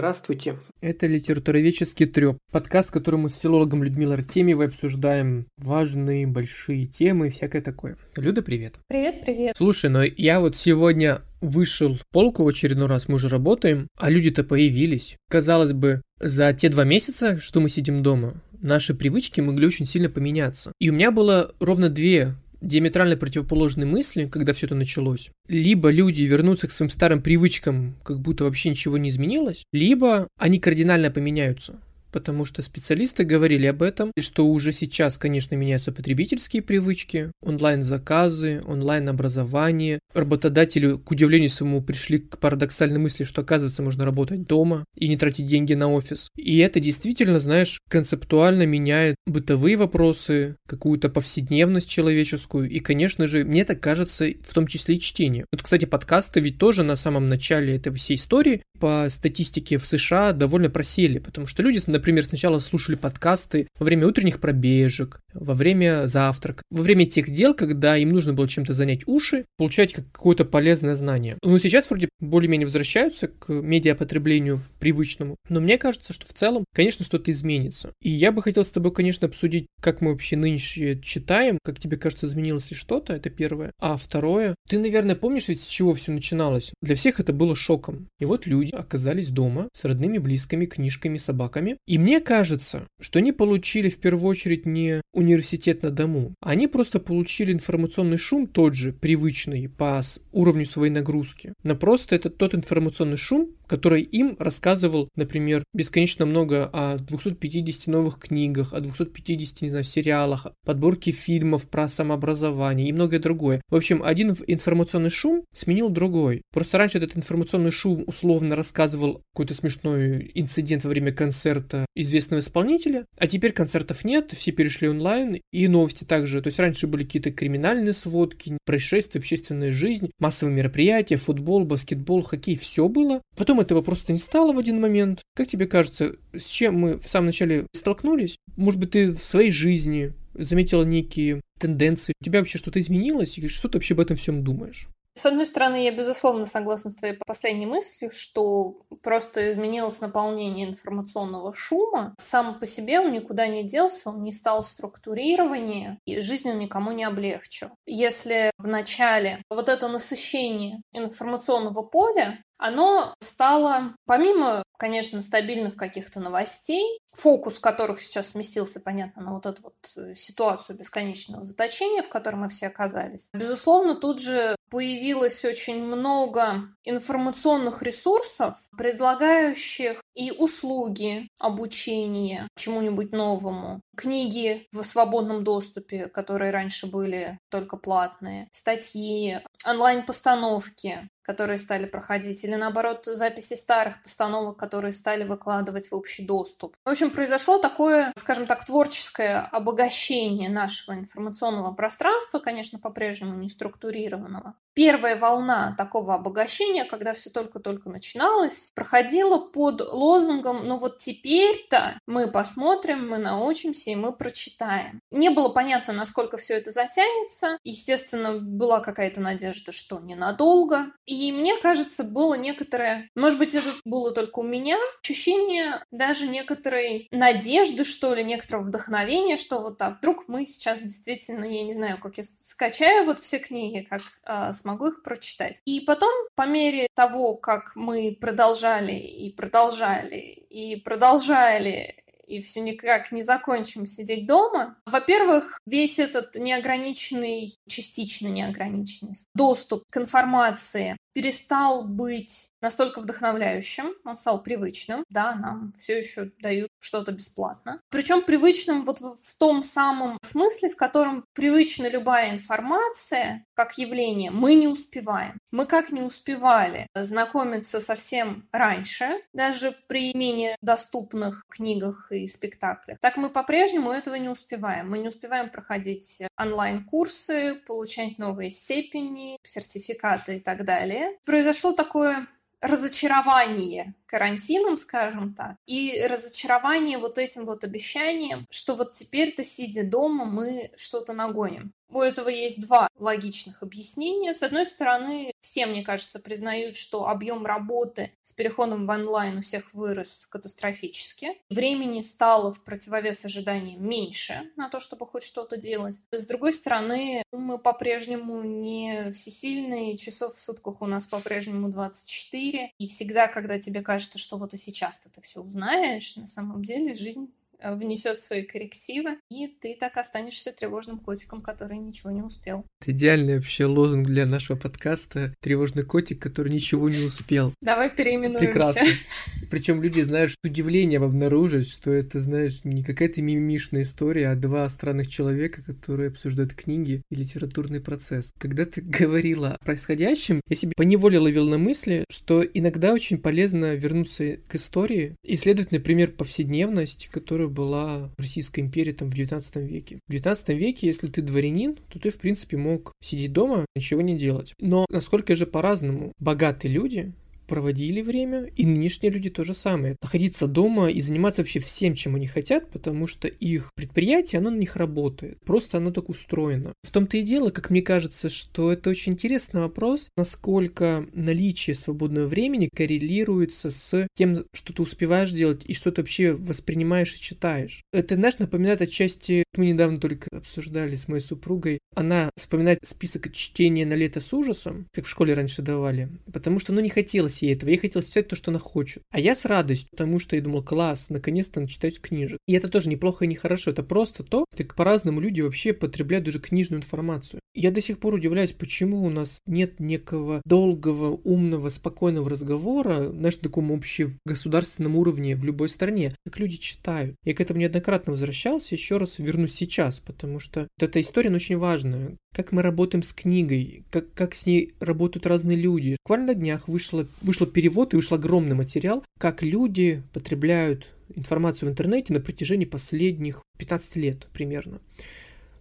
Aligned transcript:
Здравствуйте. 0.00 0.56
Это 0.80 1.06
«Литературоведческий 1.06 2.06
трёп», 2.06 2.38
подкаст, 2.50 2.88
в 2.88 2.92
котором 2.92 3.20
мы 3.20 3.28
с 3.28 3.38
филологом 3.38 3.84
Людмилой 3.84 4.16
Артемьевой 4.16 4.68
обсуждаем 4.68 5.44
важные, 5.58 6.26
большие 6.26 6.86
темы 6.86 7.26
и 7.26 7.30
всякое 7.30 7.60
такое. 7.60 7.98
Люда, 8.16 8.40
привет. 8.40 8.76
Привет, 8.88 9.20
привет. 9.20 9.56
Слушай, 9.58 9.90
но 9.90 10.02
я 10.02 10.40
вот 10.40 10.56
сегодня 10.56 11.20
вышел 11.42 11.96
в 11.96 12.00
полку 12.10 12.44
в 12.44 12.48
очередной 12.48 12.86
раз, 12.86 13.08
мы 13.08 13.16
уже 13.16 13.28
работаем, 13.28 13.88
а 13.98 14.08
люди-то 14.08 14.42
появились. 14.42 15.18
Казалось 15.28 15.74
бы, 15.74 16.00
за 16.18 16.54
те 16.54 16.70
два 16.70 16.84
месяца, 16.84 17.38
что 17.38 17.60
мы 17.60 17.68
сидим 17.68 18.02
дома, 18.02 18.40
наши 18.62 18.94
привычки 18.94 19.42
могли 19.42 19.66
очень 19.66 19.84
сильно 19.84 20.08
поменяться. 20.08 20.72
И 20.80 20.88
у 20.88 20.94
меня 20.94 21.10
было 21.10 21.52
ровно 21.60 21.90
две 21.90 22.36
диаметрально 22.60 23.16
противоположные 23.16 23.86
мысли, 23.86 24.26
когда 24.26 24.52
все 24.52 24.66
это 24.66 24.74
началось. 24.74 25.30
Либо 25.48 25.90
люди 25.90 26.22
вернутся 26.22 26.68
к 26.68 26.72
своим 26.72 26.90
старым 26.90 27.22
привычкам, 27.22 27.96
как 28.04 28.20
будто 28.20 28.44
вообще 28.44 28.70
ничего 28.70 28.98
не 28.98 29.08
изменилось, 29.08 29.64
либо 29.72 30.28
они 30.38 30.58
кардинально 30.58 31.10
поменяются 31.10 31.80
потому 32.12 32.44
что 32.44 32.62
специалисты 32.62 33.24
говорили 33.24 33.66
об 33.66 33.82
этом, 33.82 34.12
что 34.18 34.46
уже 34.46 34.72
сейчас, 34.72 35.18
конечно, 35.18 35.54
меняются 35.54 35.92
потребительские 35.92 36.62
привычки, 36.62 37.30
онлайн-заказы, 37.42 38.62
онлайн-образование. 38.66 39.98
Работодатели, 40.14 40.96
к 40.96 41.10
удивлению 41.10 41.50
своему, 41.50 41.82
пришли 41.82 42.18
к 42.18 42.38
парадоксальной 42.38 42.98
мысли, 42.98 43.24
что, 43.24 43.42
оказывается, 43.42 43.82
можно 43.82 44.04
работать 44.04 44.46
дома 44.46 44.84
и 44.96 45.08
не 45.08 45.16
тратить 45.16 45.46
деньги 45.46 45.74
на 45.74 45.90
офис. 45.90 46.28
И 46.36 46.58
это 46.58 46.80
действительно, 46.80 47.38
знаешь, 47.38 47.80
концептуально 47.88 48.66
меняет 48.66 49.16
бытовые 49.26 49.76
вопросы, 49.76 50.56
какую-то 50.66 51.08
повседневность 51.08 51.88
человеческую, 51.88 52.68
и, 52.68 52.78
конечно 52.80 53.26
же, 53.26 53.44
мне 53.44 53.64
так 53.64 53.80
кажется, 53.80 54.26
в 54.42 54.54
том 54.54 54.66
числе 54.66 54.96
и 54.96 55.00
чтение. 55.00 55.44
Вот, 55.52 55.62
кстати, 55.62 55.84
подкасты 55.84 56.40
ведь 56.40 56.58
тоже 56.58 56.82
на 56.82 56.96
самом 56.96 57.26
начале 57.26 57.76
этой 57.76 57.92
всей 57.92 58.16
истории 58.16 58.62
по 58.78 59.06
статистике 59.10 59.76
в 59.78 59.86
США 59.86 60.32
довольно 60.32 60.70
просели, 60.70 61.18
потому 61.18 61.46
что 61.46 61.62
люди, 61.62 61.80
например, 61.86 61.99
сначала 62.22 62.58
слушали 62.58 62.96
подкасты 62.96 63.68
во 63.78 63.84
время 63.84 64.06
утренних 64.06 64.40
пробежек, 64.40 65.20
во 65.34 65.54
время 65.54 66.06
завтрака, 66.06 66.62
во 66.70 66.82
время 66.82 67.06
тех 67.06 67.30
дел, 67.30 67.54
когда 67.54 67.96
им 67.96 68.10
нужно 68.10 68.32
было 68.32 68.48
чем-то 68.48 68.74
занять 68.74 69.06
уши, 69.06 69.44
получать 69.56 69.92
какое-то 69.92 70.44
полезное 70.44 70.94
знание. 70.94 71.38
Но 71.42 71.58
сейчас 71.58 71.90
вроде 71.90 72.08
более-менее 72.20 72.66
возвращаются 72.66 73.28
к 73.28 73.48
медиапотреблению 73.50 74.62
привычному, 74.78 75.36
но 75.48 75.60
мне 75.60 75.78
кажется, 75.78 76.12
что 76.12 76.26
в 76.26 76.32
целом, 76.32 76.64
конечно, 76.74 77.04
что-то 77.04 77.30
изменится. 77.30 77.92
И 78.02 78.10
я 78.10 78.32
бы 78.32 78.42
хотел 78.42 78.64
с 78.64 78.70
тобой, 78.70 78.92
конечно, 78.92 79.26
обсудить, 79.26 79.66
как 79.80 80.00
мы 80.00 80.12
вообще 80.12 80.36
нынче 80.36 81.00
читаем, 81.00 81.58
как 81.64 81.78
тебе 81.78 81.96
кажется, 81.96 82.26
изменилось 82.26 82.70
ли 82.70 82.76
что-то, 82.76 83.12
это 83.12 83.30
первое. 83.30 83.72
А 83.78 83.96
второе, 83.96 84.54
ты, 84.68 84.78
наверное, 84.78 85.16
помнишь 85.16 85.48
ведь, 85.48 85.62
с 85.62 85.68
чего 85.68 85.92
все 85.92 86.12
начиналось? 86.12 86.72
Для 86.82 86.94
всех 86.94 87.20
это 87.20 87.32
было 87.32 87.54
шоком. 87.54 88.08
И 88.18 88.24
вот 88.24 88.46
люди 88.46 88.72
оказались 88.72 89.28
дома 89.28 89.68
с 89.72 89.84
родными, 89.84 90.18
близкими, 90.18 90.66
книжками, 90.66 91.16
собаками. 91.16 91.76
И 91.90 91.98
мне 91.98 92.20
кажется, 92.20 92.86
что 93.00 93.18
они 93.18 93.32
получили 93.32 93.88
в 93.88 93.98
первую 93.98 94.28
очередь 94.28 94.64
не 94.64 95.02
университет 95.12 95.82
на 95.82 95.90
дому, 95.90 96.36
они 96.40 96.68
просто 96.68 97.00
получили 97.00 97.52
информационный 97.52 98.16
шум 98.16 98.46
тот 98.46 98.74
же, 98.74 98.92
привычный 98.92 99.68
по 99.68 100.00
уровню 100.30 100.66
своей 100.66 100.92
нагрузки. 100.92 101.52
Но 101.64 101.74
просто 101.74 102.14
это 102.14 102.30
тот 102.30 102.54
информационный 102.54 103.16
шум, 103.16 103.50
который 103.70 104.02
им 104.02 104.34
рассказывал, 104.40 105.08
например, 105.14 105.62
бесконечно 105.72 106.26
много 106.26 106.68
о 106.72 106.98
250 106.98 107.86
новых 107.86 108.18
книгах, 108.18 108.74
о 108.74 108.80
250, 108.80 109.62
не 109.62 109.68
знаю, 109.68 109.84
сериалах, 109.84 110.48
подборке 110.66 111.12
фильмов 111.12 111.70
про 111.70 111.88
самообразование 111.88 112.88
и 112.88 112.92
многое 112.92 113.20
другое. 113.20 113.62
В 113.70 113.76
общем, 113.76 114.02
один 114.02 114.34
информационный 114.48 115.10
шум 115.10 115.44
сменил 115.54 115.88
другой. 115.88 116.42
Просто 116.52 116.78
раньше 116.78 116.98
этот 116.98 117.16
информационный 117.16 117.70
шум 117.70 118.02
условно 118.08 118.56
рассказывал 118.56 119.22
какой-то 119.32 119.54
смешной 119.54 120.32
инцидент 120.34 120.82
во 120.82 120.90
время 120.90 121.12
концерта 121.12 121.86
известного 121.94 122.40
исполнителя, 122.40 123.06
а 123.18 123.28
теперь 123.28 123.52
концертов 123.52 124.04
нет, 124.04 124.32
все 124.32 124.50
перешли 124.50 124.88
онлайн, 124.88 125.40
и 125.52 125.68
новости 125.68 126.02
также. 126.02 126.42
То 126.42 126.48
есть 126.48 126.58
раньше 126.58 126.88
были 126.88 127.04
какие-то 127.04 127.30
криминальные 127.30 127.92
сводки, 127.92 128.58
происшествия, 128.64 129.20
общественная 129.20 129.70
жизнь, 129.70 130.10
массовые 130.18 130.56
мероприятия, 130.56 131.16
футбол, 131.16 131.64
баскетбол, 131.64 132.22
хоккей, 132.22 132.56
все 132.56 132.88
было. 132.88 133.22
Потом 133.36 133.59
этого 133.60 133.82
просто 133.82 134.12
не 134.12 134.18
стало 134.18 134.52
в 134.52 134.58
один 134.58 134.80
момент. 134.80 135.22
Как 135.34 135.48
тебе 135.48 135.66
кажется, 135.66 136.16
с 136.32 136.44
чем 136.44 136.76
мы 136.76 136.98
в 136.98 137.08
самом 137.08 137.26
начале 137.26 137.66
столкнулись? 137.72 138.36
Может 138.56 138.80
быть, 138.80 138.90
ты 138.92 139.12
в 139.12 139.22
своей 139.22 139.50
жизни 139.50 140.12
заметила 140.34 140.82
некие 140.82 141.40
тенденции? 141.58 142.14
У 142.20 142.24
тебя 142.24 142.40
вообще 142.40 142.58
что-то 142.58 142.80
изменилось? 142.80 143.38
И 143.38 143.48
что 143.48 143.68
ты 143.68 143.78
вообще 143.78 143.94
об 143.94 144.00
этом 144.00 144.16
всем 144.16 144.42
думаешь? 144.42 144.88
С 145.16 145.26
одной 145.26 145.46
стороны, 145.46 145.82
я 145.82 145.92
безусловно 145.92 146.46
согласна 146.46 146.90
с 146.90 146.96
твоей 146.96 147.18
последней 147.26 147.66
мыслью, 147.66 148.10
что 148.10 148.82
просто 149.02 149.52
изменилось 149.52 150.00
наполнение 150.00 150.68
информационного 150.68 151.52
шума. 151.52 152.14
Сам 152.18 152.58
по 152.58 152.66
себе 152.66 153.00
он 153.00 153.12
никуда 153.12 153.46
не 153.46 153.64
делся, 153.64 154.10
он 154.10 154.22
не 154.22 154.32
стал 154.32 154.62
структурированнее, 154.62 155.98
и 156.06 156.20
жизнь 156.20 156.50
он 156.50 156.58
никому 156.58 156.92
не 156.92 157.04
облегчил. 157.04 157.70
Если 157.86 158.50
в 158.56 158.66
начале 158.66 159.42
вот 159.50 159.68
это 159.68 159.88
насыщение 159.88 160.80
информационного 160.92 161.82
поля 161.82 162.42
оно 162.62 163.14
стало, 163.20 163.94
помимо, 164.04 164.62
конечно, 164.78 165.22
стабильных 165.22 165.76
каких-то 165.76 166.20
новостей, 166.20 166.98
фокус 167.14 167.58
которых 167.58 168.02
сейчас 168.02 168.28
сместился, 168.28 168.80
понятно, 168.80 169.22
на 169.22 169.32
вот 169.32 169.46
эту 169.46 169.62
вот 169.62 170.16
ситуацию 170.16 170.76
бесконечного 170.76 171.42
заточения, 171.42 172.02
в 172.02 172.10
которой 172.10 172.36
мы 172.36 172.50
все 172.50 172.66
оказались, 172.66 173.30
безусловно, 173.32 173.94
тут 173.94 174.20
же 174.20 174.56
появилось 174.70 175.44
очень 175.44 175.84
много 175.84 176.68
информационных 176.84 177.82
ресурсов, 177.82 178.54
предлагающих 178.76 180.02
и 180.20 180.32
услуги, 180.32 181.30
обучение 181.38 182.46
чему-нибудь 182.54 183.10
новому, 183.10 183.80
книги 183.96 184.68
в 184.70 184.82
свободном 184.82 185.44
доступе, 185.44 186.08
которые 186.08 186.50
раньше 186.50 186.86
были 186.86 187.38
только 187.48 187.78
платные, 187.78 188.48
статьи, 188.52 189.40
онлайн-постановки, 189.66 191.08
которые 191.22 191.58
стали 191.58 191.86
проходить, 191.86 192.44
или 192.44 192.54
наоборот 192.54 193.06
записи 193.06 193.54
старых 193.54 194.02
постановок, 194.02 194.58
которые 194.58 194.92
стали 194.92 195.24
выкладывать 195.24 195.90
в 195.90 195.94
общий 195.94 196.26
доступ. 196.26 196.74
В 196.84 196.90
общем, 196.90 197.10
произошло 197.10 197.58
такое, 197.58 198.12
скажем 198.16 198.46
так, 198.46 198.66
творческое 198.66 199.38
обогащение 199.52 200.50
нашего 200.50 200.94
информационного 200.94 201.72
пространства, 201.72 202.40
конечно, 202.40 202.78
по-прежнему 202.78 203.34
не 203.36 203.48
структурированного. 203.48 204.54
Первая 204.80 205.14
волна 205.14 205.74
такого 205.76 206.14
обогащения, 206.14 206.86
когда 206.86 207.12
все 207.12 207.28
только-только 207.28 207.90
начиналось, 207.90 208.70
проходила 208.74 209.36
под 209.36 209.82
лозунгом 209.82 210.66
«ну 210.66 210.78
вот 210.78 210.96
теперь-то 210.96 211.98
мы 212.06 212.30
посмотрим, 212.30 213.10
мы 213.10 213.18
научимся 213.18 213.90
и 213.90 213.94
мы 213.94 214.10
прочитаем». 214.10 215.02
Не 215.10 215.28
было 215.28 215.50
понятно, 215.50 215.92
насколько 215.92 216.38
все 216.38 216.54
это 216.54 216.70
затянется. 216.70 217.58
Естественно, 217.62 218.38
была 218.38 218.80
какая-то 218.80 219.20
надежда, 219.20 219.72
что 219.72 219.98
ненадолго. 219.98 220.86
И 221.04 221.30
мне 221.30 221.58
кажется, 221.58 222.02
было 222.02 222.32
некоторое, 222.32 223.10
может 223.14 223.38
быть, 223.38 223.54
это 223.54 223.68
было 223.84 224.12
только 224.12 224.38
у 224.38 224.44
меня, 224.44 224.78
ощущение 225.02 225.84
даже 225.90 226.26
некоторой 226.26 227.06
надежды, 227.10 227.84
что 227.84 228.14
ли, 228.14 228.24
некоторого 228.24 228.64
вдохновения, 228.64 229.36
что 229.36 229.60
вот 229.60 229.82
а 229.82 229.90
вдруг 229.90 230.26
мы 230.26 230.46
сейчас 230.46 230.80
действительно, 230.80 231.44
я 231.44 231.64
не 231.64 231.74
знаю, 231.74 231.98
как 232.00 232.16
я 232.16 232.24
скачаю 232.24 233.04
вот 233.04 233.18
все 233.18 233.40
книги, 233.40 233.86
как 233.86 234.00
э, 234.24 234.52
смогу 234.70 234.88
их 234.88 235.02
прочитать. 235.02 235.60
И 235.64 235.80
потом, 235.80 236.10
по 236.34 236.46
мере 236.46 236.86
того, 236.94 237.34
как 237.34 237.72
мы 237.74 238.16
продолжали 238.20 238.92
и 238.94 239.32
продолжали 239.32 240.16
и 240.16 240.76
продолжали 240.76 241.96
и 242.26 242.40
все 242.40 242.60
никак 242.60 243.10
не 243.10 243.24
закончим 243.24 243.86
сидеть 243.86 244.26
дома. 244.26 244.76
Во-первых, 244.86 245.58
весь 245.66 245.98
этот 245.98 246.36
неограниченный, 246.36 247.52
частично 247.66 248.28
неограниченный 248.28 249.16
доступ 249.34 249.82
к 249.90 249.96
информации 249.96 250.96
перестал 251.12 251.84
быть 251.84 252.50
настолько 252.60 253.00
вдохновляющим, 253.00 253.94
он 254.04 254.18
стал 254.18 254.42
привычным. 254.42 255.04
Да, 255.08 255.34
нам 255.34 255.72
все 255.78 255.98
еще 255.98 256.30
дают 256.40 256.70
что-то 256.78 257.12
бесплатно. 257.12 257.80
Причем 257.88 258.22
привычным 258.22 258.84
вот 258.84 259.00
в 259.00 259.38
том 259.38 259.62
самом 259.62 260.18
смысле, 260.22 260.70
в 260.70 260.76
котором 260.76 261.24
привычна 261.32 261.88
любая 261.88 262.32
информация 262.32 263.44
как 263.54 263.78
явление. 263.78 264.30
Мы 264.30 264.54
не 264.54 264.68
успеваем. 264.68 265.38
Мы 265.50 265.66
как 265.66 265.90
не 265.90 266.02
успевали 266.02 266.86
знакомиться 266.94 267.80
совсем 267.80 268.48
раньше, 268.52 269.22
даже 269.32 269.74
при 269.88 270.14
менее 270.14 270.56
доступных 270.60 271.44
книгах 271.48 272.12
и 272.12 272.26
спектаклях, 272.26 272.98
так 273.00 273.16
мы 273.16 273.30
по-прежнему 273.30 273.90
этого 273.90 274.14
не 274.14 274.28
успеваем. 274.28 274.90
Мы 274.90 274.98
не 274.98 275.08
успеваем 275.08 275.50
проходить 275.50 276.22
онлайн-курсы, 276.38 277.60
получать 277.66 278.18
новые 278.18 278.50
степени, 278.50 279.38
сертификаты 279.42 280.36
и 280.36 280.40
так 280.40 280.64
далее 280.64 280.99
произошло 281.24 281.72
такое 281.72 282.26
разочарование 282.60 283.94
карантином, 284.06 284.76
скажем 284.76 285.34
так, 285.34 285.56
и 285.66 286.04
разочарование 286.06 286.98
вот 286.98 287.18
этим 287.18 287.46
вот 287.46 287.64
обещанием, 287.64 288.46
что 288.50 288.74
вот 288.74 288.92
теперь-то, 288.92 289.44
сидя 289.44 289.82
дома, 289.84 290.24
мы 290.24 290.72
что-то 290.76 291.12
нагоним. 291.12 291.72
У 291.90 292.00
этого 292.00 292.28
есть 292.28 292.60
два 292.60 292.88
логичных 292.98 293.62
объяснения. 293.62 294.34
С 294.34 294.42
одной 294.42 294.66
стороны, 294.66 295.32
все, 295.40 295.66
мне 295.66 295.82
кажется, 295.82 296.20
признают, 296.20 296.76
что 296.76 297.08
объем 297.08 297.46
работы 297.46 298.12
с 298.22 298.32
переходом 298.32 298.86
в 298.86 298.90
онлайн 298.90 299.38
у 299.38 299.42
всех 299.42 299.74
вырос 299.74 300.26
катастрофически. 300.30 301.38
Времени 301.48 302.02
стало 302.02 302.52
в 302.52 302.62
противовес 302.62 303.24
ожиданиям 303.24 303.86
меньше 303.86 304.42
на 304.56 304.68
то, 304.68 304.78
чтобы 304.80 305.06
хоть 305.06 305.24
что-то 305.24 305.56
делать. 305.56 305.98
С 306.12 306.26
другой 306.26 306.52
стороны, 306.52 307.24
мы 307.32 307.58
по-прежнему 307.58 308.42
не 308.42 309.12
всесильные, 309.12 309.98
часов 309.98 310.36
в 310.36 310.40
сутках 310.40 310.80
у 310.82 310.86
нас 310.86 311.08
по-прежнему 311.08 311.68
24. 311.70 312.72
И 312.78 312.88
всегда, 312.88 313.26
когда 313.26 313.58
тебе 313.58 313.80
кажется, 313.80 314.18
что 314.18 314.36
вот 314.36 314.54
и 314.54 314.58
сейчас 314.58 315.00
ты 315.00 315.08
это 315.08 315.20
все 315.22 315.40
узнаешь, 315.40 316.16
на 316.16 316.26
самом 316.26 316.64
деле 316.64 316.94
жизнь 316.94 317.32
внесет 317.62 318.20
свои 318.20 318.42
коррективы, 318.42 319.18
и 319.30 319.46
ты 319.46 319.76
так 319.78 319.96
останешься 319.96 320.52
тревожным 320.52 320.98
котиком, 320.98 321.42
который 321.42 321.78
ничего 321.78 322.10
не 322.10 322.22
успел. 322.22 322.64
Это 322.80 322.92
идеальный 322.92 323.36
вообще 323.36 323.64
лозунг 323.64 324.06
для 324.06 324.26
нашего 324.26 324.56
подкаста 324.56 325.34
«Тревожный 325.40 325.84
котик, 325.84 326.20
который 326.20 326.52
ничего 326.52 326.88
не 326.88 327.04
успел». 327.04 327.54
Давай 327.60 327.90
переименуемся. 327.90 328.46
Прекрасно. 328.46 328.86
Причем 329.50 329.82
люди, 329.82 330.00
знаешь, 330.02 330.32
с 330.32 330.48
удивлением 330.48 331.02
обнаружат, 331.02 331.66
что 331.66 331.90
это, 331.90 332.20
знаешь, 332.20 332.60
не 332.62 332.84
какая-то 332.84 333.20
мимишная 333.20 333.82
история, 333.82 334.28
а 334.28 334.36
два 334.36 334.68
странных 334.68 335.08
человека, 335.08 335.62
которые 335.62 336.08
обсуждают 336.08 336.54
книги 336.54 337.02
и 337.10 337.14
литературный 337.16 337.80
процесс. 337.80 338.30
Когда 338.38 338.64
ты 338.64 338.80
говорила 338.80 339.54
о 339.54 339.64
происходящем, 339.64 340.40
я 340.48 340.56
себе 340.56 340.72
поневоле 340.76 341.18
ловил 341.18 341.48
на 341.48 341.58
мысли, 341.58 342.04
что 342.10 342.42
иногда 342.42 342.92
очень 342.92 343.18
полезно 343.18 343.74
вернуться 343.74 344.38
к 344.48 344.54
истории, 344.54 345.16
исследовать, 345.24 345.72
например, 345.72 346.12
повседневность, 346.12 347.08
которую 347.10 347.50
была 347.50 348.12
в 348.16 348.20
Российской 348.20 348.60
империи 348.60 348.92
там 348.92 349.10
в 349.10 349.14
19 349.14 349.56
веке. 349.56 349.98
В 350.06 350.12
19 350.12 350.48
веке, 350.50 350.86
если 350.86 351.08
ты 351.08 351.22
дворянин, 351.22 351.76
то 351.88 351.98
ты, 351.98 352.10
в 352.10 352.18
принципе, 352.18 352.56
мог 352.56 352.92
сидеть 353.02 353.32
дома, 353.32 353.66
ничего 353.74 354.00
не 354.00 354.16
делать. 354.16 354.54
Но 354.60 354.86
насколько 354.90 355.34
же 355.34 355.46
по-разному 355.46 356.12
богатые 356.20 356.72
люди 356.72 357.12
проводили 357.50 358.00
время, 358.00 358.44
и 358.44 358.64
нынешние 358.64 359.10
люди 359.10 359.28
то 359.28 359.42
же 359.42 359.54
самое. 359.54 359.96
Находиться 360.00 360.46
дома 360.46 360.88
и 360.88 361.00
заниматься 361.00 361.42
вообще 361.42 361.58
всем, 361.58 361.94
чем 361.94 362.14
они 362.14 362.28
хотят, 362.28 362.70
потому 362.70 363.08
что 363.08 363.26
их 363.26 363.72
предприятие, 363.74 364.38
оно 364.38 364.50
на 364.50 364.56
них 364.56 364.76
работает. 364.76 365.38
Просто 365.44 365.78
оно 365.78 365.90
так 365.90 366.08
устроено. 366.08 366.72
В 366.84 366.92
том-то 366.92 367.16
и 367.16 367.22
дело, 367.22 367.50
как 367.50 367.70
мне 367.70 367.82
кажется, 367.82 368.30
что 368.30 368.72
это 368.72 368.88
очень 368.88 369.14
интересный 369.14 369.62
вопрос, 369.62 370.10
насколько 370.16 371.04
наличие 371.12 371.74
свободного 371.74 372.26
времени 372.26 372.70
коррелируется 372.72 373.72
с 373.72 374.06
тем, 374.14 374.44
что 374.54 374.72
ты 374.72 374.82
успеваешь 374.82 375.32
делать 375.32 375.62
и 375.64 375.74
что 375.74 375.90
ты 375.90 376.02
вообще 376.02 376.32
воспринимаешь 376.32 377.16
и 377.16 377.20
читаешь. 377.20 377.82
Это, 377.92 378.14
знаешь, 378.14 378.38
напоминает 378.38 378.80
отчасти, 378.80 379.42
мы 379.56 379.66
недавно 379.66 379.98
только 379.98 380.28
обсуждали 380.32 380.94
с 380.94 381.08
моей 381.08 381.22
супругой, 381.22 381.80
она 381.96 382.30
вспоминает 382.36 382.78
список 382.84 383.32
чтения 383.32 383.84
на 383.86 383.94
лето 383.94 384.20
с 384.20 384.32
ужасом, 384.32 384.86
как 384.92 385.06
в 385.06 385.08
школе 385.08 385.34
раньше 385.34 385.62
давали, 385.62 386.08
потому 386.32 386.60
что, 386.60 386.72
ну, 386.72 386.80
не 386.80 386.90
хотелось 386.90 387.39
ей 387.42 387.54
этого. 387.54 387.70
Ей 387.70 387.78
хотелось 387.78 388.08
читать 388.08 388.28
то, 388.28 388.36
что 388.36 388.50
она 388.50 388.58
хочет. 388.58 389.02
А 389.10 389.20
я 389.20 389.34
с 389.34 389.44
радостью, 389.44 389.88
потому 389.90 390.18
что 390.18 390.36
я 390.36 390.42
думал, 390.42 390.62
класс, 390.62 391.10
наконец-то 391.10 391.60
начитать 391.60 392.00
книжек. 392.00 392.38
И 392.46 392.52
это 392.54 392.68
тоже 392.68 392.88
неплохо 392.88 393.24
и 393.24 393.28
не 393.28 393.34
хорошо. 393.34 393.70
Это 393.70 393.82
просто 393.82 394.22
то, 394.22 394.44
как 394.56 394.74
по-разному 394.74 395.20
люди 395.20 395.40
вообще 395.40 395.72
потребляют 395.72 396.24
даже 396.24 396.40
книжную 396.40 396.80
информацию. 396.80 397.40
Я 397.54 397.72
до 397.72 397.80
сих 397.80 397.98
пор 397.98 398.14
удивляюсь, 398.14 398.52
почему 398.52 399.02
у 399.04 399.10
нас 399.10 399.40
нет 399.46 399.80
некого 399.80 400.40
долгого, 400.44 401.20
умного, 401.24 401.68
спокойного 401.68 402.30
разговора, 402.30 403.10
знаешь, 403.10 403.36
на 403.36 403.42
таком 403.42 403.72
общегосударственном 403.72 404.96
уровне 404.96 405.34
в 405.34 405.44
любой 405.44 405.68
стране, 405.68 406.14
как 406.24 406.38
люди 406.38 406.58
читают. 406.58 407.16
Я 407.24 407.34
к 407.34 407.40
этому 407.40 407.58
неоднократно 407.58 408.12
возвращался, 408.12 408.76
еще 408.76 408.98
раз 408.98 409.18
вернусь 409.18 409.54
сейчас, 409.54 409.98
потому 409.98 410.38
что 410.38 410.68
вот 410.78 410.88
эта 410.88 411.00
история 411.00 411.30
очень 411.30 411.58
важная. 411.58 412.16
Как 412.32 412.52
мы 412.52 412.62
работаем 412.62 413.02
с 413.02 413.12
книгой, 413.12 413.84
как, 413.90 414.12
как 414.14 414.36
с 414.36 414.46
ней 414.46 414.74
работают 414.78 415.26
разные 415.26 415.56
люди. 415.56 415.96
Буквально 416.04 416.26
на 416.26 416.34
днях 416.34 416.68
вышло, 416.68 417.08
вышел 417.30 417.46
перевод 417.46 417.92
и 417.92 417.96
вышел 417.96 418.16
огромный 418.16 418.56
материал, 418.56 419.04
как 419.18 419.42
люди 419.42 420.02
потребляют 420.12 420.88
информацию 421.14 421.68
в 421.68 421.72
интернете 421.72 422.12
на 422.12 422.20
протяжении 422.20 422.64
последних 422.64 423.40
15 423.58 423.96
лет 423.96 424.26
примерно. 424.32 424.80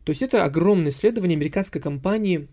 То 0.04 0.10
есть 0.10 0.24
это 0.24 0.44
огромное 0.44 0.90
исследование 0.90 1.36
американской 1.36 1.80
компании 1.80 2.48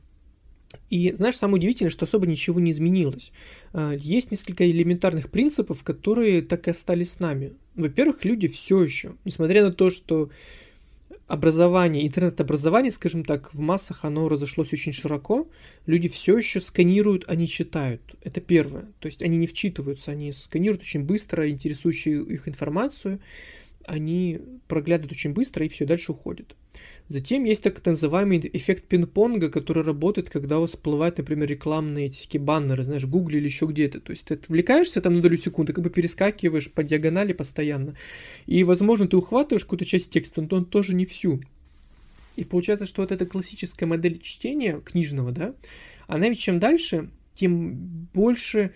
и 0.90 1.12
знаешь, 1.12 1.36
самое 1.36 1.56
удивительное, 1.56 1.90
что 1.90 2.04
особо 2.04 2.26
ничего 2.26 2.60
не 2.60 2.72
изменилось. 2.72 3.32
А, 3.72 3.92
есть 3.92 4.30
несколько 4.30 4.70
элементарных 4.70 5.30
принципов, 5.30 5.82
которые 5.82 6.42
так 6.42 6.66
и 6.66 6.72
остались 6.72 7.12
с 7.12 7.20
нами. 7.20 7.54
Во-первых, 7.74 8.24
люди 8.24 8.48
все 8.48 8.82
еще, 8.82 9.14
несмотря 9.24 9.64
на 9.64 9.72
то, 9.72 9.88
что 9.88 10.30
образование, 11.26 12.06
интернет-образование, 12.06 12.92
скажем 12.92 13.24
так, 13.24 13.52
в 13.52 13.58
массах 13.58 14.04
оно 14.04 14.28
разошлось 14.28 14.72
очень 14.72 14.92
широко. 14.92 15.48
Люди 15.84 16.08
все 16.08 16.36
еще 16.36 16.60
сканируют, 16.60 17.24
они 17.26 17.48
читают. 17.48 18.00
Это 18.22 18.40
первое. 18.40 18.86
То 19.00 19.06
есть 19.06 19.22
они 19.22 19.36
не 19.36 19.46
вчитываются, 19.46 20.12
они 20.12 20.32
сканируют 20.32 20.82
очень 20.82 21.02
быстро 21.02 21.50
интересующую 21.50 22.26
их 22.26 22.48
информацию, 22.48 23.20
они 23.84 24.40
проглядывают 24.68 25.12
очень 25.12 25.32
быстро 25.32 25.64
и 25.64 25.68
все, 25.68 25.84
дальше 25.84 26.12
уходят. 26.12 26.54
Затем 27.08 27.44
есть 27.44 27.62
так 27.62 27.84
называемый 27.86 28.50
эффект 28.52 28.88
пинг-понга, 28.88 29.48
который 29.48 29.84
работает, 29.84 30.28
когда 30.28 30.58
у 30.58 30.62
вас 30.62 30.70
всплывают, 30.70 31.18
например, 31.18 31.48
рекламные 31.48 32.06
эти 32.06 32.24
такие 32.24 32.40
баннеры, 32.40 32.82
знаешь, 32.82 33.04
в 33.04 33.10
Гугле 33.10 33.38
или 33.38 33.44
еще 33.44 33.66
где-то. 33.66 34.00
То 34.00 34.10
есть 34.10 34.24
ты 34.24 34.34
отвлекаешься 34.34 35.00
там 35.00 35.14
на 35.14 35.22
долю 35.22 35.36
секунды, 35.36 35.72
как 35.72 35.84
бы 35.84 35.90
перескакиваешь 35.90 36.70
по 36.70 36.82
диагонали 36.82 37.32
постоянно. 37.32 37.94
И, 38.46 38.64
возможно, 38.64 39.06
ты 39.06 39.16
ухватываешь 39.16 39.64
какую-то 39.64 39.84
часть 39.84 40.10
текста, 40.10 40.42
но 40.42 40.48
он 40.56 40.64
тоже 40.64 40.94
не 40.94 41.06
всю. 41.06 41.40
И 42.34 42.44
получается, 42.44 42.86
что 42.86 43.02
вот 43.02 43.12
эта 43.12 43.24
классическая 43.24 43.86
модель 43.86 44.20
чтения 44.20 44.80
книжного, 44.80 45.30
да, 45.30 45.54
она 46.08 46.28
ведь 46.28 46.40
чем 46.40 46.58
дальше, 46.58 47.08
тем 47.34 48.08
больше, 48.12 48.72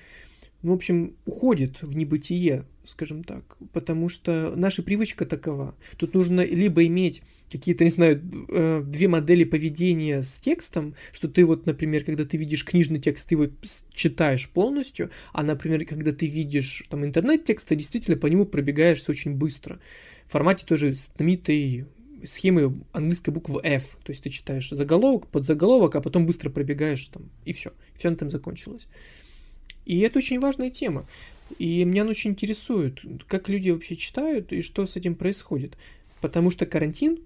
ну, 0.63 0.73
в 0.73 0.75
общем, 0.75 1.17
уходит 1.25 1.81
в 1.81 1.97
небытие, 1.97 2.65
скажем 2.87 3.25
так, 3.25 3.57
потому 3.73 4.09
что 4.09 4.53
наша 4.57 4.83
привычка 4.83 5.25
такова. 5.25 5.75
Тут 5.97 6.15
нужно 6.15 6.45
либо 6.45 6.85
иметь 6.87 7.23
какие-то, 7.51 7.85
не 7.85 7.91
знаю, 7.91 8.23
э, 8.49 8.83
две 8.85 9.09
модели 9.09 9.45
поведения 9.45 10.23
с 10.23 10.39
текстом, 10.39 10.95
что 11.13 11.29
ты 11.29 11.45
вот, 11.45 11.67
например, 11.67 12.05
когда 12.05 12.25
ты 12.25 12.37
видишь 12.37 12.65
книжный 12.65 13.01
текст, 13.01 13.29
ты 13.29 13.35
его 13.35 13.49
читаешь 13.93 14.49
полностью, 14.51 15.11
а, 15.33 15.43
например, 15.43 15.85
когда 15.85 16.13
ты 16.13 16.27
видишь 16.27 16.85
там 16.91 17.05
интернет-текст, 17.05 17.69
ты 17.69 17.77
действительно 17.77 18.17
по 18.17 18.27
нему 18.27 18.45
пробегаешься 18.45 19.11
очень 19.11 19.35
быстро. 19.35 19.81
В 20.27 20.33
формате 20.33 20.65
тоже 20.67 20.93
знаменитой 20.93 21.87
схемы 22.25 22.83
английской 22.93 23.31
буквы 23.31 23.61
F, 23.63 23.97
то 24.03 24.11
есть 24.11 24.23
ты 24.23 24.31
читаешь 24.31 24.69
заголовок, 24.71 25.27
подзаголовок, 25.29 25.97
а 25.97 26.01
потом 26.01 26.27
быстро 26.27 26.51
пробегаешь 26.51 27.07
там, 27.09 27.31
и 27.45 27.53
все, 27.53 27.73
все 27.97 28.11
на 28.11 28.15
этом 28.15 28.31
закончилось. 28.31 28.87
И 29.87 30.01
это 30.01 30.19
очень 30.19 30.41
важная 30.41 30.71
тема. 30.71 31.07
И 31.59 31.85
меня 31.85 32.03
она 32.03 32.13
очень 32.13 32.31
интересует, 32.31 33.01
как 33.27 33.49
люди 33.49 33.71
вообще 33.71 33.97
читают 33.97 34.53
и 34.53 34.63
что 34.63 34.87
с 34.87 34.97
этим 34.97 35.15
происходит. 35.15 35.77
Потому 36.21 36.51
что 36.51 36.67
карантин, 36.67 37.19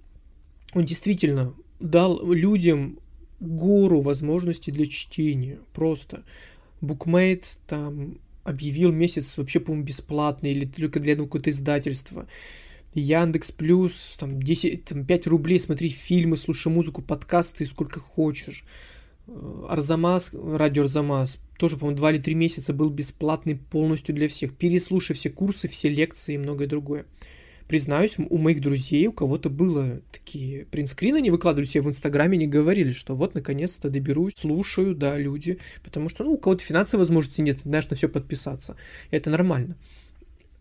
он 0.73 0.85
действительно 0.85 1.55
дал 1.81 2.25
людям 2.33 2.99
гору 3.41 4.01
возможностей 4.01 4.73
для 4.73 4.87
чтения. 4.87 5.59
Просто. 5.73 6.25
Букмейт 6.81 7.59
там 7.67 8.19
объявил 8.45 8.93
месяц 8.93 9.37
вообще, 9.37 9.61
по-моему, 9.61 9.87
бесплатный 9.87 10.53
или 10.53 10.67
только 10.67 11.01
для 11.01 11.17
какого-то 11.17 11.51
издательства. 11.51 12.27
Яндекс 12.95 13.51
Плюс, 13.51 14.17
там, 14.19 14.41
10, 14.41 14.85
там 14.85 15.05
5 15.05 15.27
рублей, 15.27 15.59
смотри 15.59 15.89
фильмы, 15.89 16.37
слушай 16.37 16.69
музыку, 16.69 17.03
подкасты, 17.03 17.67
сколько 17.67 17.99
хочешь. 17.99 18.65
Э, 19.27 19.67
Арзамас, 19.69 20.31
радио 20.33 20.83
Арзамас, 20.83 21.39
тоже, 21.59 21.77
по-моему, 21.77 21.97
2 21.97 22.13
или 22.13 22.19
3 22.19 22.35
месяца 22.35 22.73
был 22.73 22.91
бесплатный 22.91 23.57
полностью 23.57 24.15
для 24.15 24.29
всех. 24.29 24.57
Переслушай 24.57 25.15
все 25.15 25.31
курсы, 25.31 25.69
все 25.69 25.89
лекции 25.89 26.35
и 26.35 26.39
многое 26.39 26.69
другое. 26.69 27.07
Признаюсь, 27.69 28.17
у 28.19 28.37
моих 28.37 28.61
друзей 28.61 29.07
у 29.07 29.13
кого-то 29.13 29.49
было 29.49 30.03
такие 30.13 30.67
принтскрины, 30.67 31.17
они 31.17 31.31
выкладывали 31.31 31.67
себе 31.67 31.83
в 31.83 31.89
Инстаграме, 31.89 32.37
не 32.37 32.47
говорили, 32.47 32.93
что 32.93 33.15
вот, 33.15 33.35
наконец-то 33.35 33.89
доберусь, 33.89 34.35
слушаю, 34.37 34.95
да, 34.95 35.17
люди, 35.17 35.59
потому 35.83 36.11
что, 36.11 36.25
ну, 36.25 36.33
у 36.33 36.37
кого-то 36.37 36.63
финансовой 36.63 37.05
возможности 37.05 37.41
нет, 37.41 37.61
знаешь, 37.65 37.89
на 37.89 37.97
все 37.97 38.09
подписаться. 38.09 38.77
Это 39.11 39.31
нормально. 39.31 39.77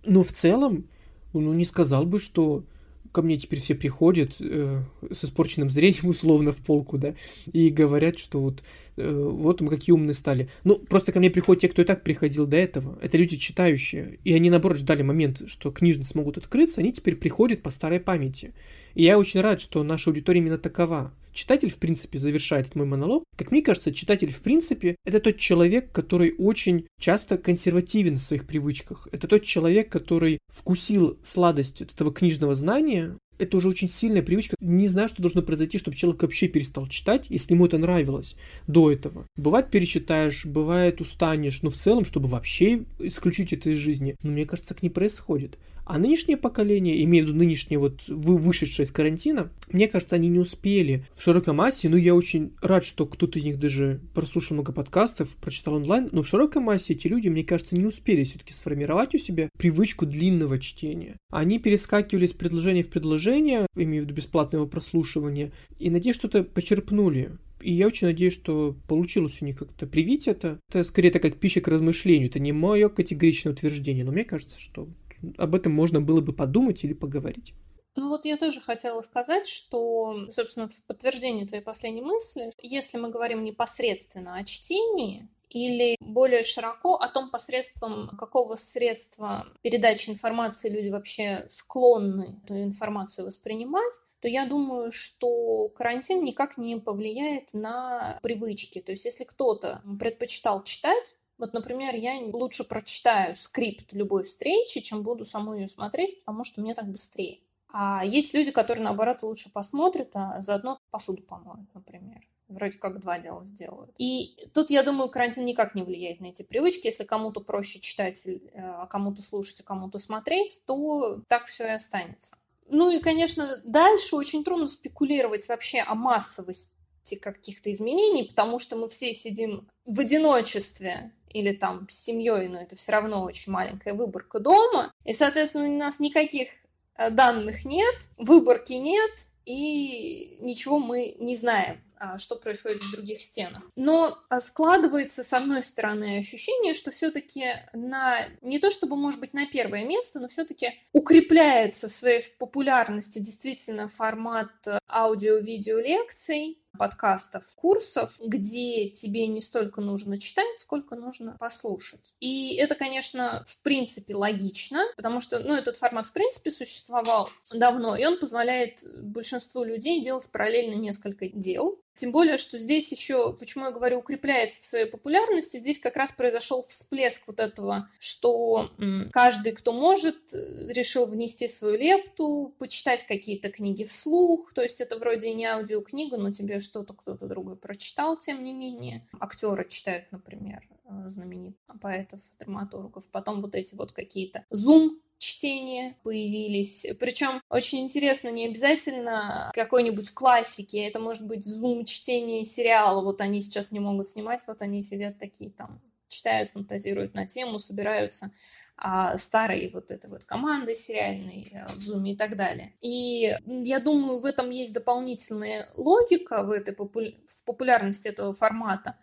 Но 0.06 0.24
в 0.24 0.32
целом, 0.32 0.86
ну, 1.34 1.52
не 1.52 1.66
сказал 1.66 2.06
бы, 2.06 2.20
что 2.20 2.64
ко 3.14 3.22
мне 3.22 3.38
теперь 3.38 3.62
все 3.62 3.76
приходят 3.76 4.34
э, 4.42 4.82
с 5.10 5.24
испорченным 5.24 5.70
зрением, 5.70 6.08
условно, 6.10 6.52
в 6.52 6.58
полку, 6.58 6.98
да, 6.98 7.16
и 7.52 7.70
говорят, 7.70 8.20
что 8.20 8.42
вот 8.42 8.62
Э, 8.96 9.12
вот 9.12 9.62
мы 9.62 9.70
какие 9.70 9.94
умные 9.94 10.14
стали. 10.14 10.50
Ну, 10.64 10.78
просто 10.78 11.12
ко 11.12 11.20
мне 11.20 11.30
приходят 11.30 11.62
те, 11.62 11.70
кто 11.70 11.82
и 11.82 11.86
так 11.86 12.04
приходил 12.04 12.46
до 12.46 12.58
этого. 12.58 12.98
Это 13.02 13.18
люди 13.18 13.38
читающие. 13.38 14.20
И 14.24 14.34
они, 14.34 14.50
наоборот, 14.50 14.78
ждали 14.78 15.02
момент, 15.02 15.44
что 15.48 15.72
книжные 15.72 16.06
смогут 16.06 16.38
открыться, 16.38 16.82
они 16.82 16.94
теперь 16.94 17.16
приходят 17.16 17.62
по 17.62 17.70
старой 17.70 18.00
памяти. 18.00 18.54
И 18.94 19.04
я 19.04 19.18
очень 19.18 19.42
рад, 19.42 19.62
что 19.62 19.84
наша 19.84 20.10
аудитория 20.10 20.40
именно 20.40 20.58
такова. 20.58 21.14
Читатель, 21.34 21.70
в 21.70 21.78
принципе, 21.78 22.20
завершает 22.20 22.76
мой 22.76 22.86
монолог. 22.86 23.24
Как 23.36 23.52
мне 23.52 23.62
кажется, 23.62 23.94
читатель, 23.94 24.32
в 24.32 24.42
принципе, 24.42 24.96
это 25.06 25.20
тот 25.20 25.38
человек, 25.38 25.92
который 25.92 26.36
очень 26.38 26.88
часто 27.00 27.38
консервативен 27.38 28.18
в 28.18 28.22
своих 28.22 28.46
привычках. 28.46 29.08
Это 29.12 29.28
тот 29.28 29.44
человек, 29.44 29.92
который 29.92 30.40
вкусил 30.48 31.18
сладость 31.24 31.82
этого 31.82 32.14
книжного 32.14 32.54
знания, 32.54 33.18
это 33.40 33.58
уже 33.58 33.68
очень 33.68 33.90
сильная 33.90 34.22
привычка. 34.22 34.56
Не 34.60 34.88
знаю, 34.88 35.10
что 35.10 35.22
должно 35.22 35.42
произойти, 35.42 35.78
чтобы 35.78 35.98
человек 35.98 36.22
вообще 36.22 36.48
перестал 36.48 36.88
читать, 36.88 37.26
если 37.30 37.54
ему 37.54 37.66
это 37.66 37.78
нравилось 37.78 38.36
до 38.68 38.92
этого. 38.92 39.26
Бывает 39.36 39.72
перечитаешь, 39.72 40.46
бывает 40.46 41.02
устанешь, 41.02 41.62
но 41.62 41.70
в 41.70 41.76
целом, 41.76 42.06
чтобы 42.06 42.28
вообще 42.28 42.86
исключить 43.00 43.54
это 43.54 43.72
из 43.72 43.78
жизни, 43.78 44.16
но 44.22 44.32
мне 44.32 44.46
кажется, 44.46 44.74
так 44.74 44.84
не 44.84 44.90
происходит. 44.90 45.58
А 45.86 45.98
нынешнее 45.98 46.38
поколение, 46.38 47.04
имею 47.04 47.26
в 47.26 47.28
виду 47.28 47.38
нынешнее 47.38 47.78
вот 47.78 48.04
вышедшее 48.08 48.86
из 48.86 48.92
карантина, 48.92 49.52
мне 49.72 49.88
кажется, 49.88 50.16
они 50.16 50.30
не 50.30 50.40
успели 50.40 51.06
в 51.16 51.24
широкой 51.24 51.54
массе, 51.54 51.90
ну 51.90 51.98
я 51.98 52.16
очень 52.16 52.54
рад, 52.62 52.86
что 52.86 53.06
кто-то 53.06 53.40
из 53.40 53.44
них 53.44 53.60
даже 53.60 54.00
прослушал 54.14 54.56
много 54.56 54.72
подкастов, 54.72 55.36
прочитал 55.38 55.76
онлайн, 55.76 56.10
но 56.12 56.22
в 56.22 56.28
широкой 56.28 56.62
массе 56.62 56.94
эти 56.94 57.08
люди, 57.08 57.28
мне 57.28 57.44
кажется, 57.44 57.76
не 57.76 57.86
успели 57.86 58.24
все-таки 58.24 58.54
сформировать 58.54 59.14
у 59.14 59.18
себя 59.18 59.50
привычку 59.58 60.06
длинного 60.06 60.60
чтения. 60.60 61.18
Они 61.30 61.60
перескакивали 61.60 62.28
с 62.28 62.34
предложения 62.34 62.84
в 62.84 62.90
предложение, 62.90 63.68
имею 63.76 64.04
в 64.04 64.06
виду 64.06 64.16
бесплатного 64.16 64.66
прослушивания, 64.66 65.52
и 65.80 65.90
надеюсь, 65.90 66.16
что-то 66.16 66.44
почерпнули. 66.44 67.32
И 67.64 67.72
я 67.72 67.88
очень 67.88 68.08
надеюсь, 68.08 68.34
что 68.34 68.76
получилось 68.88 69.42
у 69.42 69.46
них 69.46 69.58
как-то 69.58 69.88
привить 69.88 70.28
это. 70.28 70.60
Это 70.70 70.84
скорее 70.84 71.10
это 71.10 71.20
как 71.20 71.38
пища 71.38 71.62
к 71.62 71.70
размышлению. 71.70 72.28
Это 72.28 72.40
не 72.40 72.52
мое 72.52 72.90
категоричное 72.90 73.54
утверждение, 73.54 74.04
но 74.04 74.12
мне 74.12 74.26
кажется, 74.26 74.60
что 74.60 74.90
об 75.38 75.56
этом 75.56 75.74
можно 75.74 76.02
было 76.02 76.22
бы 76.22 76.34
подумать 76.34 76.84
или 76.84 76.94
поговорить. 76.94 77.54
Ну 77.96 78.10
вот 78.10 78.26
я 78.26 78.38
тоже 78.38 78.60
хотела 78.60 79.02
сказать, 79.02 79.48
что, 79.48 80.28
собственно, 80.32 80.68
в 80.68 80.84
подтверждение 80.88 81.46
твоей 81.46 81.64
последней 81.64 82.02
мысли, 82.02 82.52
если 82.62 82.98
мы 82.98 83.10
говорим 83.10 83.44
непосредственно 83.44 84.36
о 84.36 84.44
чтении, 84.44 85.30
или 85.54 85.98
более 86.00 86.44
широко 86.44 86.96
о 86.96 87.08
том, 87.08 87.30
посредством 87.30 88.10
какого 88.18 88.56
средства 88.56 89.48
передачи 89.62 90.10
информации 90.10 90.70
люди 90.70 90.90
вообще 90.90 91.46
склонны 91.50 92.40
эту 92.44 92.62
информацию 92.64 93.28
воспринимать, 93.28 93.94
то 94.20 94.28
я 94.28 94.46
думаю, 94.46 94.92
что 94.92 95.70
карантин 95.70 96.24
никак 96.24 96.58
не 96.58 96.78
повлияет 96.78 97.54
на 97.54 98.20
привычки. 98.24 98.80
То 98.82 98.94
есть 98.94 99.06
если 99.06 99.26
кто-то 99.26 99.84
предпочитал 100.00 100.64
читать, 100.64 101.14
вот, 101.38 101.54
например, 101.54 101.96
я 101.96 102.20
лучше 102.32 102.64
прочитаю 102.64 103.36
скрипт 103.36 103.94
любой 103.94 104.24
встречи, 104.24 104.82
чем 104.82 105.04
буду 105.04 105.26
саму 105.26 105.56
ее 105.56 105.68
смотреть, 105.68 106.20
потому 106.20 106.44
что 106.44 106.62
мне 106.62 106.74
так 106.76 106.88
быстрее. 106.90 107.40
А 107.72 108.06
есть 108.06 108.36
люди, 108.36 108.52
которые, 108.52 108.84
наоборот, 108.84 109.24
лучше 109.24 109.52
посмотрят, 109.52 110.12
а 110.14 110.42
заодно 110.42 110.80
посуду 110.92 111.24
помоют, 111.24 111.74
например. 111.74 112.22
Вроде 112.48 112.78
как 112.78 113.00
два 113.00 113.18
дела 113.18 113.44
сделают. 113.46 113.96
И 113.98 114.48
тут, 114.54 114.70
я 114.70 114.84
думаю, 114.84 115.10
карантин 115.10 115.44
никак 115.44 115.74
не 115.74 115.82
влияет 115.82 116.20
на 116.20 116.28
эти 116.28 116.44
привычки. 116.44 116.86
Если 116.86 117.04
кому-то 117.04 117.40
проще 117.40 117.80
читать, 117.80 118.22
э, 118.28 118.40
а 118.54 118.86
кому-то 118.86 119.24
слушать, 119.24 119.62
а 119.62 119.64
кому-то 119.64 119.98
смотреть, 119.98 120.62
то 120.68 121.22
так 121.28 121.48
все 121.48 121.66
и 121.66 121.72
останется. 121.72 122.38
Ну 122.68 122.92
и, 122.92 123.00
конечно, 123.00 123.60
дальше 123.66 124.16
очень 124.16 124.44
трудно 124.44 124.68
спекулировать 124.68 125.48
вообще 125.48 125.80
о 125.80 125.96
массовости 125.96 127.16
каких-то 127.20 127.72
изменений, 127.72 128.26
потому 128.26 128.60
что 128.60 128.76
мы 128.76 128.88
все 128.88 129.16
сидим 129.16 129.68
в 129.86 130.00
одиночестве 130.00 131.12
или 131.34 131.52
там 131.52 131.88
с 131.90 131.96
семьей, 131.96 132.48
но 132.48 132.62
это 132.62 132.76
все 132.76 132.92
равно 132.92 133.24
очень 133.24 133.52
маленькая 133.52 133.94
выборка 133.94 134.40
дома. 134.40 134.92
И, 135.04 135.14
соответственно, 135.14 135.68
у 135.68 135.78
нас 135.78 136.00
никаких 136.00 136.50
э, 136.96 137.10
данных 137.10 137.66
нет, 137.66 137.96
выборки 138.18 138.74
нет, 138.74 139.12
и 139.46 140.38
ничего 140.40 140.80
мы 140.80 141.16
не 141.20 141.36
знаем 141.36 141.82
а, 142.06 142.18
что 142.18 142.36
происходит 142.36 142.82
в 142.82 142.92
других 142.92 143.22
стенах. 143.22 143.64
Но 143.78 144.18
а, 144.28 144.42
складывается, 144.42 145.24
с 145.24 145.32
одной 145.32 145.64
стороны, 145.64 146.18
ощущение, 146.18 146.74
что 146.74 146.92
все-таки 146.92 147.46
на 147.72 148.28
не 148.42 148.60
то 148.60 148.72
чтобы, 148.72 148.98
может 148.98 149.22
быть, 149.22 149.34
на 149.34 149.48
первое 149.48 149.86
место, 149.86 150.20
но 150.20 150.28
все-таки 150.28 150.74
укрепляется 150.92 151.88
в 151.88 151.94
своей 151.94 152.24
популярности 152.40 153.20
действительно 153.20 153.88
формат 153.88 154.52
э, 154.68 154.80
аудио-видео 154.90 155.80
лекций, 155.80 156.58
подкастов, 156.78 157.44
курсов, 157.56 158.16
где 158.20 158.90
тебе 158.90 159.28
не 159.28 159.42
столько 159.42 159.82
нужно 159.82 160.18
читать, 160.18 160.58
сколько 160.58 160.96
нужно 160.96 161.38
послушать. 161.40 162.14
И 162.20 162.56
это, 162.56 162.76
конечно, 162.76 163.44
в 163.48 163.62
принципе 163.62 164.16
логично, 164.16 164.84
потому 164.96 165.22
что, 165.22 165.40
ну, 165.40 165.54
этот 165.54 165.78
формат 165.78 166.08
в 166.08 166.14
принципе 166.14 166.52
существовал 166.52 167.30
давно, 167.54 167.96
и 167.96 168.06
он 168.06 168.20
позволяет 168.20 168.84
большинству 169.02 169.64
людей 169.64 170.04
делать 170.04 170.30
параллельно 170.32 170.76
несколько 170.76 171.28
дел. 171.28 171.83
Тем 171.96 172.12
более, 172.12 172.38
что 172.38 172.58
здесь 172.58 172.92
еще, 172.92 173.34
почему 173.34 173.66
я 173.66 173.72
говорю, 173.72 174.00
укрепляется 174.00 174.62
в 174.62 174.66
своей 174.66 174.86
популярности, 174.86 175.58
здесь 175.58 175.80
как 175.80 175.96
раз 175.96 176.12
произошел 176.12 176.66
всплеск 176.68 177.28
вот 177.28 177.40
этого, 177.40 177.90
что 178.00 178.72
каждый, 179.12 179.52
кто 179.52 179.74
может, 179.74 180.18
решил 180.34 181.06
внести 181.06 181.48
свою 181.48 181.78
лепту, 181.78 182.56
почитать 182.58 183.06
какие-то 183.06 183.50
книги 183.52 183.84
вслух, 183.84 184.54
то 184.54 184.62
есть 184.62 184.82
это 184.82 184.98
вроде 184.98 185.34
не 185.34 185.46
аудиокнига, 185.46 186.18
но 186.18 186.32
тебе 186.32 186.60
что-то 186.60 186.94
кто-то 186.94 187.28
другой 187.28 187.56
прочитал, 187.56 188.18
тем 188.18 188.44
не 188.44 188.54
менее. 188.54 189.08
Актеры 189.20 189.68
читают, 189.70 190.06
например, 190.12 190.68
э, 190.86 191.10
знаменитых 191.10 191.80
поэтов, 191.80 192.22
драматургов. 192.40 193.08
Потом 193.10 193.42
вот 193.42 193.56
эти 193.56 193.76
вот 193.76 193.92
какие-то 193.92 194.46
зум 194.50 195.00
чтения 195.24 195.96
появились. 196.04 196.86
Причем 197.00 197.42
очень 197.50 197.80
интересно, 197.80 198.30
не 198.30 198.46
обязательно 198.46 199.52
какой-нибудь 199.54 200.14
классики, 200.14 200.78
это 200.78 201.00
может 201.00 201.26
быть 201.26 201.46
зум 201.46 201.86
чтение 201.86 202.44
сериала, 202.44 203.02
вот 203.02 203.22
они 203.22 203.42
сейчас 203.42 203.72
не 203.72 203.80
могут 203.80 204.08
снимать, 204.08 204.42
вот 204.48 204.62
они 204.62 204.84
сидят 204.84 205.18
такие 205.20 205.50
там, 205.50 205.82
читают, 206.10 206.50
фантазируют 206.50 207.14
на 207.14 207.26
тему, 207.26 207.58
собираются 207.58 208.32
а, 208.76 209.18
старой 209.18 209.70
вот 209.74 209.92
этой 209.92 210.10
вот 210.10 210.26
команды 210.26 210.76
сериальной 210.76 211.48
э, 211.52 211.68
в 211.68 211.78
Zoom 211.78 212.10
и 212.10 212.16
так 212.18 212.36
далее. 212.36 212.74
И 212.82 213.34
я 213.46 213.80
думаю, 213.80 214.20
в 214.20 214.26
этом 214.26 214.50
есть 214.50 214.74
дополнительная 214.74 215.70
логика 215.76 216.44
в, 216.44 216.52
этой 216.52 216.74
попу- 216.74 217.16
в 217.28 217.44
популярности 217.46 218.10
этого 218.10 218.34
формата, 218.34 218.98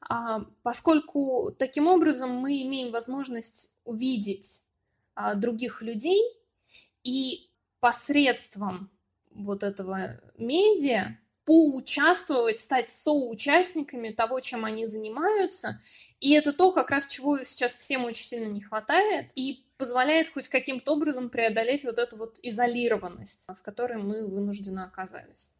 а, 0.00 0.44
поскольку 0.62 1.54
таким 1.58 1.86
образом 1.86 2.32
мы 2.32 2.62
имеем 2.62 2.92
возможность 2.92 3.70
увидеть 3.84 4.63
других 5.36 5.82
людей 5.82 6.22
и 7.02 7.50
посредством 7.80 8.90
вот 9.30 9.62
этого 9.62 10.20
медиа 10.38 11.18
поучаствовать, 11.44 12.58
стать 12.58 12.88
соучастниками 12.88 14.08
того, 14.08 14.40
чем 14.40 14.64
они 14.64 14.86
занимаются. 14.86 15.80
И 16.20 16.32
это 16.32 16.52
то, 16.52 16.72
как 16.72 16.90
раз 16.90 17.06
чего 17.06 17.44
сейчас 17.44 17.76
всем 17.76 18.04
очень 18.04 18.26
сильно 18.26 18.50
не 18.50 18.62
хватает, 18.62 19.30
и 19.34 19.66
позволяет 19.76 20.28
хоть 20.28 20.48
каким-то 20.48 20.92
образом 20.92 21.28
преодолеть 21.28 21.84
вот 21.84 21.98
эту 21.98 22.16
вот 22.16 22.38
изолированность, 22.42 23.46
в 23.46 23.60
которой 23.62 23.98
мы 23.98 24.26
вынуждены 24.26 24.80
оказались. 24.80 25.50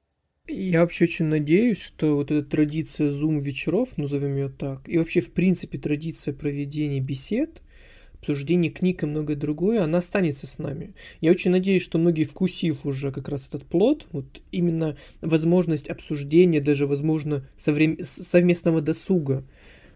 Я 0.47 0.81
вообще 0.81 1.05
очень 1.05 1.27
надеюсь, 1.27 1.81
что 1.81 2.17
вот 2.17 2.31
эта 2.31 2.49
традиция 2.49 3.11
Zoom 3.11 3.41
вечеров, 3.41 3.97
назовем 3.99 4.37
ее 4.37 4.49
так, 4.49 4.89
и 4.89 4.99
вообще 4.99 5.21
в 5.21 5.33
принципе 5.33 5.79
традиция 5.79 6.33
проведения 6.33 7.01
бесед, 7.01 7.61
обсуждение 8.25 8.71
книг 8.71 9.03
и 9.03 9.07
многое 9.07 9.37
другое, 9.37 9.83
она 9.83 9.99
останется 9.99 10.47
с 10.47 10.59
нами. 10.59 10.95
Я 11.21 11.31
очень 11.31 11.51
надеюсь, 11.51 11.83
что 11.83 11.99
многие, 11.99 12.25
вкусив 12.25 12.87
уже 12.87 13.13
как 13.13 13.29
раз 13.29 13.47
этот 13.47 13.65
плод, 13.65 14.07
вот 14.13 14.41
именно 14.51 14.97
возможность 15.21 15.89
обсуждения, 15.91 16.61
даже, 16.61 16.87
возможно, 16.87 17.47
соврем... 17.59 17.99
совместного 18.03 18.81
досуга, 18.81 19.45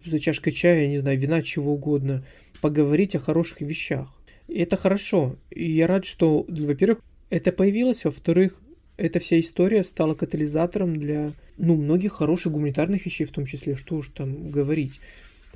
за 0.05 0.19
чашкой 0.19 0.51
чая, 0.51 0.87
не 0.87 0.99
знаю, 0.99 1.19
вина, 1.19 1.41
чего 1.41 1.73
угодно, 1.73 2.23
поговорить 2.61 3.15
о 3.15 3.19
хороших 3.19 3.61
вещах. 3.61 4.15
И 4.47 4.59
это 4.59 4.77
хорошо. 4.77 5.35
И 5.49 5.71
я 5.71 5.87
рад, 5.87 6.05
что, 6.05 6.45
во-первых, 6.47 6.99
это 7.29 7.51
появилось, 7.51 8.05
во-вторых, 8.05 8.59
эта 8.97 9.19
вся 9.19 9.39
история 9.39 9.83
стала 9.83 10.13
катализатором 10.13 10.97
для, 10.97 11.31
ну, 11.57 11.75
многих 11.75 12.13
хороших 12.13 12.51
гуманитарных 12.51 13.05
вещей, 13.05 13.25
в 13.25 13.31
том 13.31 13.45
числе, 13.45 13.75
что 13.75 13.95
уж 13.95 14.09
там 14.09 14.49
говорить 14.49 14.99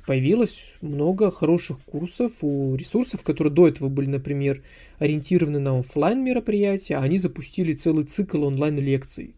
появилось 0.06 0.74
много 0.80 1.30
хороших 1.30 1.78
курсов 1.80 2.32
у 2.42 2.74
ресурсов, 2.74 3.22
которые 3.22 3.52
до 3.52 3.68
этого 3.68 3.88
были, 3.88 4.06
например, 4.06 4.62
ориентированы 4.98 5.58
на 5.58 5.78
офлайн 5.78 6.22
мероприятия, 6.22 6.96
а 6.96 7.02
они 7.02 7.18
запустили 7.18 7.74
целый 7.74 8.04
цикл 8.04 8.44
онлайн-лекций. 8.44 9.34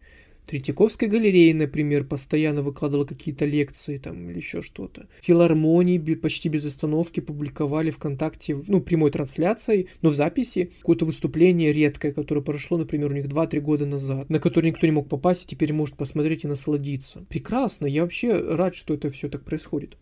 Третьяковская 0.47 1.09
галерея, 1.09 1.53
например, 1.53 2.05
постоянно 2.05 2.61
выкладывала 2.61 3.05
какие-то 3.05 3.43
лекции 3.43 3.97
там 3.97 4.29
или 4.29 4.37
еще 4.37 4.61
что-то. 4.61 5.09
Филармонии 5.21 5.97
почти 6.15 6.47
без 6.47 6.65
остановки 6.65 7.19
публиковали 7.19 7.91
ВКонтакте, 7.91 8.57
ну, 8.69 8.79
прямой 8.79 9.11
трансляцией, 9.11 9.89
но 10.01 10.09
в 10.09 10.13
записи 10.13 10.71
какое-то 10.79 11.03
выступление 11.03 11.73
редкое, 11.73 12.13
которое 12.13 12.39
прошло, 12.41 12.77
например, 12.77 13.11
у 13.11 13.15
них 13.15 13.25
2-3 13.25 13.59
года 13.59 13.85
назад, 13.85 14.29
на 14.29 14.39
которое 14.39 14.69
никто 14.69 14.87
не 14.87 14.93
мог 14.93 15.09
попасть 15.09 15.43
и 15.43 15.47
теперь 15.47 15.73
может 15.73 15.97
посмотреть 15.97 16.45
и 16.45 16.47
насладиться. 16.47 17.25
Прекрасно, 17.27 17.85
я 17.85 18.03
вообще 18.03 18.33
рад, 18.33 18.73
что 18.73 18.93
это 18.93 19.09
все 19.09 19.27
так 19.27 19.43
происходит. 19.43 19.97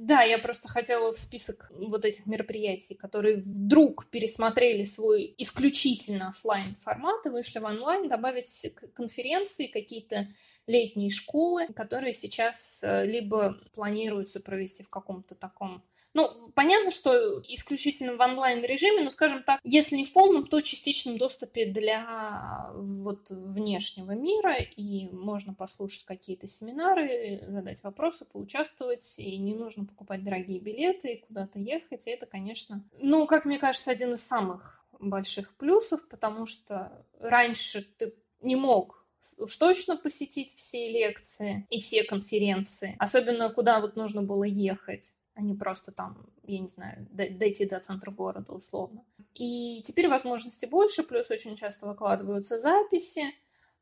Да, 0.00 0.22
я 0.22 0.38
просто 0.38 0.68
хотела 0.68 1.12
в 1.12 1.18
список 1.18 1.72
вот 1.72 2.04
этих 2.04 2.24
мероприятий, 2.26 2.94
которые 2.94 3.38
вдруг 3.38 4.06
пересмотрели 4.10 4.84
свой 4.84 5.34
исключительно 5.38 6.28
офлайн 6.28 6.76
формат 6.76 7.26
и 7.26 7.30
вышли 7.30 7.58
в 7.58 7.64
онлайн, 7.64 8.06
добавить 8.06 8.72
конференции, 8.94 9.66
какие-то 9.66 10.28
летние 10.68 11.10
школы, 11.10 11.66
которые 11.74 12.12
сейчас 12.12 12.80
э, 12.84 13.06
либо 13.06 13.58
планируются 13.74 14.38
провести 14.38 14.84
в 14.84 14.88
каком-то 14.88 15.34
таком 15.34 15.82
ну, 16.14 16.50
понятно, 16.54 16.90
что 16.90 17.40
исключительно 17.46 18.16
в 18.16 18.20
онлайн-режиме, 18.20 19.02
но, 19.02 19.10
скажем 19.10 19.42
так, 19.42 19.60
если 19.62 19.96
не 19.96 20.04
в 20.04 20.12
полном, 20.12 20.46
то 20.46 20.60
частичном 20.62 21.18
доступе 21.18 21.66
для 21.66 22.70
вот 22.74 23.30
внешнего 23.30 24.12
мира, 24.12 24.56
и 24.56 25.08
можно 25.12 25.54
послушать 25.54 26.04
какие-то 26.04 26.48
семинары, 26.48 27.44
задать 27.46 27.82
вопросы, 27.84 28.24
поучаствовать, 28.24 29.14
и 29.18 29.36
не 29.38 29.54
нужно 29.54 29.84
покупать 29.88 30.22
дорогие 30.22 30.60
билеты 30.60 31.14
и 31.14 31.20
куда-то 31.20 31.58
ехать, 31.58 32.06
и 32.06 32.10
это, 32.10 32.26
конечно, 32.26 32.84
ну, 32.98 33.26
как 33.26 33.44
мне 33.44 33.58
кажется, 33.58 33.90
один 33.90 34.14
из 34.14 34.22
самых 34.22 34.84
больших 35.00 35.56
плюсов, 35.56 36.08
потому 36.08 36.46
что 36.46 37.04
раньше 37.20 37.82
ты 37.82 38.14
не 38.40 38.56
мог 38.56 39.06
уж 39.38 39.56
точно 39.56 39.96
посетить 39.96 40.54
все 40.54 40.92
лекции 40.92 41.66
и 41.70 41.80
все 41.80 42.04
конференции, 42.04 42.94
особенно 42.98 43.50
куда 43.50 43.80
вот 43.80 43.96
нужно 43.96 44.22
было 44.22 44.44
ехать 44.44 45.14
а 45.38 45.40
не 45.40 45.54
просто 45.54 45.92
там, 45.92 46.28
я 46.48 46.58
не 46.58 46.66
знаю, 46.66 47.06
дойти 47.12 47.64
до 47.64 47.78
центра 47.78 48.10
города 48.10 48.52
условно. 48.52 49.04
И 49.34 49.82
теперь 49.84 50.08
возможностей 50.08 50.66
больше, 50.66 51.04
плюс 51.04 51.30
очень 51.30 51.54
часто 51.54 51.86
выкладываются 51.86 52.58
записи, 52.58 53.22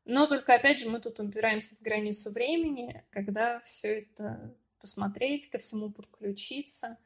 но 0.05 0.27
только, 0.27 0.53
опять 0.53 0.79
же, 0.79 0.87
мы 0.87 0.99
тут 0.99 1.19
упираемся 1.19 1.75
в 1.75 1.81
границу 1.81 2.31
времени, 2.31 3.03
когда 3.09 3.59
все 3.61 4.01
это 4.01 4.55
посмотреть, 4.79 5.49
ко 5.49 5.57
всему 5.57 5.91
подключиться, 5.91 6.97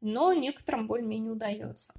но 0.00 0.32
некоторым 0.32 0.86
более-менее 0.86 1.32
удается. 1.32 1.92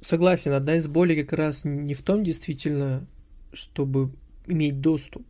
Согласен, 0.00 0.52
одна 0.52 0.76
из 0.76 0.86
болей 0.86 1.22
как 1.22 1.36
раз 1.36 1.64
не 1.64 1.94
в 1.94 2.02
том 2.02 2.22
действительно, 2.22 3.06
чтобы 3.52 4.12
иметь 4.46 4.80
доступ, 4.80 5.26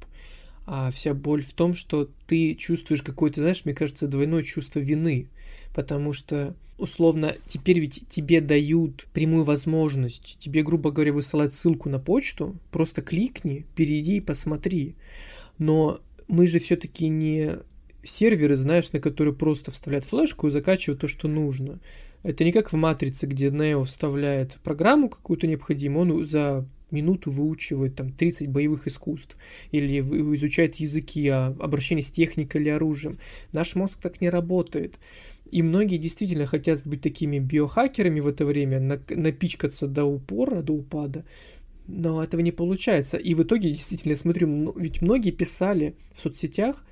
а 0.67 0.91
вся 0.91 1.15
боль 1.15 1.43
в 1.43 1.53
том, 1.55 1.75
что 1.75 2.11
ты 2.27 2.55
чувствуешь 2.55 3.03
какое-то, 3.03 3.41
знаешь, 3.41 3.65
мне 3.65 3.75
кажется, 3.75 4.07
двойное 4.07 4.43
чувство 4.43 4.81
вины 4.81 5.31
потому 5.79 6.13
что 6.13 6.57
условно 6.77 7.37
теперь 7.47 7.79
ведь 7.79 8.09
тебе 8.09 8.41
дают 8.41 9.07
прямую 9.13 9.45
возможность, 9.45 10.37
тебе, 10.41 10.65
грубо 10.65 10.91
говоря, 10.91 11.13
высылать 11.13 11.55
ссылку 11.55 11.89
на 11.89 12.01
почту, 12.01 12.57
просто 12.73 13.01
кликни, 13.01 13.65
перейди 13.77 14.17
и 14.17 14.21
посмотри. 14.21 14.97
Но 15.59 16.01
мы 16.27 16.49
же 16.49 16.59
все-таки 16.59 17.09
не 17.09 17.59
серверы, 18.05 18.57
знаешь, 18.57 18.93
на 18.93 19.01
которые 19.01 19.35
просто 19.35 19.71
вставляют 19.71 20.05
флешку 20.05 20.49
и 20.49 20.51
закачивают 20.51 21.01
то, 21.01 21.09
что 21.09 21.29
нужно. 21.29 21.81
Это 22.23 22.45
не 22.45 22.53
как 22.53 22.73
в 22.73 22.77
Матрице, 22.77 23.27
где 23.27 23.49
Neo 23.49 23.85
вставляет 23.85 24.55
программу 24.65 25.09
какую-то 25.09 25.47
необходимую, 25.47 26.21
он 26.21 26.27
за 26.27 26.67
минуту 26.91 27.31
выучивает 27.31 27.97
там 27.97 28.13
30 28.13 28.49
боевых 28.49 28.87
искусств 28.87 29.37
или 29.73 30.01
изучает 30.35 30.77
языки, 30.77 31.29
а 31.29 31.55
обращение 31.61 32.03
с 32.03 32.11
техникой 32.11 32.63
или 32.63 32.71
оружием. 32.71 33.19
Наш 33.53 33.75
мозг 33.75 33.99
так 34.01 34.21
не 34.21 34.31
работает. 34.31 34.95
И 35.51 35.63
многие 35.63 35.97
действительно 35.97 36.47
хотят 36.47 36.87
быть 36.87 37.01
такими 37.01 37.39
биохакерами 37.39 38.21
в 38.21 38.27
это 38.27 38.45
время, 38.45 38.81
напичкаться 39.09 39.87
до 39.87 40.05
упора, 40.05 40.63
до 40.63 40.75
упада, 40.75 41.25
но 41.87 42.23
этого 42.23 42.43
не 42.43 42.53
получается. 42.53 43.17
И 43.17 43.35
в 43.35 43.43
итоге, 43.43 43.71
действительно, 43.71 44.13
я 44.13 44.17
смотрю, 44.17 44.75
ведь 44.77 45.01
многие 45.01 45.31
писали 45.31 45.95
в 46.15 46.21
соцсетях, 46.21 46.85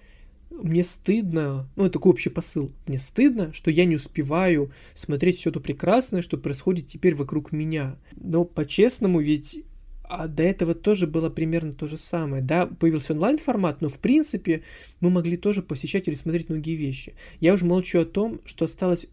мне 0.50 0.84
стыдно, 0.84 1.68
ну, 1.76 1.84
это 1.84 1.94
такой 1.94 2.12
общий 2.12 2.30
посыл, 2.30 2.72
мне 2.86 2.98
стыдно, 2.98 3.52
что 3.52 3.70
я 3.70 3.84
не 3.84 3.96
успеваю 3.96 4.70
смотреть 4.94 5.38
все 5.38 5.50
то 5.50 5.60
прекрасное, 5.60 6.22
что 6.22 6.36
происходит 6.36 6.86
теперь 6.86 7.14
вокруг 7.14 7.52
меня. 7.52 7.98
Но 8.16 8.44
по-честному, 8.44 9.20
ведь 9.20 9.64
а 10.08 10.28
до 10.28 10.44
этого 10.44 10.74
тоже 10.74 11.06
было 11.06 11.30
примерно 11.30 11.72
то 11.72 11.86
же 11.86 11.98
самое. 11.98 12.42
Да, 12.42 12.66
появился 12.66 13.12
онлайн-формат, 13.12 13.80
но 13.80 13.88
в 13.88 13.98
принципе 13.98 14.62
мы 15.00 15.10
могли 15.10 15.36
тоже 15.36 15.62
посещать 15.62 16.06
или 16.06 16.14
смотреть 16.14 16.48
многие 16.48 16.76
вещи. 16.76 17.14
Я 17.40 17.54
уже 17.54 17.64
молчу 17.64 18.00
о 18.00 18.04
том, 18.04 18.40
что 18.44 18.66
осталось 18.66 19.06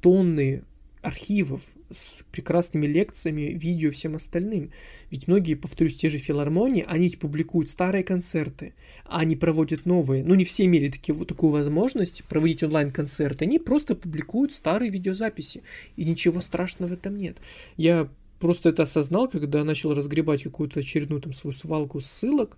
тонны 0.00 0.64
архивов 1.04 1.62
с 1.90 2.22
прекрасными 2.32 2.86
лекциями, 2.86 3.52
видео, 3.52 3.90
всем 3.90 4.16
остальным. 4.16 4.70
Ведь 5.10 5.28
многие, 5.28 5.54
повторюсь, 5.54 5.96
те 5.96 6.08
же 6.08 6.18
филармонии, 6.18 6.84
они 6.86 7.08
публикуют 7.10 7.70
старые 7.70 8.02
концерты, 8.02 8.74
а 9.04 9.20
они 9.20 9.36
проводят 9.36 9.86
новые. 9.86 10.24
Ну, 10.24 10.34
не 10.34 10.44
все 10.44 10.64
имели 10.64 10.88
таки, 10.88 11.12
вот 11.12 11.28
такую 11.28 11.52
возможность 11.52 12.24
проводить 12.24 12.62
онлайн-концерты. 12.62 13.44
Они 13.44 13.58
просто 13.58 13.94
публикуют 13.94 14.52
старые 14.52 14.90
видеозаписи. 14.90 15.62
И 15.96 16.04
ничего 16.04 16.40
страшного 16.40 16.90
в 16.90 16.92
этом 16.94 17.16
нет. 17.16 17.36
Я 17.76 18.08
просто 18.40 18.70
это 18.70 18.82
осознал, 18.82 19.28
когда 19.28 19.62
начал 19.64 19.94
разгребать 19.94 20.42
какую-то 20.42 20.80
очередную 20.80 21.20
там 21.20 21.34
свою 21.34 21.54
свалку 21.54 22.00
ссылок, 22.00 22.56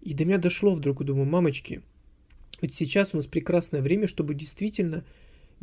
и 0.00 0.14
до 0.14 0.24
меня 0.24 0.38
дошло 0.38 0.74
вдруг, 0.74 1.04
думаю, 1.04 1.26
мамочки, 1.26 1.82
ведь 2.60 2.76
сейчас 2.76 3.12
у 3.12 3.16
нас 3.18 3.26
прекрасное 3.26 3.82
время, 3.82 4.06
чтобы 4.06 4.34
действительно 4.34 5.04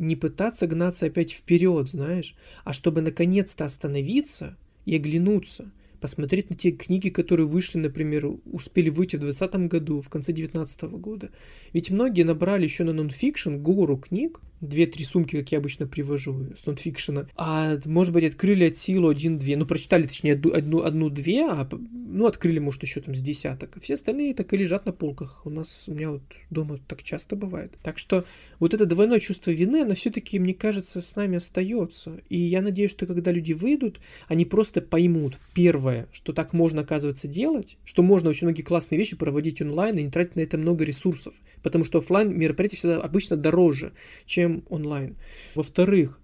не 0.00 0.16
пытаться 0.16 0.66
гнаться 0.66 1.06
опять 1.06 1.32
вперед, 1.32 1.88
знаешь, 1.88 2.34
а 2.64 2.72
чтобы 2.72 3.02
наконец-то 3.02 3.64
остановиться 3.64 4.56
и 4.86 4.96
оглянуться, 4.96 5.70
посмотреть 6.00 6.50
на 6.50 6.56
те 6.56 6.70
книги, 6.70 7.10
которые 7.10 7.46
вышли, 7.46 7.78
например, 7.78 8.26
успели 8.46 8.88
выйти 8.88 9.16
в 9.16 9.20
2020 9.20 9.68
году, 9.68 10.00
в 10.00 10.08
конце 10.08 10.32
2019 10.32 10.82
года. 10.98 11.30
Ведь 11.72 11.90
многие 11.90 12.22
набрали 12.22 12.64
еще 12.64 12.84
на 12.84 12.92
нонфикшн 12.92 13.56
гору 13.56 13.98
книг, 13.98 14.40
две-три 14.60 15.04
сумки, 15.04 15.36
как 15.36 15.52
я 15.52 15.58
обычно 15.58 15.86
привожу 15.86 16.48
с 16.60 16.66
нонфикшена, 16.66 17.28
а, 17.36 17.78
может 17.84 18.12
быть, 18.12 18.24
открыли 18.24 18.64
от 18.64 18.76
силу 18.76 19.08
один-две, 19.08 19.56
ну, 19.56 19.66
прочитали, 19.66 20.06
точнее, 20.06 20.34
одну, 20.34 20.82
одну-две, 20.82 21.46
а, 21.46 21.68
ну, 21.70 22.26
открыли, 22.26 22.58
может, 22.58 22.82
еще 22.82 23.00
там 23.00 23.14
с 23.14 23.20
десяток, 23.20 23.80
все 23.80 23.94
остальные 23.94 24.34
так 24.34 24.52
и 24.52 24.56
лежат 24.56 24.86
на 24.86 24.92
полках. 24.92 25.42
У 25.44 25.50
нас, 25.50 25.84
у 25.86 25.92
меня 25.92 26.10
вот 26.12 26.22
дома 26.50 26.78
так 26.86 27.02
часто 27.02 27.36
бывает. 27.36 27.78
Так 27.82 27.98
что 27.98 28.24
вот 28.58 28.74
это 28.74 28.86
двойное 28.86 29.20
чувство 29.20 29.50
вины, 29.50 29.82
оно 29.82 29.94
все-таки, 29.94 30.38
мне 30.38 30.54
кажется, 30.54 31.00
с 31.00 31.16
нами 31.16 31.38
остается. 31.38 32.20
И 32.28 32.38
я 32.38 32.60
надеюсь, 32.60 32.90
что 32.90 33.06
когда 33.06 33.32
люди 33.32 33.52
выйдут, 33.52 34.00
они 34.28 34.44
просто 34.44 34.80
поймут, 34.80 35.38
первое, 35.54 36.08
что 36.12 36.32
так 36.32 36.52
можно, 36.52 36.82
оказывается, 36.82 37.28
делать, 37.28 37.78
что 37.84 38.02
можно 38.02 38.30
очень 38.30 38.46
многие 38.46 38.62
классные 38.62 38.98
вещи 38.98 39.16
проводить 39.16 39.62
онлайн 39.62 39.96
и 39.98 40.02
не 40.02 40.10
тратить 40.10 40.36
на 40.36 40.40
это 40.40 40.58
много 40.58 40.84
ресурсов, 40.84 41.34
потому 41.62 41.84
что 41.84 41.98
офлайн 41.98 42.36
мероприятия 42.36 42.76
всегда 42.76 43.00
обычно 43.00 43.36
дороже, 43.36 43.92
чем 44.26 44.49
чем 44.50 44.64
онлайн. 44.68 45.16
Во-вторых, 45.54 46.18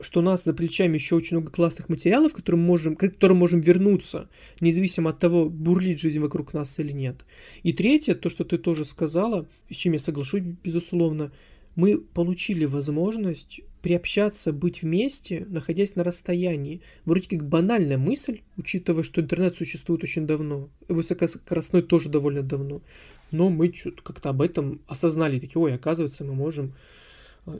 что 0.00 0.20
у 0.20 0.22
нас 0.22 0.44
за 0.44 0.54
плечами 0.54 0.94
еще 0.94 1.16
очень 1.16 1.36
много 1.36 1.50
классных 1.50 1.88
материалов, 1.88 2.32
к 2.32 2.36
которым 2.36 2.60
можем, 2.60 2.94
к 2.94 3.00
которым 3.00 3.38
можем 3.38 3.60
вернуться, 3.60 4.28
независимо 4.60 5.10
от 5.10 5.18
того, 5.18 5.48
бурлит 5.48 6.00
жизнь 6.00 6.20
вокруг 6.20 6.54
нас 6.54 6.78
или 6.78 6.92
нет. 6.92 7.24
И 7.64 7.72
третье, 7.72 8.14
то, 8.14 8.30
что 8.30 8.44
ты 8.44 8.58
тоже 8.58 8.84
сказала, 8.84 9.46
с 9.70 9.74
чем 9.74 9.94
я 9.94 9.98
соглашусь, 9.98 10.42
безусловно, 10.62 11.32
мы 11.74 11.98
получили 11.98 12.64
возможность 12.64 13.60
приобщаться, 13.82 14.52
быть 14.52 14.82
вместе, 14.82 15.46
находясь 15.48 15.94
на 15.94 16.04
расстоянии. 16.04 16.80
Вроде 17.04 17.28
как 17.28 17.48
банальная 17.48 17.98
мысль, 17.98 18.40
учитывая, 18.56 19.04
что 19.04 19.20
интернет 19.20 19.56
существует 19.56 20.02
очень 20.02 20.26
давно, 20.26 20.68
высокоскоростной 20.88 21.82
тоже 21.82 22.08
довольно 22.08 22.42
давно. 22.42 22.82
Но 23.30 23.50
мы 23.50 23.68
как-то 23.68 24.30
об 24.30 24.42
этом 24.42 24.80
осознали, 24.86 25.38
такие, 25.38 25.60
ой, 25.60 25.74
оказывается, 25.74 26.24
мы 26.24 26.34
можем 26.34 26.72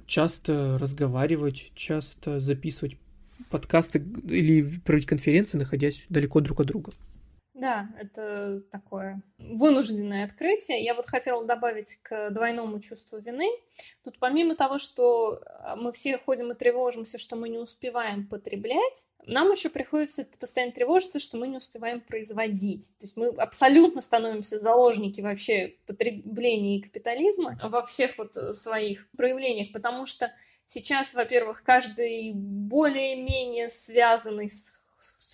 часто 0.07 0.79
разговаривать, 0.79 1.73
часто 1.75 2.41
записывать 2.41 2.97
подкасты 3.51 4.05
или 4.29 4.63
проводить 4.85 5.09
конференции, 5.09 5.59
находясь 5.59 6.05
далеко 6.09 6.41
друг 6.41 6.61
от 6.61 6.67
друга. 6.67 6.93
Да, 7.59 7.89
это 7.99 8.63
такое 8.71 9.21
вынужденное 9.39 10.25
открытие. 10.25 10.85
Я 10.85 10.95
вот 10.95 11.07
хотела 11.07 11.45
добавить 11.45 11.97
к 12.03 12.31
двойному 12.31 12.79
чувству 12.79 13.19
вины. 13.19 13.51
Тут 14.05 14.21
помимо 14.21 14.55
того, 14.55 14.79
что 14.79 15.43
а, 15.45 15.75
мы 15.75 15.93
все 15.93 16.19
ходим 16.19 16.53
и 16.53 16.55
тревожимся, 16.55 17.19
что 17.19 17.35
мы 17.35 17.49
не 17.49 17.59
успеваем 17.59 18.29
потреблять, 18.29 19.09
нам 19.27 19.51
еще 19.51 19.71
приходится 19.71 20.25
постоянно 20.39 20.73
тревожиться, 20.73 21.19
что 21.19 21.37
мы 21.37 21.49
не 21.49 21.57
успеваем 21.57 22.01
производить. 22.01 22.97
То 22.99 23.07
есть 23.07 23.17
мы 23.17 23.27
абсолютно 23.27 24.03
становимся 24.03 24.57
заложники 24.57 25.21
вообще 25.21 25.75
потребления 25.87 26.79
и 26.79 26.83
капитализма 26.83 27.59
во 27.61 27.83
всех 27.83 28.19
вот 28.19 28.35
своих 28.57 29.11
проявлениях, 29.17 29.73
потому 29.73 30.07
что 30.07 30.33
сейчас, 30.67 31.13
во-первых, 31.13 31.65
каждый 31.65 32.35
более-менее 32.35 33.69
связанный 33.69 34.49
с 34.49 34.78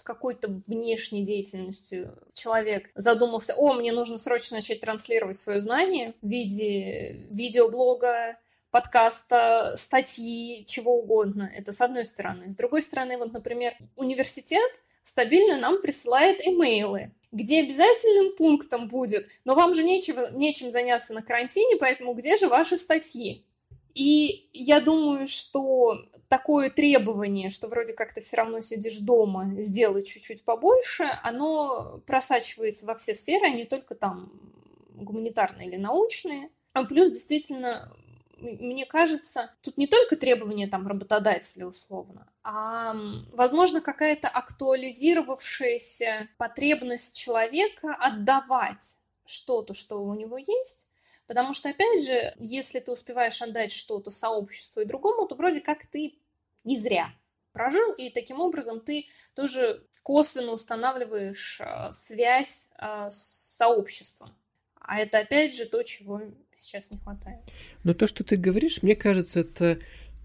какой-то 0.04 0.48
внешней 0.66 1.24
деятельностью 1.24 2.16
человек 2.34 2.90
задумался, 2.94 3.54
о, 3.54 3.72
мне 3.72 3.90
нужно 3.92 4.18
срочно 4.18 4.58
начать 4.58 4.80
транслировать 4.80 5.36
свое 5.36 5.60
знание 5.60 6.14
в 6.22 6.28
виде 6.28 7.26
видеоблога, 7.30 8.36
подкаста, 8.70 9.74
статьи, 9.76 10.64
чего 10.66 10.98
угодно. 10.98 11.50
Это 11.54 11.72
с 11.72 11.80
одной 11.80 12.04
стороны. 12.04 12.50
С 12.50 12.56
другой 12.56 12.82
стороны, 12.82 13.16
вот, 13.18 13.32
например, 13.32 13.74
университет 13.96 14.70
стабильно 15.04 15.58
нам 15.58 15.80
присылает 15.80 16.44
имейлы, 16.46 17.12
где 17.32 17.60
обязательным 17.60 18.36
пунктом 18.36 18.88
будет, 18.88 19.28
но 19.44 19.54
вам 19.54 19.74
же 19.74 19.84
нечего, 19.84 20.28
нечем 20.32 20.70
заняться 20.70 21.14
на 21.14 21.22
карантине, 21.22 21.76
поэтому 21.76 22.14
где 22.14 22.36
же 22.36 22.48
ваши 22.48 22.76
статьи? 22.76 23.44
И 23.94 24.48
я 24.52 24.80
думаю, 24.80 25.28
что 25.28 26.04
такое 26.28 26.70
требование, 26.70 27.50
что 27.50 27.68
вроде 27.68 27.92
как 27.92 28.12
ты 28.12 28.20
все 28.20 28.38
равно 28.38 28.60
сидишь 28.60 28.98
дома, 28.98 29.50
сделай 29.58 30.02
чуть-чуть 30.02 30.44
побольше, 30.44 31.04
оно 31.22 32.00
просачивается 32.06 32.86
во 32.86 32.94
все 32.94 33.14
сферы, 33.14 33.46
а 33.46 33.50
не 33.50 33.64
только 33.64 33.94
там 33.94 34.32
гуманитарные 34.94 35.68
или 35.68 35.76
научные. 35.76 36.50
А 36.72 36.84
плюс 36.84 37.10
действительно 37.10 37.92
мне 38.44 38.84
кажется, 38.84 39.54
тут 39.62 39.78
не 39.78 39.86
только 39.86 40.16
требования 40.16 40.66
там 40.66 40.86
работодателя 40.86 41.66
условно, 41.66 42.28
а, 42.42 42.94
возможно, 43.32 43.80
какая-то 43.80 44.28
актуализировавшаяся 44.28 46.28
потребность 46.36 47.16
человека 47.16 47.94
отдавать 47.94 48.98
что-то, 49.24 49.72
что 49.74 50.02
у 50.02 50.14
него 50.14 50.36
есть, 50.36 50.88
Потому 51.26 51.54
что, 51.54 51.70
опять 51.70 52.04
же, 52.04 52.34
если 52.38 52.80
ты 52.80 52.92
успеваешь 52.92 53.40
отдать 53.40 53.72
что-то 53.72 54.10
сообществу 54.10 54.80
и 54.80 54.84
другому, 54.84 55.26
то 55.26 55.34
вроде 55.34 55.60
как 55.60 55.86
ты 55.86 56.14
не 56.64 56.78
зря 56.78 57.14
прожил, 57.52 57.92
и 57.92 58.10
таким 58.10 58.40
образом 58.40 58.80
ты 58.80 59.06
тоже 59.34 59.86
косвенно 60.02 60.52
устанавливаешь 60.52 61.60
э, 61.60 61.92
связь 61.92 62.72
э, 62.78 63.08
с 63.10 63.56
сообществом. 63.56 64.34
А 64.80 64.98
это, 64.98 65.20
опять 65.20 65.54
же, 65.54 65.64
то, 65.64 65.82
чего 65.82 66.20
сейчас 66.54 66.90
не 66.90 66.98
хватает. 66.98 67.40
Но 67.84 67.94
то, 67.94 68.06
что 68.06 68.22
ты 68.24 68.36
говоришь, 68.36 68.82
мне 68.82 68.96
кажется, 68.96 69.40
это 69.40 69.78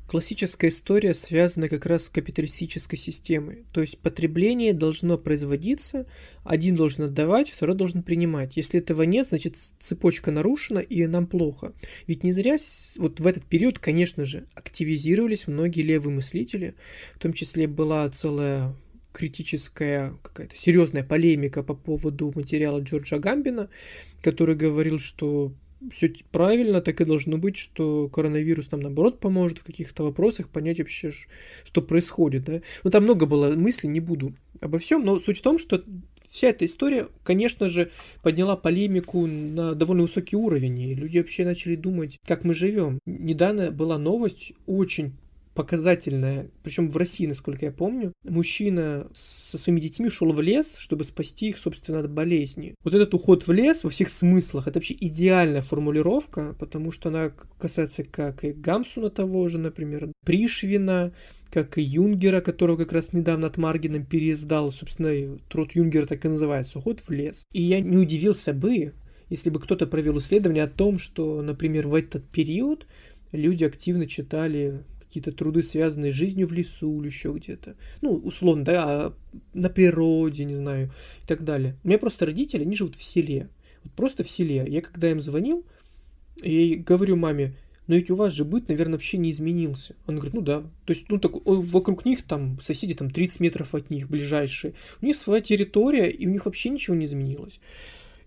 классическая 0.09 0.69
история 0.69 1.13
связана 1.13 1.69
как 1.69 1.85
раз 1.85 2.05
с 2.05 2.09
капиталистической 2.09 2.97
системой. 2.97 3.65
То 3.71 3.81
есть 3.81 3.99
потребление 3.99 4.73
должно 4.73 5.19
производиться, 5.19 6.07
один 6.43 6.75
должен 6.75 7.03
отдавать, 7.03 7.51
второй 7.51 7.75
должен 7.75 8.01
принимать. 8.01 8.57
Если 8.57 8.79
этого 8.79 9.03
нет, 9.03 9.27
значит 9.27 9.55
цепочка 9.79 10.31
нарушена 10.31 10.79
и 10.79 11.05
нам 11.05 11.27
плохо. 11.27 11.73
Ведь 12.07 12.23
не 12.23 12.31
зря 12.31 12.55
вот 12.97 13.19
в 13.19 13.27
этот 13.27 13.45
период, 13.45 13.77
конечно 13.77 14.25
же, 14.25 14.47
активизировались 14.55 15.45
многие 15.45 15.81
левые 15.83 16.15
мыслители, 16.15 16.73
в 17.15 17.19
том 17.19 17.31
числе 17.31 17.67
была 17.67 18.09
целая 18.09 18.75
критическая 19.13 20.15
какая-то 20.23 20.55
серьезная 20.55 21.03
полемика 21.03 21.61
по 21.61 21.75
поводу 21.75 22.31
материала 22.35 22.79
Джорджа 22.79 23.19
Гамбина, 23.19 23.69
который 24.23 24.55
говорил, 24.55 24.97
что 24.97 25.53
все 25.91 26.13
правильно, 26.31 26.81
так 26.81 27.01
и 27.01 27.05
должно 27.05 27.37
быть, 27.37 27.57
что 27.57 28.09
коронавирус 28.09 28.71
нам, 28.71 28.81
наоборот, 28.81 29.19
поможет 29.19 29.59
в 29.59 29.63
каких-то 29.63 30.03
вопросах 30.03 30.49
понять 30.49 30.79
вообще, 30.79 31.11
что 31.63 31.81
происходит, 31.81 32.43
да. 32.43 32.61
Ну, 32.83 32.91
там 32.91 33.03
много 33.03 33.25
было 33.25 33.55
мыслей, 33.55 33.89
не 33.89 33.99
буду 33.99 34.33
обо 34.61 34.79
всем, 34.79 35.05
но 35.05 35.19
суть 35.19 35.39
в 35.39 35.41
том, 35.41 35.57
что 35.57 35.83
вся 36.29 36.49
эта 36.49 36.65
история, 36.65 37.07
конечно 37.23 37.67
же, 37.67 37.91
подняла 38.21 38.55
полемику 38.55 39.25
на 39.25 39.73
довольно 39.73 40.03
высокий 40.03 40.35
уровень, 40.35 40.79
и 40.79 40.93
люди 40.93 41.17
вообще 41.17 41.45
начали 41.45 41.75
думать, 41.75 42.19
как 42.27 42.43
мы 42.43 42.53
живем. 42.53 42.99
Недавно 43.05 43.71
была 43.71 43.97
новость 43.97 44.53
очень 44.65 45.13
показательная, 45.59 46.49
причем 46.63 46.89
в 46.89 46.95
России, 46.95 47.25
насколько 47.25 47.65
я 47.65 47.73
помню, 47.73 48.13
мужчина 48.23 49.07
со 49.13 49.57
своими 49.57 49.81
детьми 49.81 50.07
шел 50.07 50.31
в 50.31 50.39
лес, 50.39 50.75
чтобы 50.77 51.03
спасти 51.03 51.49
их, 51.49 51.57
собственно, 51.57 51.99
от 51.99 52.09
болезни. 52.09 52.75
Вот 52.81 52.93
этот 52.93 53.13
уход 53.13 53.45
в 53.45 53.51
лес 53.51 53.83
во 53.83 53.89
всех 53.89 54.07
смыслах, 54.07 54.67
это 54.67 54.79
вообще 54.79 54.95
идеальная 54.97 55.61
формулировка, 55.61 56.55
потому 56.57 56.93
что 56.93 57.09
она 57.09 57.33
касается 57.59 58.05
как 58.05 58.45
и 58.45 58.53
Гамсуна 58.53 59.09
того 59.09 59.49
же, 59.49 59.57
например, 59.57 60.13
Пришвина, 60.25 61.11
как 61.51 61.77
и 61.77 61.81
Юнгера, 61.81 62.39
которого 62.39 62.77
как 62.77 62.93
раз 62.93 63.11
недавно 63.11 63.47
от 63.47 63.57
Маргином 63.57 64.05
переиздал, 64.05 64.71
собственно, 64.71 65.39
труд 65.49 65.73
Юнгера 65.73 66.05
так 66.05 66.23
и 66.23 66.29
называется 66.29 66.79
«Уход 66.79 67.01
в 67.01 67.09
лес». 67.09 67.43
И 67.51 67.61
я 67.61 67.81
не 67.81 67.97
удивился 67.97 68.53
бы, 68.53 68.93
если 69.27 69.49
бы 69.49 69.59
кто-то 69.59 69.87
провел 69.87 70.19
исследование 70.19 70.63
о 70.63 70.69
том, 70.69 70.99
что, 70.99 71.41
например, 71.41 71.89
в 71.89 71.95
этот 71.95 72.25
период 72.29 72.87
люди 73.33 73.65
активно 73.65 74.07
читали 74.07 74.85
какие-то 75.09 75.31
труды, 75.31 75.63
связанные 75.63 76.13
с 76.13 76.15
жизнью 76.15 76.47
в 76.47 76.53
лесу 76.53 77.01
или 77.01 77.07
еще 77.07 77.33
где-то. 77.33 77.75
Ну, 78.01 78.13
условно, 78.13 78.63
да, 78.63 78.83
а 78.85 79.13
на 79.55 79.69
природе, 79.69 80.45
не 80.45 80.55
знаю, 80.55 80.91
и 81.23 81.27
так 81.27 81.43
далее. 81.43 81.75
У 81.83 81.87
меня 81.87 81.97
просто 81.97 82.27
родители, 82.27 82.61
они 82.61 82.75
живут 82.75 82.95
в 82.95 83.03
селе. 83.03 83.49
Вот 83.83 83.93
просто 83.93 84.23
в 84.23 84.29
селе. 84.29 84.65
Я 84.67 84.81
когда 84.81 85.09
им 85.09 85.19
звонил, 85.19 85.65
и 86.43 86.75
говорю 86.75 87.15
маме, 87.15 87.55
но 87.87 87.95
ведь 87.95 88.11
у 88.11 88.15
вас 88.15 88.33
же 88.33 88.45
быт, 88.45 88.67
наверное, 88.67 88.93
вообще 88.93 89.17
не 89.17 89.31
изменился. 89.31 89.95
Он 90.05 90.17
говорит, 90.17 90.35
ну 90.35 90.41
да. 90.41 90.61
То 90.85 90.93
есть, 90.93 91.09
ну 91.09 91.17
так 91.17 91.31
вокруг 91.43 92.05
них 92.05 92.21
там 92.21 92.59
соседи 92.61 92.93
там 92.93 93.09
30 93.09 93.39
метров 93.39 93.73
от 93.73 93.89
них 93.89 94.07
ближайшие. 94.07 94.75
У 95.01 95.07
них 95.07 95.15
своя 95.15 95.41
территория, 95.41 96.07
и 96.11 96.27
у 96.27 96.29
них 96.29 96.45
вообще 96.45 96.69
ничего 96.69 96.95
не 96.95 97.07
изменилось. 97.07 97.59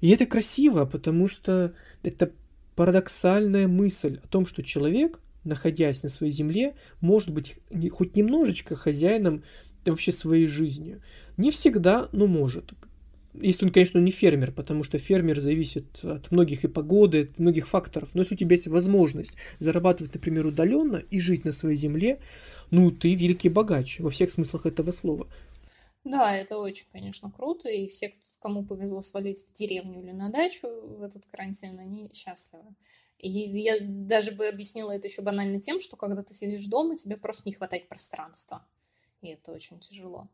И 0.00 0.10
это 0.10 0.26
красиво, 0.26 0.84
потому 0.84 1.28
что 1.28 1.74
это 2.02 2.32
парадоксальная 2.74 3.68
мысль 3.68 4.18
о 4.24 4.26
том, 4.26 4.46
что 4.46 4.64
человек 4.64 5.20
находясь 5.44 6.02
на 6.02 6.08
своей 6.08 6.32
земле, 6.32 6.74
может 7.00 7.30
быть 7.30 7.56
хоть 7.90 8.16
немножечко 8.16 8.76
хозяином 8.76 9.42
вообще 9.84 10.12
своей 10.12 10.46
жизни. 10.46 11.00
Не 11.36 11.50
всегда, 11.50 12.08
но 12.12 12.26
может. 12.26 12.72
Если 13.34 13.64
он, 13.64 13.72
конечно, 13.72 13.98
не 13.98 14.10
фермер, 14.10 14.52
потому 14.52 14.84
что 14.84 14.98
фермер 14.98 15.40
зависит 15.40 16.04
от 16.04 16.30
многих 16.30 16.64
и 16.64 16.68
погоды, 16.68 17.22
от 17.22 17.38
многих 17.38 17.66
факторов. 17.66 18.10
Но 18.14 18.20
если 18.20 18.34
у 18.34 18.38
тебя 18.38 18.56
есть 18.56 18.66
возможность 18.66 19.32
зарабатывать, 19.58 20.14
например, 20.14 20.46
удаленно 20.46 20.96
и 20.96 21.18
жить 21.18 21.44
на 21.44 21.52
своей 21.52 21.76
земле, 21.76 22.18
ну, 22.70 22.90
ты 22.90 23.14
великий 23.14 23.48
богач 23.48 24.00
во 24.00 24.10
всех 24.10 24.30
смыслах 24.30 24.66
этого 24.66 24.92
слова. 24.92 25.28
Да, 26.04 26.36
это 26.36 26.58
очень, 26.58 26.86
конечно, 26.92 27.30
круто, 27.30 27.70
и 27.70 27.88
все, 27.88 28.12
кому 28.40 28.64
повезло 28.64 29.02
свалить 29.02 29.44
в 29.46 29.52
деревню 29.54 30.02
или 30.02 30.10
на 30.10 30.28
дачу 30.30 30.68
в 30.68 31.02
этот 31.02 31.24
карантин, 31.26 31.78
они 31.78 32.10
счастливы. 32.12 32.74
И 33.22 33.28
я 33.28 33.76
даже 33.80 34.32
бы 34.32 34.48
объяснила 34.48 34.90
это 34.90 35.06
еще 35.06 35.22
банально 35.22 35.60
тем, 35.60 35.80
что 35.80 35.96
когда 35.96 36.22
ты 36.24 36.34
сидишь 36.34 36.66
дома, 36.66 36.96
тебе 36.96 37.16
просто 37.16 37.44
не 37.46 37.54
хватает 37.54 37.88
пространства. 37.88 38.66
И 39.20 39.28
это 39.28 39.52
очень 39.52 39.78
тяжело. 39.78 40.28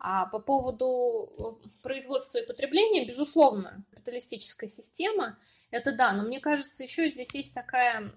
А 0.00 0.26
по 0.26 0.40
поводу 0.40 1.60
э, 1.62 1.68
производства 1.80 2.38
и 2.38 2.46
потребления, 2.46 3.06
безусловно, 3.06 3.84
капиталистическая 3.90 4.66
система, 4.66 5.38
это 5.70 5.92
да, 5.92 6.12
но 6.12 6.24
мне 6.24 6.40
кажется, 6.40 6.82
еще 6.82 7.08
здесь 7.08 7.34
есть 7.34 7.54
такая, 7.54 8.12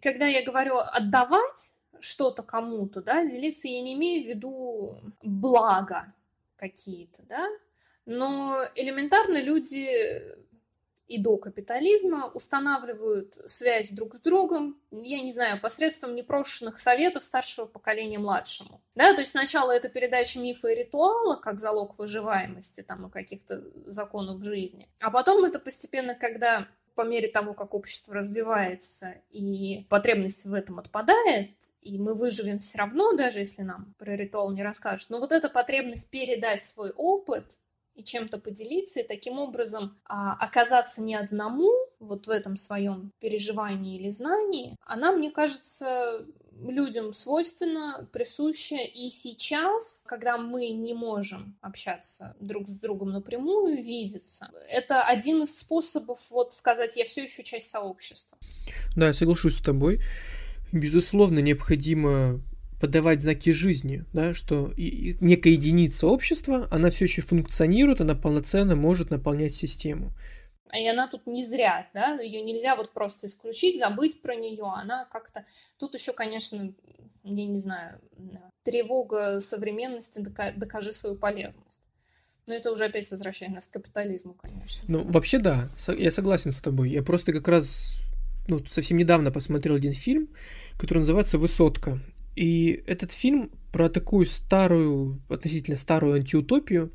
когда 0.00 0.26
я 0.26 0.44
говорю 0.44 0.78
отдавать 0.78 1.72
что-то 2.00 2.44
кому-то, 2.44 3.02
да, 3.02 3.24
делиться 3.26 3.66
я 3.66 3.82
не 3.82 3.94
имею 3.94 4.24
в 4.24 4.28
виду 4.28 5.00
блага 5.22 6.14
какие-то, 6.56 7.24
да, 7.24 7.44
но 8.06 8.64
элементарно 8.74 9.42
люди 9.42 9.88
и 11.08 11.18
до 11.18 11.38
капитализма 11.38 12.30
устанавливают 12.34 13.36
связь 13.46 13.88
друг 13.90 14.14
с 14.14 14.20
другом, 14.20 14.78
я 14.90 15.20
не 15.22 15.32
знаю, 15.32 15.60
посредством 15.60 16.14
непрошенных 16.14 16.78
советов 16.78 17.24
старшего 17.24 17.66
поколения 17.66 18.18
младшему. 18.18 18.82
Да, 18.94 19.14
то 19.14 19.20
есть 19.20 19.32
сначала 19.32 19.72
это 19.72 19.88
передача 19.88 20.38
мифа 20.38 20.68
и 20.68 20.74
ритуала, 20.76 21.36
как 21.36 21.60
залог 21.60 21.98
выживаемости 21.98 22.82
там 22.82 23.06
и 23.06 23.10
каких-то 23.10 23.64
законов 23.86 24.42
жизни, 24.42 24.88
а 25.00 25.10
потом 25.10 25.44
это 25.44 25.58
постепенно, 25.58 26.14
когда 26.14 26.68
по 26.94 27.02
мере 27.02 27.28
того, 27.28 27.54
как 27.54 27.74
общество 27.74 28.16
развивается 28.16 29.14
и 29.30 29.86
потребность 29.88 30.44
в 30.44 30.52
этом 30.52 30.80
отпадает, 30.80 31.52
и 31.80 31.96
мы 31.96 32.14
выживем 32.14 32.58
все 32.58 32.78
равно, 32.78 33.12
даже 33.12 33.38
если 33.38 33.62
нам 33.62 33.94
про 33.98 34.16
ритуал 34.16 34.52
не 34.52 34.64
расскажут, 34.64 35.08
но 35.08 35.20
вот 35.20 35.30
эта 35.30 35.48
потребность 35.48 36.10
передать 36.10 36.64
свой 36.64 36.90
опыт 36.90 37.56
и 37.98 38.04
чем-то 38.04 38.38
поделиться, 38.38 39.00
и 39.00 39.06
таким 39.06 39.38
образом 39.38 39.98
а, 40.08 40.34
оказаться 40.34 41.02
не 41.02 41.16
одному 41.16 41.70
вот 41.98 42.26
в 42.26 42.30
этом 42.30 42.56
своем 42.56 43.12
переживании 43.20 43.98
или 43.98 44.08
знании, 44.10 44.76
она, 44.86 45.12
мне 45.12 45.30
кажется, 45.30 46.24
людям 46.62 47.12
свойственно, 47.12 48.08
присуща 48.12 48.76
и 48.76 49.10
сейчас, 49.10 50.04
когда 50.06 50.38
мы 50.38 50.68
не 50.70 50.94
можем 50.94 51.56
общаться 51.60 52.34
друг 52.40 52.68
с 52.68 52.78
другом 52.78 53.10
напрямую, 53.10 53.82
видеться. 53.82 54.50
Это 54.70 55.02
один 55.02 55.42
из 55.42 55.58
способов 55.58 56.18
вот 56.30 56.54
сказать, 56.54 56.96
я 56.96 57.04
все 57.04 57.24
еще 57.24 57.42
часть 57.42 57.70
сообщества. 57.70 58.38
Да, 58.96 59.12
соглашусь 59.12 59.56
с 59.56 59.62
тобой. 59.62 60.00
Безусловно, 60.72 61.38
необходимо 61.38 62.40
подавать 62.80 63.20
знаки 63.20 63.50
жизни, 63.50 64.04
да, 64.12 64.34
что 64.34 64.72
и, 64.76 64.82
и 64.82 65.18
некая 65.20 65.50
единица 65.50 66.06
общества, 66.06 66.68
она 66.70 66.90
все 66.90 67.04
еще 67.04 67.22
функционирует, 67.22 68.00
она 68.00 68.14
полноценно 68.14 68.76
может 68.76 69.10
наполнять 69.10 69.54
систему. 69.54 70.12
И 70.72 70.86
она 70.86 71.08
тут 71.08 71.26
не 71.26 71.44
зря, 71.44 71.88
да, 71.94 72.16
ее 72.20 72.42
нельзя 72.42 72.76
вот 72.76 72.92
просто 72.92 73.26
исключить, 73.26 73.78
забыть 73.78 74.20
про 74.20 74.34
нее, 74.34 74.64
она 74.64 75.06
как-то... 75.06 75.44
Тут 75.78 75.94
еще, 75.94 76.12
конечно, 76.12 76.74
я 77.24 77.46
не 77.46 77.58
знаю, 77.58 78.00
тревога 78.64 79.40
современности, 79.40 80.18
докажи 80.56 80.92
свою 80.92 81.16
полезность. 81.16 81.82
Но 82.46 82.54
это 82.54 82.72
уже 82.72 82.84
опять 82.84 83.10
возвращает 83.10 83.52
нас 83.52 83.66
к 83.66 83.72
капитализму, 83.72 84.34
конечно. 84.34 84.82
Ну, 84.88 85.04
вообще 85.04 85.38
да, 85.38 85.70
я 85.98 86.10
согласен 86.10 86.52
с 86.52 86.60
тобой. 86.60 86.90
Я 86.90 87.02
просто 87.02 87.32
как 87.32 87.46
раз 87.46 87.94
ну, 88.48 88.64
совсем 88.70 88.96
недавно 88.96 89.30
посмотрел 89.30 89.74
один 89.74 89.92
фильм, 89.92 90.28
который 90.78 91.00
называется 91.00 91.38
«Высотка». 91.38 92.00
И 92.38 92.84
этот 92.86 93.10
фильм 93.10 93.50
про 93.72 93.88
такую 93.88 94.24
старую, 94.24 95.20
относительно 95.28 95.76
старую 95.76 96.14
антиутопию, 96.14 96.92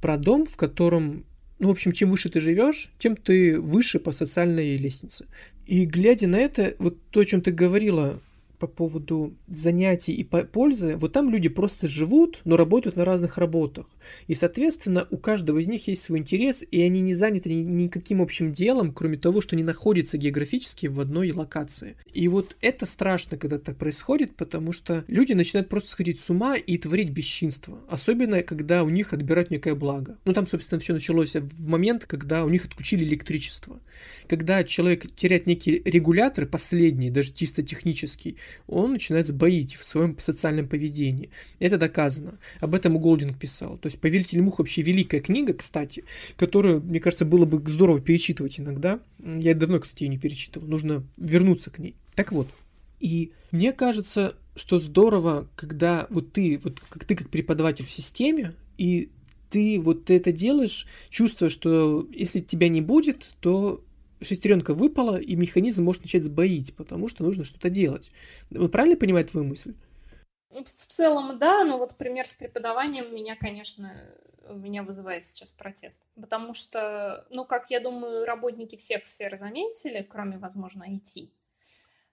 про 0.00 0.16
дом, 0.16 0.46
в 0.46 0.56
котором 0.56 1.26
ну, 1.58 1.68
в 1.68 1.72
общем, 1.72 1.92
чем 1.92 2.08
выше 2.08 2.30
ты 2.30 2.40
живешь, 2.40 2.90
тем 2.98 3.14
ты 3.14 3.60
выше 3.60 4.00
по 4.00 4.12
социальной 4.12 4.78
лестнице. 4.78 5.26
И 5.66 5.84
глядя 5.84 6.26
на 6.26 6.36
это, 6.36 6.74
вот 6.78 6.96
то, 7.10 7.20
о 7.20 7.24
чем 7.26 7.42
ты 7.42 7.52
говорила, 7.52 8.18
по 8.62 8.68
поводу 8.68 9.34
занятий 9.48 10.12
и 10.12 10.22
пользы, 10.22 10.94
вот 10.94 11.12
там 11.12 11.30
люди 11.30 11.48
просто 11.48 11.88
живут, 11.88 12.40
но 12.44 12.56
работают 12.56 12.94
на 12.94 13.04
разных 13.04 13.36
работах. 13.36 13.86
И, 14.28 14.36
соответственно, 14.36 15.08
у 15.10 15.16
каждого 15.16 15.58
из 15.58 15.66
них 15.66 15.88
есть 15.88 16.02
свой 16.02 16.20
интерес, 16.20 16.62
и 16.70 16.80
они 16.80 17.00
не 17.00 17.14
заняты 17.14 17.52
никаким 17.52 18.22
общим 18.22 18.52
делом, 18.52 18.92
кроме 18.92 19.16
того, 19.16 19.40
что 19.40 19.56
они 19.56 19.64
находятся 19.64 20.16
географически 20.16 20.86
в 20.86 21.00
одной 21.00 21.32
локации. 21.32 21.96
И 22.12 22.28
вот 22.28 22.56
это 22.60 22.86
страшно, 22.86 23.36
когда 23.36 23.58
так 23.58 23.78
происходит, 23.78 24.36
потому 24.36 24.70
что 24.70 25.02
люди 25.08 25.32
начинают 25.32 25.68
просто 25.68 25.90
сходить 25.90 26.20
с 26.20 26.30
ума 26.30 26.54
и 26.54 26.78
творить 26.78 27.10
бесчинство. 27.10 27.80
Особенно, 27.88 28.44
когда 28.44 28.84
у 28.84 28.90
них 28.90 29.12
отбирают 29.12 29.50
некое 29.50 29.74
благо. 29.74 30.18
Ну, 30.24 30.34
там, 30.34 30.46
собственно, 30.46 30.78
все 30.78 30.92
началось 30.92 31.34
в 31.34 31.68
момент, 31.68 32.04
когда 32.06 32.44
у 32.44 32.48
них 32.48 32.66
отключили 32.66 33.02
электричество. 33.02 33.80
Когда 34.28 34.62
человек 34.62 35.12
теряет 35.16 35.48
некий 35.48 35.82
регулятор, 35.84 36.46
последний, 36.46 37.10
даже 37.10 37.32
чисто 37.32 37.64
технический, 37.64 38.36
он 38.66 38.92
начинает 38.92 39.26
сбоить 39.26 39.74
в 39.74 39.84
своем 39.84 40.18
социальном 40.18 40.68
поведении. 40.68 41.30
Это 41.58 41.78
доказано. 41.78 42.38
Об 42.60 42.74
этом 42.74 42.98
Голдинг 42.98 43.38
писал. 43.38 43.78
То 43.78 43.86
есть 43.86 44.00
«Повелитель 44.00 44.42
мух» 44.42 44.58
вообще 44.58 44.82
великая 44.82 45.20
книга, 45.20 45.52
кстати, 45.54 46.04
которую, 46.36 46.80
мне 46.82 47.00
кажется, 47.00 47.24
было 47.24 47.44
бы 47.44 47.62
здорово 47.70 48.00
перечитывать 48.00 48.60
иногда. 48.60 49.00
Я 49.18 49.54
давно, 49.54 49.80
кстати, 49.80 50.04
ее 50.04 50.10
не 50.10 50.18
перечитывал. 50.18 50.66
Нужно 50.66 51.04
вернуться 51.16 51.70
к 51.70 51.78
ней. 51.78 51.96
Так 52.14 52.32
вот, 52.32 52.48
и 53.00 53.32
мне 53.50 53.72
кажется, 53.72 54.36
что 54.54 54.78
здорово, 54.78 55.48
когда 55.56 56.06
вот 56.10 56.32
ты, 56.32 56.60
вот 56.62 56.80
как 56.88 57.04
ты 57.04 57.16
как 57.16 57.30
преподаватель 57.30 57.84
в 57.84 57.90
системе, 57.90 58.54
и 58.78 59.10
ты 59.50 59.80
вот 59.80 60.08
это 60.10 60.32
делаешь, 60.32 60.86
чувствуя, 61.10 61.50
что 61.50 62.08
если 62.12 62.40
тебя 62.40 62.68
не 62.68 62.80
будет, 62.80 63.34
то 63.40 63.82
шестеренка 64.24 64.74
выпала, 64.74 65.16
и 65.16 65.36
механизм 65.36 65.84
может 65.84 66.02
начать 66.02 66.24
сбоить, 66.24 66.74
потому 66.76 67.08
что 67.08 67.24
нужно 67.24 67.44
что-то 67.44 67.70
делать. 67.70 68.10
Вы 68.50 68.68
правильно 68.68 68.96
понимаете 68.96 69.32
твою 69.32 69.46
мысль? 69.46 69.74
В 70.50 70.86
целом, 70.86 71.38
да, 71.38 71.64
но 71.64 71.78
вот 71.78 71.96
пример 71.96 72.26
с 72.26 72.34
преподаванием 72.34 73.14
меня, 73.14 73.36
конечно, 73.36 73.92
меня 74.48 74.82
вызывает 74.82 75.24
сейчас 75.24 75.50
протест. 75.50 76.00
Потому 76.14 76.52
что, 76.52 77.26
ну, 77.30 77.44
как 77.44 77.70
я 77.70 77.80
думаю, 77.80 78.26
работники 78.26 78.76
всех 78.76 79.06
сфер 79.06 79.36
заметили, 79.36 80.02
кроме, 80.02 80.38
возможно, 80.38 80.84
IT, 80.84 81.30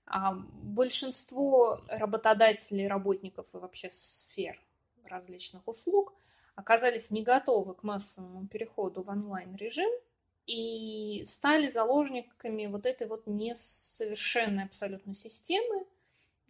а 0.06 0.34
большинство 0.34 1.82
работодателей, 1.88 2.88
работников 2.88 3.54
и 3.54 3.58
вообще 3.58 3.90
сфер 3.90 4.60
различных 5.04 5.68
услуг 5.68 6.14
оказались 6.56 7.12
не 7.12 7.24
готовы 7.24 7.74
к 7.74 7.84
массовому 7.84 8.48
переходу 8.48 9.02
в 9.02 9.10
онлайн-режим– 9.10 9.90
и 10.50 11.24
стали 11.26 11.68
заложниками 11.68 12.66
вот 12.66 12.88
этой 12.88 13.06
вот 13.06 13.28
несовершенной 13.28 14.64
абсолютно 14.64 15.14
системы, 15.14 15.86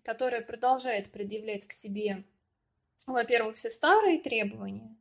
которая 0.03 0.41
продолжает 0.41 1.11
предъявлять 1.11 1.65
к 1.65 1.73
себе, 1.73 2.23
во-первых, 3.05 3.57
все 3.57 3.69
старые 3.69 4.19
требования, 4.19 4.95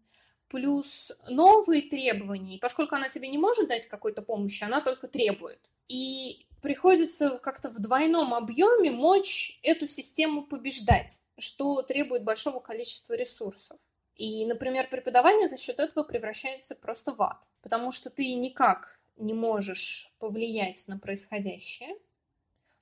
плюс 0.49 1.13
новые 1.29 1.83
требования. 1.83 2.57
И 2.57 2.59
поскольку 2.59 2.97
она 2.97 3.09
тебе 3.09 3.29
не 3.29 3.39
может 3.39 3.69
дать 3.69 3.87
какой-то 3.87 4.21
помощи, 4.21 4.65
она 4.65 4.81
только 4.81 5.07
требует. 5.07 5.61
И 5.87 6.49
приходится 6.61 7.39
как-то 7.39 7.71
в 7.71 7.79
двойном 7.79 8.35
объеме 8.35 8.91
мочь 8.91 9.61
эту 9.63 9.87
систему 9.87 10.43
побеждать, 10.43 11.23
что 11.39 11.83
требует 11.83 12.25
большого 12.25 12.59
количества 12.59 13.15
ресурсов. 13.15 13.79
И, 14.19 14.45
например, 14.47 14.89
преподавание 14.91 15.49
за 15.49 15.57
счет 15.57 15.79
этого 15.79 16.03
превращается 16.03 16.75
просто 16.75 17.15
в 17.15 17.23
ад, 17.23 17.49
потому 17.63 17.93
что 17.93 18.11
ты 18.11 18.35
никак 18.35 18.99
не 19.17 19.33
можешь 19.33 20.13
повлиять 20.19 20.87
на 20.89 20.99
происходящее. 20.99 21.97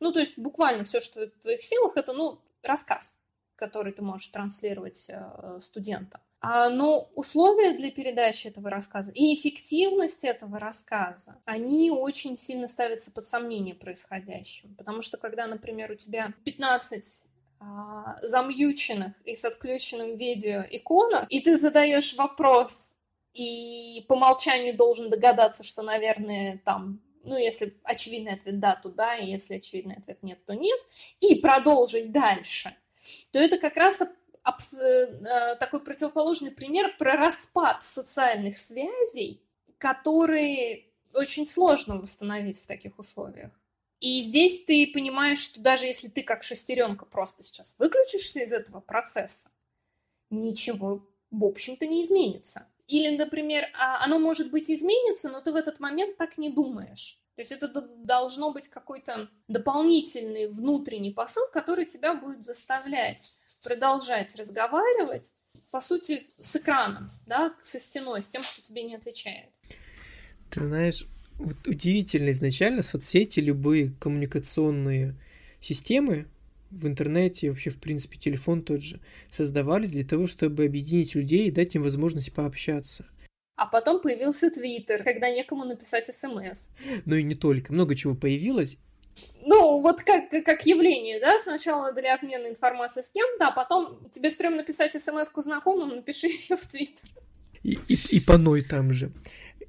Ну, 0.01 0.13
то 0.13 0.19
есть 0.19 0.39
буквально 0.39 0.85
все, 0.85 1.01
что 1.01 1.27
в 1.27 1.43
твоих 1.43 1.63
силах, 1.63 1.97
это, 1.97 2.15
ну, 2.15 2.41
рассказ, 2.63 3.19
который 3.55 3.93
ты 3.93 4.03
можешь 4.03 4.29
транслировать 4.29 5.07
э, 5.09 5.59
студентам. 5.63 6.21
А, 6.41 6.69
но 6.69 7.11
условия 7.15 7.73
для 7.73 7.91
передачи 7.91 8.49
этого 8.49 8.71
рассказа 8.71 9.11
и 9.13 9.35
эффективность 9.35 10.25
этого 10.25 10.59
рассказа, 10.59 11.41
они 11.45 11.91
очень 11.91 12.37
сильно 12.37 12.69
ставятся 12.69 13.11
под 13.11 13.25
сомнение 13.25 13.75
происходящим. 13.75 14.75
Потому 14.75 15.03
что 15.03 15.17
когда, 15.17 15.47
например, 15.47 15.91
у 15.93 15.95
тебя 15.95 16.33
15 16.45 17.05
а, 17.05 17.36
замьюченных 18.23 19.13
и 19.25 19.35
с 19.35 19.45
отключенным 19.45 20.17
видео 20.17 20.63
иконах, 20.71 21.27
и 21.31 21.41
ты 21.41 21.57
задаешь 21.57 22.15
вопрос, 22.15 22.97
и 23.35 24.05
по 24.09 24.15
умолчанию 24.15 24.77
должен 24.77 25.11
догадаться, 25.11 25.65
что, 25.65 25.83
наверное, 25.83 26.61
там, 26.65 27.01
ну, 27.25 27.37
если 27.37 27.77
очевидный 27.83 28.33
ответ 28.35 28.59
да, 28.61 28.77
то 28.77 28.89
да, 28.89 29.17
и 29.17 29.27
если 29.27 29.57
очевидный 29.57 29.97
ответ 29.97 30.23
нет, 30.23 30.45
то 30.45 30.55
нет, 30.55 30.79
и 31.21 31.37
продолжить 31.37 32.13
дальше, 32.13 32.75
то 33.33 33.39
это 33.39 33.59
как 33.59 33.77
раз 33.77 34.03
э, 34.03 35.57
такой 35.59 35.81
противоположный 35.81 36.51
пример 36.51 36.97
про 36.99 37.17
распад 37.17 37.85
социальных 37.85 38.59
связей, 38.59 39.43
которые 39.79 40.87
очень 41.13 41.47
сложно 41.47 41.97
восстановить 41.97 42.61
в 42.61 42.67
таких 42.67 42.99
условиях. 42.99 43.51
И 44.01 44.21
здесь 44.21 44.65
ты 44.65 44.91
понимаешь, 44.93 45.39
что 45.39 45.61
даже 45.61 45.87
если 45.87 46.09
ты 46.09 46.23
как 46.23 46.43
шестеренка 46.43 47.07
просто 47.07 47.43
сейчас 47.43 47.75
выключишься 47.79 48.41
из 48.41 48.53
этого 48.53 48.81
процесса, 48.81 49.51
ничего, 50.31 51.09
в 51.31 51.45
общем-то, 51.45 51.87
не 51.87 52.05
изменится. 52.05 52.67
Или, 52.87 53.17
например, 53.17 53.65
а, 53.79 54.05
оно 54.05 54.19
может 54.19 54.51
быть 54.51 54.71
изменится, 54.71 55.31
но 55.31 55.41
ты 55.41 55.53
в 55.53 55.57
этот 55.57 55.81
момент 55.81 56.17
так 56.17 56.39
не 56.39 56.51
думаешь. 56.51 57.21
То 57.35 57.43
есть 57.43 57.53
это 57.53 57.69
должно 57.69 58.53
быть 58.53 58.69
какой-то 58.69 59.29
дополнительный 59.49 60.47
внутренний 60.47 61.13
посыл, 61.13 61.43
который 61.53 61.85
тебя 61.85 62.15
будет 62.15 62.47
заставлять 62.47 63.35
продолжать 63.63 64.37
разговаривать, 64.37 65.33
по 65.71 65.81
сути, 65.81 66.29
с 66.39 66.55
экраном, 66.55 67.11
да, 67.27 67.53
со 67.63 67.81
стеной, 67.81 68.23
с 68.23 68.29
тем, 68.29 68.45
что 68.45 68.63
тебе 68.63 68.85
не 68.85 68.95
отвечает. 68.95 69.51
Ты 70.51 70.61
знаешь, 70.61 71.07
вот 71.39 71.67
удивительно 71.67 72.31
изначально 72.31 72.83
соцсети, 72.83 73.41
любые 73.41 73.93
коммуникационные 74.01 75.15
системы 75.61 76.27
в 76.71 76.87
интернете, 76.87 77.51
вообще, 77.51 77.71
в 77.71 77.79
принципе, 77.79 78.19
телефон 78.19 78.63
тот 78.63 78.83
же, 78.83 79.01
создавались 79.31 79.91
для 79.91 80.05
того, 80.05 80.27
чтобы 80.27 80.65
объединить 80.65 81.15
людей 81.15 81.49
и 81.49 81.53
дать 81.53 81.75
им 81.75 81.83
возможность 81.83 82.33
пообщаться. 82.33 83.07
А 83.57 83.67
потом 83.67 84.03
появился 84.03 84.51
Твиттер, 84.51 85.03
когда 85.03 85.31
некому 85.31 85.65
написать 85.65 86.15
смс. 86.15 86.75
Ну 87.07 87.17
и 87.17 87.23
не 87.23 87.35
только. 87.35 87.73
Много 87.73 87.97
чего 87.97 88.15
появилось. 88.15 88.77
Ну, 89.47 89.81
вот 89.81 90.03
как, 90.03 90.29
как 90.29 90.67
явление, 90.67 91.21
да, 91.21 91.39
сначала 91.39 91.93
для 91.93 92.17
обмена 92.17 92.49
информацией 92.49 93.03
с 93.03 93.09
кем-то, 93.09 93.49
а 93.49 93.53
потом 93.53 94.11
тебе 94.11 94.31
стрёмно 94.31 94.59
написать 94.59 94.93
смс-ку 95.01 95.41
знакомым, 95.41 95.97
напиши 95.97 96.27
ее 96.27 96.57
в 96.57 96.67
Твиттер. 96.67 97.09
И, 97.63 97.79
и, 97.89 98.17
и 98.17 98.21
паной 98.21 98.63
там 98.63 98.93
же. 98.93 99.11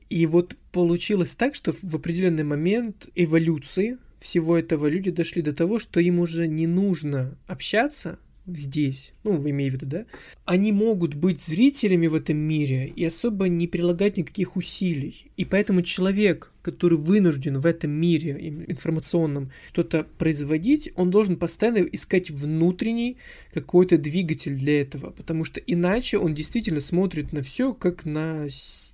И 0.09 0.25
вот 0.25 0.55
получилось 0.71 1.35
так, 1.35 1.55
что 1.55 1.71
в 1.73 1.95
определенный 1.95 2.43
момент 2.43 3.09
эволюции 3.15 3.97
всего 4.19 4.57
этого 4.57 4.87
люди 4.87 5.11
дошли 5.11 5.41
до 5.41 5.53
того, 5.53 5.79
что 5.79 5.99
им 5.99 6.19
уже 6.19 6.47
не 6.47 6.67
нужно 6.67 7.37
общаться 7.47 8.19
здесь, 8.47 9.13
ну, 9.23 9.33
вы 9.33 9.49
имеете 9.49 9.77
в 9.77 9.81
виду, 9.81 9.85
да, 9.87 10.05
они 10.45 10.71
могут 10.71 11.15
быть 11.15 11.41
зрителями 11.41 12.07
в 12.07 12.15
этом 12.15 12.37
мире 12.37 12.87
и 12.87 13.03
особо 13.03 13.49
не 13.49 13.67
прилагать 13.67 14.17
никаких 14.17 14.55
усилий. 14.55 15.29
И 15.35 15.43
поэтому 15.43 15.81
человек, 15.81 16.51
который 16.61 16.97
вынужден 16.97 17.59
в 17.59 17.65
этом 17.65 17.91
мире 17.91 18.65
информационном 18.67 19.51
что-то 19.71 20.05
производить, 20.17 20.91
он 20.95 21.11
должен 21.11 21.35
постоянно 21.35 21.79
искать 21.79 22.31
внутренний 22.31 23.17
какой-то 23.53 23.97
двигатель 23.97 24.55
для 24.55 24.81
этого, 24.81 25.11
потому 25.11 25.43
что 25.43 25.59
иначе 25.59 26.17
он 26.17 26.33
действительно 26.33 26.79
смотрит 26.79 27.33
на 27.33 27.41
все 27.41 27.73
как 27.73 28.05
на 28.05 28.47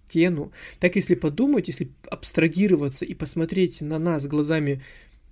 стену. 0.07 0.51
Так 0.79 0.95
если 0.95 1.15
подумать, 1.15 1.67
если 1.67 1.89
абстрагироваться 2.09 3.05
и 3.05 3.13
посмотреть 3.13 3.81
на 3.81 3.99
нас 3.99 4.27
глазами 4.27 4.81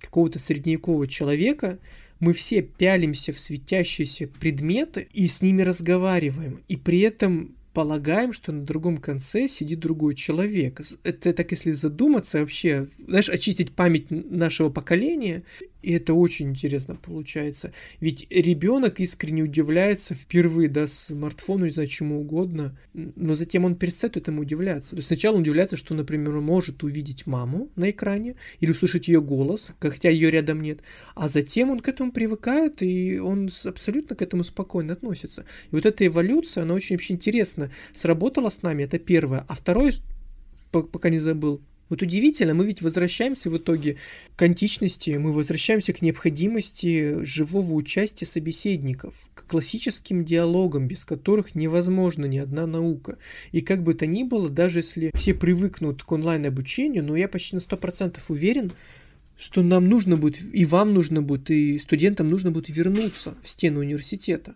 какого-то 0.00 0.38
средневекового 0.38 1.06
человека, 1.06 1.78
мы 2.18 2.32
все 2.32 2.62
пялимся 2.62 3.32
в 3.32 3.40
светящиеся 3.40 4.28
предметы 4.28 5.08
и 5.12 5.26
с 5.26 5.42
ними 5.42 5.62
разговариваем. 5.62 6.62
И 6.68 6.76
при 6.76 7.00
этом 7.00 7.54
полагаем, 7.72 8.32
что 8.32 8.52
на 8.52 8.64
другом 8.64 8.98
конце 8.98 9.48
сидит 9.48 9.80
другой 9.80 10.14
человек. 10.14 10.80
Это 11.04 11.32
так, 11.32 11.50
если 11.50 11.72
задуматься 11.72 12.40
вообще, 12.40 12.86
знаешь, 13.06 13.28
очистить 13.28 13.72
память 13.72 14.10
нашего 14.10 14.68
поколения, 14.68 15.42
и 15.82 15.92
это 15.92 16.14
очень 16.14 16.50
интересно 16.50 16.96
получается. 16.96 17.72
Ведь 18.00 18.26
ребенок 18.30 19.00
искренне 19.00 19.42
удивляется 19.42 20.14
впервые, 20.14 20.68
да, 20.68 20.86
смартфону, 20.86 21.64
не 21.64 21.70
знаю, 21.70 21.88
чему 21.88 22.20
угодно, 22.20 22.78
но 22.94 23.34
затем 23.34 23.64
он 23.64 23.74
перестает 23.74 24.16
этому 24.16 24.42
удивляться. 24.42 24.90
То 24.90 24.96
есть 24.96 25.08
сначала 25.08 25.36
он 25.36 25.42
удивляется, 25.42 25.76
что, 25.76 25.94
например, 25.94 26.36
он 26.36 26.44
может 26.44 26.84
увидеть 26.84 27.26
маму 27.26 27.70
на 27.76 27.90
экране 27.90 28.36
или 28.60 28.70
услышать 28.70 29.08
ее 29.08 29.20
голос, 29.20 29.72
хотя 29.80 30.08
ее 30.08 30.30
рядом 30.30 30.62
нет, 30.62 30.80
а 31.14 31.28
затем 31.28 31.70
он 31.70 31.80
к 31.80 31.88
этому 31.88 32.12
привыкает, 32.12 32.82
и 32.82 33.18
он 33.18 33.50
абсолютно 33.64 34.14
к 34.16 34.22
этому 34.22 34.44
спокойно 34.44 34.92
относится. 34.92 35.44
И 35.70 35.74
вот 35.74 35.86
эта 35.86 36.06
эволюция, 36.06 36.62
она 36.62 36.74
очень 36.74 36.96
вообще 36.96 37.14
интересно 37.14 37.70
сработала 37.94 38.50
с 38.50 38.62
нами, 38.62 38.84
это 38.84 38.98
первое. 38.98 39.44
А 39.48 39.54
второе, 39.54 39.92
пока 40.70 41.10
не 41.10 41.18
забыл. 41.18 41.60
Вот 41.92 42.00
удивительно, 42.00 42.54
мы 42.54 42.64
ведь 42.64 42.80
возвращаемся 42.80 43.50
в 43.50 43.58
итоге 43.58 43.98
к 44.36 44.40
античности, 44.40 45.10
мы 45.10 45.30
возвращаемся 45.30 45.92
к 45.92 46.00
необходимости 46.00 47.22
живого 47.22 47.74
участия 47.74 48.24
собеседников, 48.24 49.28
к 49.34 49.46
классическим 49.46 50.24
диалогам, 50.24 50.88
без 50.88 51.04
которых 51.04 51.54
невозможна 51.54 52.24
ни 52.24 52.38
одна 52.38 52.66
наука. 52.66 53.18
И 53.50 53.60
как 53.60 53.82
бы 53.82 53.92
то 53.92 54.06
ни 54.06 54.22
было, 54.22 54.48
даже 54.48 54.78
если 54.78 55.10
все 55.14 55.34
привыкнут 55.34 56.02
к 56.02 56.10
онлайн-обучению, 56.10 57.04
но 57.04 57.14
я 57.14 57.28
почти 57.28 57.56
на 57.56 57.60
100% 57.60 58.18
уверен, 58.30 58.72
что 59.36 59.62
нам 59.62 59.86
нужно 59.86 60.16
будет, 60.16 60.42
и 60.50 60.64
вам 60.64 60.94
нужно 60.94 61.20
будет, 61.20 61.50
и 61.50 61.78
студентам 61.78 62.26
нужно 62.28 62.52
будет 62.52 62.70
вернуться 62.70 63.36
в 63.42 63.48
стену 63.50 63.80
университета. 63.80 64.54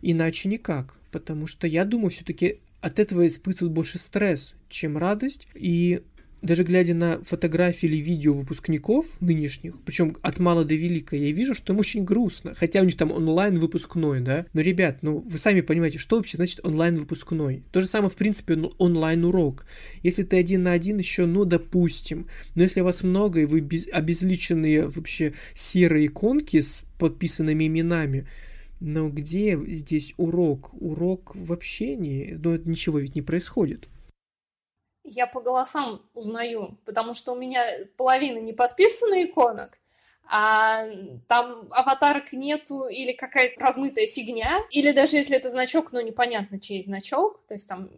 Иначе 0.00 0.48
никак. 0.48 0.94
Потому 1.10 1.48
что 1.48 1.66
я 1.66 1.84
думаю, 1.84 2.08
все-таки 2.08 2.60
от 2.80 2.98
этого 2.98 3.26
испытывают 3.26 3.74
больше 3.74 3.98
стресс, 3.98 4.54
чем 4.70 4.96
радость. 4.96 5.46
И 5.54 6.00
даже 6.42 6.62
глядя 6.62 6.94
на 6.94 7.18
фотографии 7.24 7.86
или 7.86 7.96
видео 7.96 8.32
выпускников 8.32 9.20
нынешних, 9.20 9.74
причем 9.84 10.16
от 10.22 10.38
мала 10.38 10.64
до 10.64 10.74
велика, 10.74 11.16
я 11.16 11.32
вижу, 11.32 11.54
что 11.54 11.72
им 11.72 11.80
очень 11.80 12.04
грустно. 12.04 12.54
Хотя 12.54 12.80
у 12.80 12.84
них 12.84 12.96
там 12.96 13.10
онлайн 13.10 13.58
выпускной, 13.58 14.20
да. 14.20 14.46
Но, 14.52 14.60
ребят, 14.60 14.98
ну 15.02 15.18
вы 15.18 15.38
сами 15.38 15.60
понимаете, 15.60 15.98
что 15.98 16.16
вообще 16.16 16.36
значит 16.36 16.60
онлайн 16.64 16.96
выпускной? 16.96 17.62
То 17.72 17.80
же 17.80 17.86
самое, 17.86 18.10
в 18.10 18.16
принципе, 18.16 18.54
онлайн 18.78 19.24
урок. 19.24 19.66
Если 20.02 20.22
ты 20.22 20.38
один 20.38 20.62
на 20.62 20.72
один, 20.72 20.98
еще, 20.98 21.26
ну, 21.26 21.44
допустим. 21.44 22.26
Но 22.54 22.62
если 22.62 22.80
вас 22.80 23.02
много, 23.02 23.40
и 23.40 23.44
вы 23.44 23.60
без, 23.60 23.88
обезличенные 23.88 24.86
вообще 24.86 25.34
серые 25.54 26.06
иконки 26.06 26.60
с 26.60 26.84
подписанными 26.98 27.66
именами, 27.66 28.26
но 28.80 29.08
где 29.08 29.58
здесь 29.66 30.14
урок? 30.16 30.70
Урок 30.80 31.34
в 31.34 31.52
общении? 31.52 32.38
Но 32.40 32.52
ну, 32.52 32.60
ничего 32.64 32.98
ведь 33.00 33.16
не 33.16 33.22
происходит 33.22 33.88
я 35.10 35.26
по 35.26 35.40
голосам 35.40 36.02
узнаю, 36.14 36.78
потому 36.84 37.14
что 37.14 37.32
у 37.32 37.36
меня 37.36 37.66
половина 37.96 38.38
не 38.38 38.52
подписана 38.52 39.24
иконок, 39.24 39.78
а 40.30 40.86
там 41.26 41.68
аватарок 41.70 42.32
нету 42.32 42.86
или 42.86 43.12
какая-то 43.12 43.62
размытая 43.62 44.06
фигня, 44.06 44.60
или 44.70 44.92
даже 44.92 45.16
если 45.16 45.36
это 45.36 45.50
значок, 45.50 45.92
но 45.92 46.00
непонятно, 46.00 46.60
чей 46.60 46.82
значок, 46.82 47.40
то 47.46 47.54
есть 47.54 47.66
там 47.66 47.90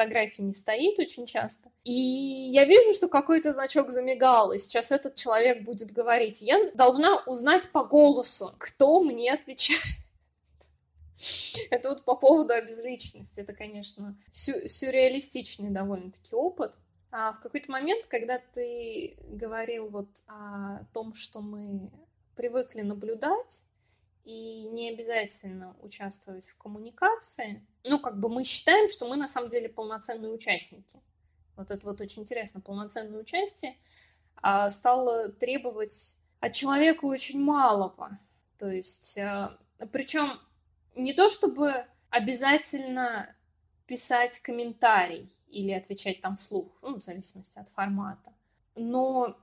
фотографии 0.00 0.42
не 0.42 0.52
стоит 0.52 0.98
очень 0.98 1.26
часто. 1.26 1.70
И 1.84 1.92
я 1.92 2.64
вижу, 2.64 2.94
что 2.94 3.08
какой-то 3.08 3.52
значок 3.52 3.90
замигал, 3.90 4.52
и 4.52 4.58
сейчас 4.58 4.90
этот 4.90 5.14
человек 5.14 5.62
будет 5.62 5.92
говорить. 5.92 6.40
Я 6.40 6.70
должна 6.72 7.22
узнать 7.26 7.68
по 7.70 7.84
голосу, 7.84 8.54
кто 8.58 9.02
мне 9.02 9.32
отвечает. 9.32 9.80
Это 11.70 11.90
вот 11.90 12.04
по 12.04 12.16
поводу 12.16 12.54
обезличенности. 12.54 13.40
Это, 13.40 13.52
конечно, 13.52 14.18
сю- 14.32 14.68
сюрреалистичный 14.68 15.70
довольно-таки 15.70 16.34
опыт. 16.34 16.78
А 17.12 17.32
в 17.32 17.40
какой-то 17.40 17.70
момент, 17.70 18.06
когда 18.06 18.38
ты 18.38 19.16
говорил 19.24 19.88
вот 19.88 20.08
о 20.26 20.84
том, 20.92 21.12
что 21.14 21.40
мы 21.40 21.90
привыкли 22.36 22.82
наблюдать, 22.82 23.64
и 24.24 24.64
не 24.64 24.90
обязательно 24.90 25.76
участвовать 25.80 26.46
в 26.46 26.56
коммуникации, 26.58 27.66
ну, 27.84 27.98
как 27.98 28.20
бы 28.20 28.28
мы 28.28 28.44
считаем, 28.44 28.88
что 28.88 29.08
мы 29.08 29.16
на 29.16 29.28
самом 29.28 29.48
деле 29.48 29.68
полноценные 29.68 30.30
участники. 30.30 31.00
Вот 31.56 31.70
это 31.70 31.86
вот 31.86 32.00
очень 32.00 32.22
интересно. 32.22 32.60
Полноценное 32.60 33.20
участие 33.20 33.76
а, 34.36 34.70
стало 34.70 35.30
требовать 35.30 36.16
от 36.38 36.52
человека 36.52 37.06
очень 37.06 37.42
малого. 37.42 38.18
То 38.58 38.70
есть, 38.70 39.16
а, 39.18 39.58
причем 39.90 40.38
не 40.94 41.12
то 41.12 41.28
чтобы 41.28 41.84
обязательно 42.10 43.34
писать 43.86 44.38
комментарий 44.40 45.32
или 45.48 45.72
отвечать 45.72 46.20
там 46.20 46.36
вслух, 46.36 46.68
ну, 46.82 47.00
в 47.00 47.02
зависимости 47.02 47.58
от 47.58 47.68
формата. 47.68 48.32
Но 48.76 49.36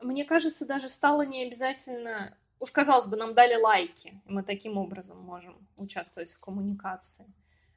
мне 0.00 0.24
кажется, 0.24 0.66
даже 0.66 0.88
стало 0.88 1.22
не 1.22 1.44
обязательно... 1.44 2.36
Уж, 2.58 2.70
казалось 2.72 3.06
бы, 3.06 3.16
нам 3.16 3.34
дали 3.34 3.54
лайки, 3.54 4.20
и 4.26 4.32
мы 4.32 4.42
таким 4.42 4.76
образом 4.76 5.18
можем 5.18 5.56
участвовать 5.76 6.30
в 6.30 6.38
коммуникации. 6.40 7.26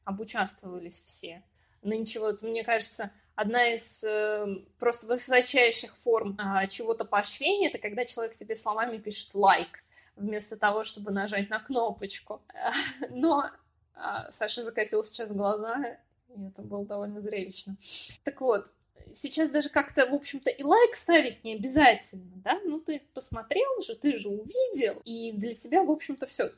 Обучаствовались 0.03 0.99
все. 0.99 1.41
Нынче 1.81 2.19
вот, 2.19 2.41
мне 2.41 2.63
кажется, 2.63 3.11
одна 3.35 3.73
из 3.73 4.03
э, 4.03 4.45
просто 4.79 5.05
высочайших 5.05 5.95
форм 5.95 6.37
э, 6.37 6.67
чего-то 6.67 7.05
поощрения, 7.05 7.69
это 7.69 7.77
когда 7.77 8.05
человек 8.05 8.35
тебе 8.35 8.55
словами 8.55 8.97
пишет 8.97 9.33
лайк 9.33 9.79
вместо 10.15 10.57
того, 10.57 10.83
чтобы 10.83 11.11
нажать 11.11 11.49
на 11.49 11.59
кнопочку. 11.59 12.41
Но 13.09 13.49
а, 13.95 14.31
Саша 14.31 14.61
закатил 14.61 15.03
сейчас 15.03 15.31
глаза, 15.31 15.97
и 16.29 16.47
это 16.47 16.61
было 16.61 16.85
довольно 16.85 17.21
зрелищно. 17.21 17.77
Так 18.23 18.41
вот, 18.41 18.71
сейчас 19.13 19.49
даже 19.49 19.69
как-то, 19.69 20.07
в 20.07 20.13
общем-то, 20.13 20.49
и 20.49 20.63
лайк 20.63 20.95
ставить 20.95 21.43
не 21.43 21.55
обязательно, 21.55 22.31
да? 22.35 22.59
Ну, 22.63 22.79
ты 22.79 23.01
посмотрел 23.13 23.81
же, 23.81 23.95
ты 23.95 24.17
же 24.17 24.29
увидел, 24.29 25.01
и 25.05 25.31
для 25.31 25.53
тебя, 25.53 25.83
в 25.83 25.91
общем-то, 25.91 26.25
все, 26.25 26.51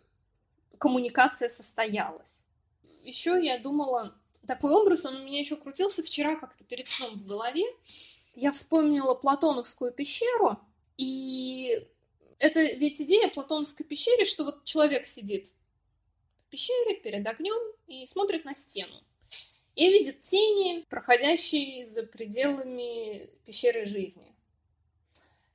коммуникация 0.77 1.49
состоялась. 1.49 2.47
Еще 3.03 3.39
я 3.43 3.59
думала, 3.59 4.15
такой 4.47 4.71
образ, 4.71 5.05
он 5.05 5.17
у 5.17 5.23
меня 5.25 5.39
еще 5.39 5.55
крутился 5.55 6.03
вчера 6.03 6.35
как-то 6.35 6.63
перед 6.63 6.87
сном 6.87 7.11
в 7.15 7.25
голове. 7.25 7.63
Я 8.35 8.51
вспомнила 8.51 9.13
Платоновскую 9.13 9.91
пещеру, 9.91 10.59
и 10.97 11.87
это 12.39 12.61
ведь 12.61 13.01
идея 13.01 13.29
платоновской 13.29 13.85
пещеры, 13.85 14.25
что 14.25 14.43
вот 14.43 14.65
человек 14.65 15.07
сидит 15.07 15.47
в 16.47 16.49
пещере 16.49 16.95
перед 16.95 17.25
огнем 17.25 17.61
и 17.87 18.05
смотрит 18.07 18.45
на 18.45 18.55
стену. 18.55 18.95
И 19.75 19.89
видит 19.89 20.21
тени, 20.21 20.85
проходящие 20.89 21.85
за 21.85 22.03
пределами 22.03 23.29
пещеры 23.45 23.85
жизни. 23.85 24.33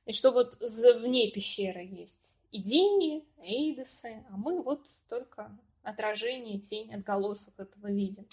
И 0.05 0.13
что 0.13 0.31
вот 0.31 0.57
вне 0.59 1.31
пещеры 1.31 1.83
есть 1.83 2.37
идеи, 2.51 3.23
эйдосы, 3.43 4.23
а 4.29 4.37
мы 4.37 4.61
вот 4.61 4.85
только 5.09 5.57
отражение, 5.83 6.59
тень, 6.59 6.93
отголосок 6.93 7.59
этого 7.59 7.91
видим. 7.91 8.27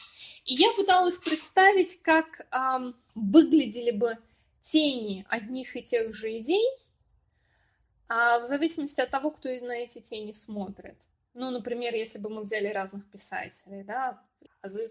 И 0.44 0.54
я 0.54 0.70
пыталась 0.72 1.18
представить, 1.18 2.02
как 2.02 2.46
эм, 2.50 2.94
выглядели 3.14 3.90
бы 3.90 4.18
тени 4.60 5.24
одних 5.28 5.76
и 5.76 5.82
тех 5.82 6.14
же 6.14 6.36
идей 6.38 6.66
а 8.08 8.38
в 8.38 8.44
зависимости 8.44 9.00
от 9.00 9.10
того, 9.10 9.30
кто 9.30 9.48
на 9.48 9.72
эти 9.72 10.00
тени 10.00 10.32
смотрит. 10.32 10.96
Ну, 11.34 11.50
например, 11.50 11.94
если 11.94 12.18
бы 12.18 12.30
мы 12.30 12.42
взяли 12.42 12.68
разных 12.68 13.08
писателей, 13.10 13.84
да, 13.84 14.20
за, 14.62 14.88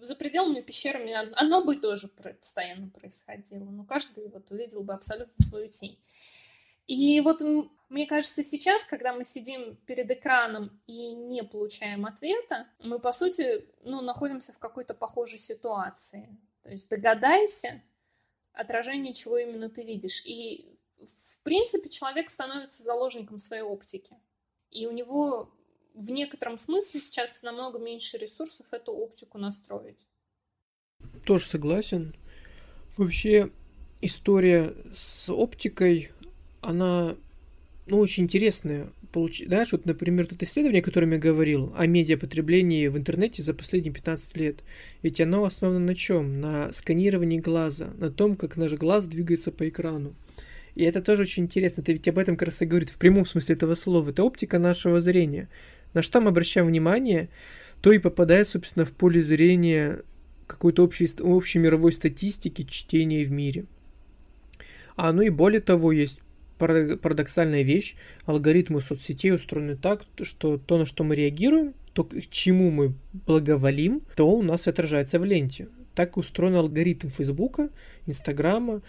за 0.00 0.16
пределами 0.16 0.60
пещерами 0.60 1.12
оно 1.12 1.64
бы 1.64 1.76
тоже 1.76 2.08
постоянно 2.08 2.88
происходило, 2.88 3.64
но 3.64 3.84
каждый 3.84 4.28
вот 4.28 4.50
увидел 4.50 4.82
бы 4.82 4.94
абсолютно 4.94 5.44
свою 5.44 5.68
тень. 5.68 5.98
И 6.86 7.20
вот 7.20 7.40
мне 7.88 8.06
кажется, 8.06 8.42
сейчас, 8.42 8.84
когда 8.84 9.12
мы 9.12 9.24
сидим 9.24 9.76
перед 9.86 10.10
экраном 10.10 10.80
и 10.86 11.12
не 11.12 11.42
получаем 11.42 12.06
ответа, 12.06 12.66
мы, 12.78 12.98
по 12.98 13.12
сути, 13.12 13.66
ну, 13.82 14.00
находимся 14.00 14.52
в 14.52 14.58
какой-то 14.58 14.94
похожей 14.94 15.38
ситуации. 15.38 16.36
То 16.62 16.70
есть 16.70 16.88
догадайся, 16.88 17.82
отражение 18.52 19.12
чего 19.12 19.38
именно 19.38 19.68
ты 19.68 19.84
видишь. 19.84 20.24
И 20.24 20.79
в 21.40 21.42
принципе, 21.42 21.88
человек 21.88 22.28
становится 22.28 22.82
заложником 22.82 23.38
своей 23.38 23.62
оптики. 23.62 24.14
И 24.70 24.86
у 24.86 24.92
него 24.92 25.50
в 25.94 26.10
некотором 26.10 26.58
смысле 26.58 27.00
сейчас 27.00 27.42
намного 27.42 27.78
меньше 27.78 28.18
ресурсов 28.18 28.66
эту 28.72 28.92
оптику 28.92 29.38
настроить. 29.38 30.06
Тоже 31.24 31.46
согласен. 31.46 32.14
Вообще, 32.98 33.50
история 34.02 34.74
с 34.94 35.30
оптикой, 35.30 36.10
она 36.60 37.16
ну, 37.86 37.98
очень 37.98 38.24
интересная. 38.24 38.92
Получ... 39.10 39.42
Знаешь, 39.44 39.72
вот, 39.72 39.86
например, 39.86 40.28
это 40.30 40.44
исследование, 40.44 40.82
о 40.82 40.84
котором 40.84 41.12
я 41.12 41.18
говорил, 41.18 41.72
о 41.74 41.86
медиапотреблении 41.86 42.86
в 42.88 42.98
интернете 42.98 43.42
за 43.42 43.54
последние 43.54 43.94
15 43.94 44.36
лет. 44.36 44.62
Ведь 45.02 45.22
оно 45.22 45.44
основано 45.44 45.80
на 45.80 45.94
чем? 45.94 46.38
На 46.38 46.70
сканировании 46.72 47.40
глаза, 47.40 47.92
на 47.96 48.10
том, 48.10 48.36
как 48.36 48.58
наш 48.58 48.72
глаз 48.74 49.06
двигается 49.06 49.50
по 49.50 49.66
экрану. 49.66 50.14
И 50.80 50.82
это 50.84 51.02
тоже 51.02 51.22
очень 51.22 51.42
интересно. 51.42 51.82
Это 51.82 51.92
ведь 51.92 52.08
об 52.08 52.16
этом 52.16 52.38
как 52.38 52.48
раз 52.48 52.62
и 52.62 52.64
говорит 52.64 52.88
в 52.88 52.96
прямом 52.96 53.26
смысле 53.26 53.54
этого 53.54 53.74
слова. 53.74 54.08
Это 54.08 54.24
оптика 54.24 54.58
нашего 54.58 55.02
зрения. 55.02 55.50
На 55.92 56.00
что 56.00 56.22
мы 56.22 56.30
обращаем 56.30 56.68
внимание, 56.68 57.28
то 57.82 57.92
и 57.92 57.98
попадает, 57.98 58.48
собственно, 58.48 58.86
в 58.86 58.92
поле 58.92 59.20
зрения 59.20 60.00
какой-то 60.46 60.82
общей, 60.82 61.10
общей 61.20 61.58
мировой 61.58 61.92
статистики 61.92 62.64
чтения 62.64 63.26
в 63.26 63.30
мире. 63.30 63.66
А 64.96 65.12
ну 65.12 65.20
и 65.20 65.28
более 65.28 65.60
того, 65.60 65.92
есть 65.92 66.18
парадоксальная 66.56 67.60
вещь. 67.60 67.94
Алгоритмы 68.24 68.80
соцсетей 68.80 69.34
устроены 69.34 69.76
так, 69.76 70.04
что 70.22 70.56
то, 70.56 70.78
на 70.78 70.86
что 70.86 71.04
мы 71.04 71.14
реагируем, 71.14 71.74
то, 71.92 72.04
к 72.04 72.30
чему 72.30 72.70
мы 72.70 72.94
благоволим, 73.26 74.00
то 74.16 74.30
у 74.30 74.42
нас 74.42 74.66
отражается 74.66 75.18
в 75.18 75.26
ленте. 75.26 75.68
Так 75.94 76.16
устроен 76.16 76.54
алгоритм 76.54 77.08
Фейсбука, 77.08 77.68
Инстаграма, 78.06 78.80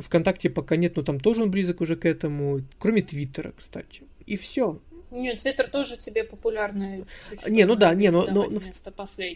ВКонтакте 0.00 0.50
пока 0.50 0.76
нет, 0.76 0.96
но 0.96 1.02
там 1.02 1.20
тоже 1.20 1.42
он 1.42 1.50
близок 1.50 1.80
уже 1.80 1.96
к 1.96 2.06
этому, 2.06 2.62
кроме 2.78 3.02
Твиттера, 3.02 3.52
кстати. 3.56 4.04
И 4.26 4.36
все. 4.36 4.80
Нет, 5.10 5.42
Твиттер 5.42 5.68
тоже 5.68 5.98
тебе 5.98 6.24
популярный. 6.24 7.04
Не, 7.48 7.66
ну 7.66 7.76
да, 7.76 7.92
не, 7.94 8.10
но, 8.10 8.24
но, 8.24 8.46
но 8.48 8.60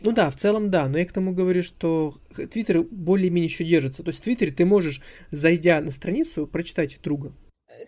ну 0.01 0.13
да, 0.13 0.31
в 0.31 0.37
целом 0.37 0.71
да, 0.71 0.89
но 0.89 0.99
я 0.99 1.05
к 1.05 1.13
тому 1.13 1.33
говорю, 1.33 1.63
что 1.63 2.15
Твиттер 2.35 2.83
более-менее 2.83 3.49
еще 3.49 3.65
держится. 3.65 4.03
То 4.03 4.09
есть 4.09 4.21
в 4.21 4.23
Твиттере 4.23 4.53
ты 4.53 4.65
можешь, 4.65 5.03
зайдя 5.31 5.81
на 5.83 5.91
страницу, 5.91 6.47
прочитать 6.47 6.99
друга. 7.03 7.35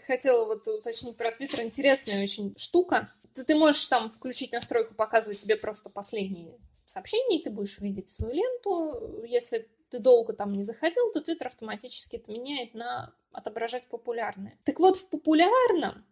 Хотела 0.06 0.44
вот 0.44 0.68
уточнить 0.68 1.16
про 1.16 1.30
Твиттер. 1.30 1.62
Интересная 1.62 2.22
очень 2.22 2.54
штука. 2.58 3.08
Ты, 3.34 3.44
ты 3.44 3.54
можешь 3.54 3.86
там 3.86 4.10
включить 4.10 4.52
настройку, 4.52 4.94
показывать 4.94 5.40
тебе 5.40 5.56
просто 5.56 5.88
последние 5.88 6.58
сообщения, 6.84 7.38
и 7.38 7.42
ты 7.42 7.50
будешь 7.50 7.78
видеть 7.80 8.10
свою 8.10 8.34
ленту. 8.34 9.24
Если 9.26 9.66
ты 9.90 9.98
долго 9.98 10.32
там 10.32 10.52
не 10.52 10.62
заходил, 10.62 11.12
то 11.12 11.20
Твиттер 11.20 11.48
автоматически 11.48 12.16
это 12.16 12.30
меняет 12.30 12.74
на 12.74 13.12
отображать 13.32 13.86
популярные. 13.88 14.58
Так 14.64 14.78
вот, 14.80 14.96
в 14.96 15.08
популярном 15.08 16.04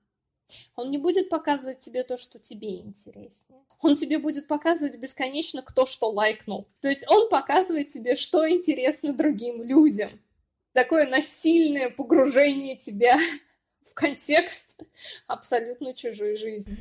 он 0.77 0.91
не 0.91 0.99
будет 0.99 1.29
показывать 1.29 1.81
тебе 1.81 2.05
то, 2.05 2.17
что 2.17 2.39
тебе 2.39 2.81
интереснее. 2.81 3.61
Он 3.81 3.97
тебе 3.97 4.19
будет 4.19 4.47
показывать 4.47 4.97
бесконечно, 4.99 5.63
кто 5.63 5.87
что 5.87 6.11
лайкнул. 6.11 6.67
То 6.81 6.89
есть 6.89 7.05
он 7.09 7.29
показывает 7.29 7.89
тебе, 7.89 8.17
что 8.17 8.49
интересно 8.49 9.13
другим 9.13 9.63
людям. 9.63 10.11
Такое 10.73 11.09
насильное 11.09 11.91
погружение 11.91 12.77
тебя 12.77 13.19
в 13.83 13.95
контекст 13.95 14.81
абсолютно 15.27 15.95
чужой 15.95 16.37
жизни. 16.37 16.77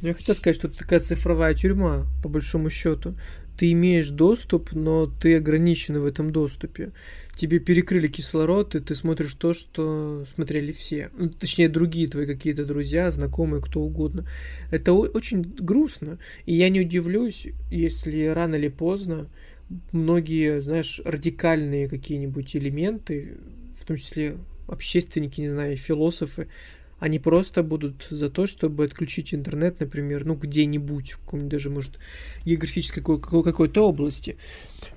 Я 0.00 0.14
хотел 0.14 0.36
сказать, 0.36 0.56
что 0.56 0.68
это 0.68 0.78
такая 0.78 1.00
цифровая 1.00 1.54
тюрьма, 1.54 2.06
по 2.22 2.28
большому 2.28 2.70
счету 2.70 3.14
ты 3.58 3.72
имеешь 3.72 4.10
доступ, 4.10 4.72
но 4.72 5.06
ты 5.06 5.36
ограничен 5.36 5.98
в 5.98 6.06
этом 6.06 6.30
доступе. 6.30 6.92
Тебе 7.34 7.58
перекрыли 7.58 8.06
кислород, 8.06 8.76
и 8.76 8.80
ты 8.80 8.94
смотришь 8.94 9.34
то, 9.34 9.52
что 9.52 10.24
смотрели 10.32 10.70
все. 10.70 11.10
Ну, 11.18 11.28
точнее, 11.28 11.68
другие 11.68 12.08
твои 12.08 12.24
какие-то 12.24 12.64
друзья, 12.64 13.10
знакомые, 13.10 13.60
кто 13.60 13.80
угодно. 13.80 14.26
Это 14.70 14.92
очень 14.92 15.42
грустно. 15.42 16.18
И 16.46 16.54
я 16.54 16.68
не 16.68 16.80
удивлюсь, 16.80 17.48
если 17.68 18.26
рано 18.26 18.54
или 18.54 18.68
поздно 18.68 19.26
многие, 19.90 20.60
знаешь, 20.60 21.00
радикальные 21.04 21.88
какие-нибудь 21.88 22.54
элементы, 22.56 23.38
в 23.76 23.84
том 23.84 23.96
числе 23.96 24.36
общественники, 24.68 25.40
не 25.40 25.48
знаю, 25.48 25.76
философы, 25.76 26.46
они 26.98 27.18
просто 27.18 27.62
будут 27.62 28.06
за 28.10 28.28
то, 28.28 28.46
чтобы 28.46 28.84
отключить 28.84 29.32
интернет, 29.32 29.80
например, 29.80 30.24
ну, 30.24 30.34
где-нибудь, 30.34 31.12
в 31.12 31.18
каком-нибудь 31.20 31.50
даже, 31.50 31.70
может, 31.70 31.98
географической 32.44 33.02
какой-то 33.02 33.88
области. 33.88 34.36